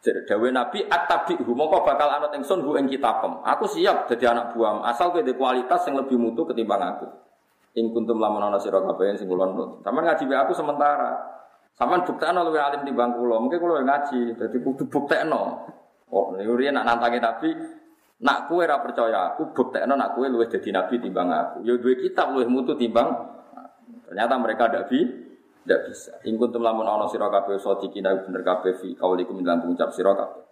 [0.02, 3.38] Jadi dawe Nabi at-tabi'hu mongko bakal anut ingsun hu ing kitabem.
[3.46, 7.06] Aku siap jadi anak buam asal kowe kualitas yang lebih mutu ketimbang aku.
[7.78, 9.86] Ing kuntum lamun ana sira kabeh sing kula nut.
[9.86, 11.22] Sampeyan ngaji be aku sementara.
[11.78, 13.38] Sampeyan buktekno luwih alim timbang kula.
[13.38, 15.42] Mungkin kula ngaji, dadi kudu buktekno.
[16.12, 17.50] Oh, niku nak nantangi Nabi,
[18.26, 21.56] nak kue ra percaya aku, buktekno nak kue luwih dadi nabi timbang aku.
[21.62, 23.38] Ya duwe kitab luwih mutu timbang.
[24.10, 24.98] Ternyata mereka ndak bi,
[25.62, 26.12] ndak bisa.
[26.26, 30.42] Ing kuntum lamun ana sira kabeh sadiqina bener kabeh fi kaulikum lan ngucap sira kabeh.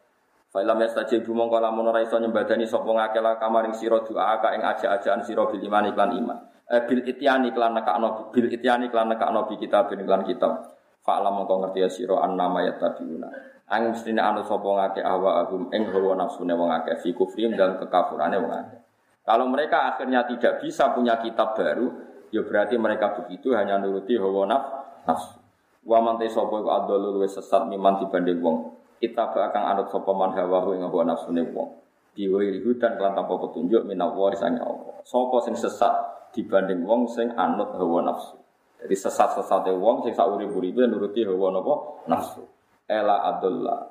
[0.50, 4.62] Failam yastajib mongko lamun ora iso nyembadani sapa ngake la kamaring sira doa ka ing
[4.66, 6.38] aja-ajaan sira bil iman iklan iman.
[6.70, 10.74] Eh, bil ityani iklan nekakno bil ityani iklan nekakno bi kitab iklan kitab.
[11.06, 13.28] Fa'lam mongko ngerti ya sira annama yattabiuna.
[13.70, 17.78] Ang mestine anu sapa ngake ahwa agum ing hawa nafsune wong akeh fi kufrim dan
[17.78, 18.80] kekafurane wong akeh.
[19.22, 21.86] Kalau mereka akhirnya tidak bisa punya kitab baru,
[22.34, 24.62] ya berarti mereka begitu hanya nuruti hawa naf
[25.06, 25.40] nafsu.
[25.86, 28.76] Wa man te sapa iku adol luwih sesat miman dibanding wong.
[29.00, 31.80] Kita akan anut sapa man hawa ing hawa nafsune wong.
[32.12, 35.00] Diwiri hutan kelan tanpa petunjuk minawa sange Allah.
[35.06, 35.92] Sapa sing sesat
[36.36, 38.36] dibanding wong sing anut hawa nafsu.
[38.80, 41.74] Jadi sesat-sesate wong sing sak urip-uripe nuruti hawa napa
[42.08, 42.44] nafsu.
[42.88, 43.88] Ela adolla.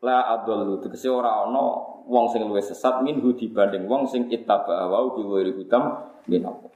[0.00, 1.60] La adollu tegese ora ana
[2.08, 6.72] wong sing luwih sesat minhu dibanding wong sing ittaba wa biwiri hutam min Allah.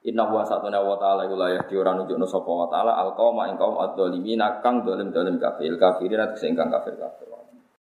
[0.00, 3.52] Inna wa satuna wa ta'ala iku layah di ora nunjukno sapa wa ta'ala al qauma
[3.52, 7.39] ing kaum ad-dhalimina kang dolim-dolim kafir kafirin sing kang kafir kafir.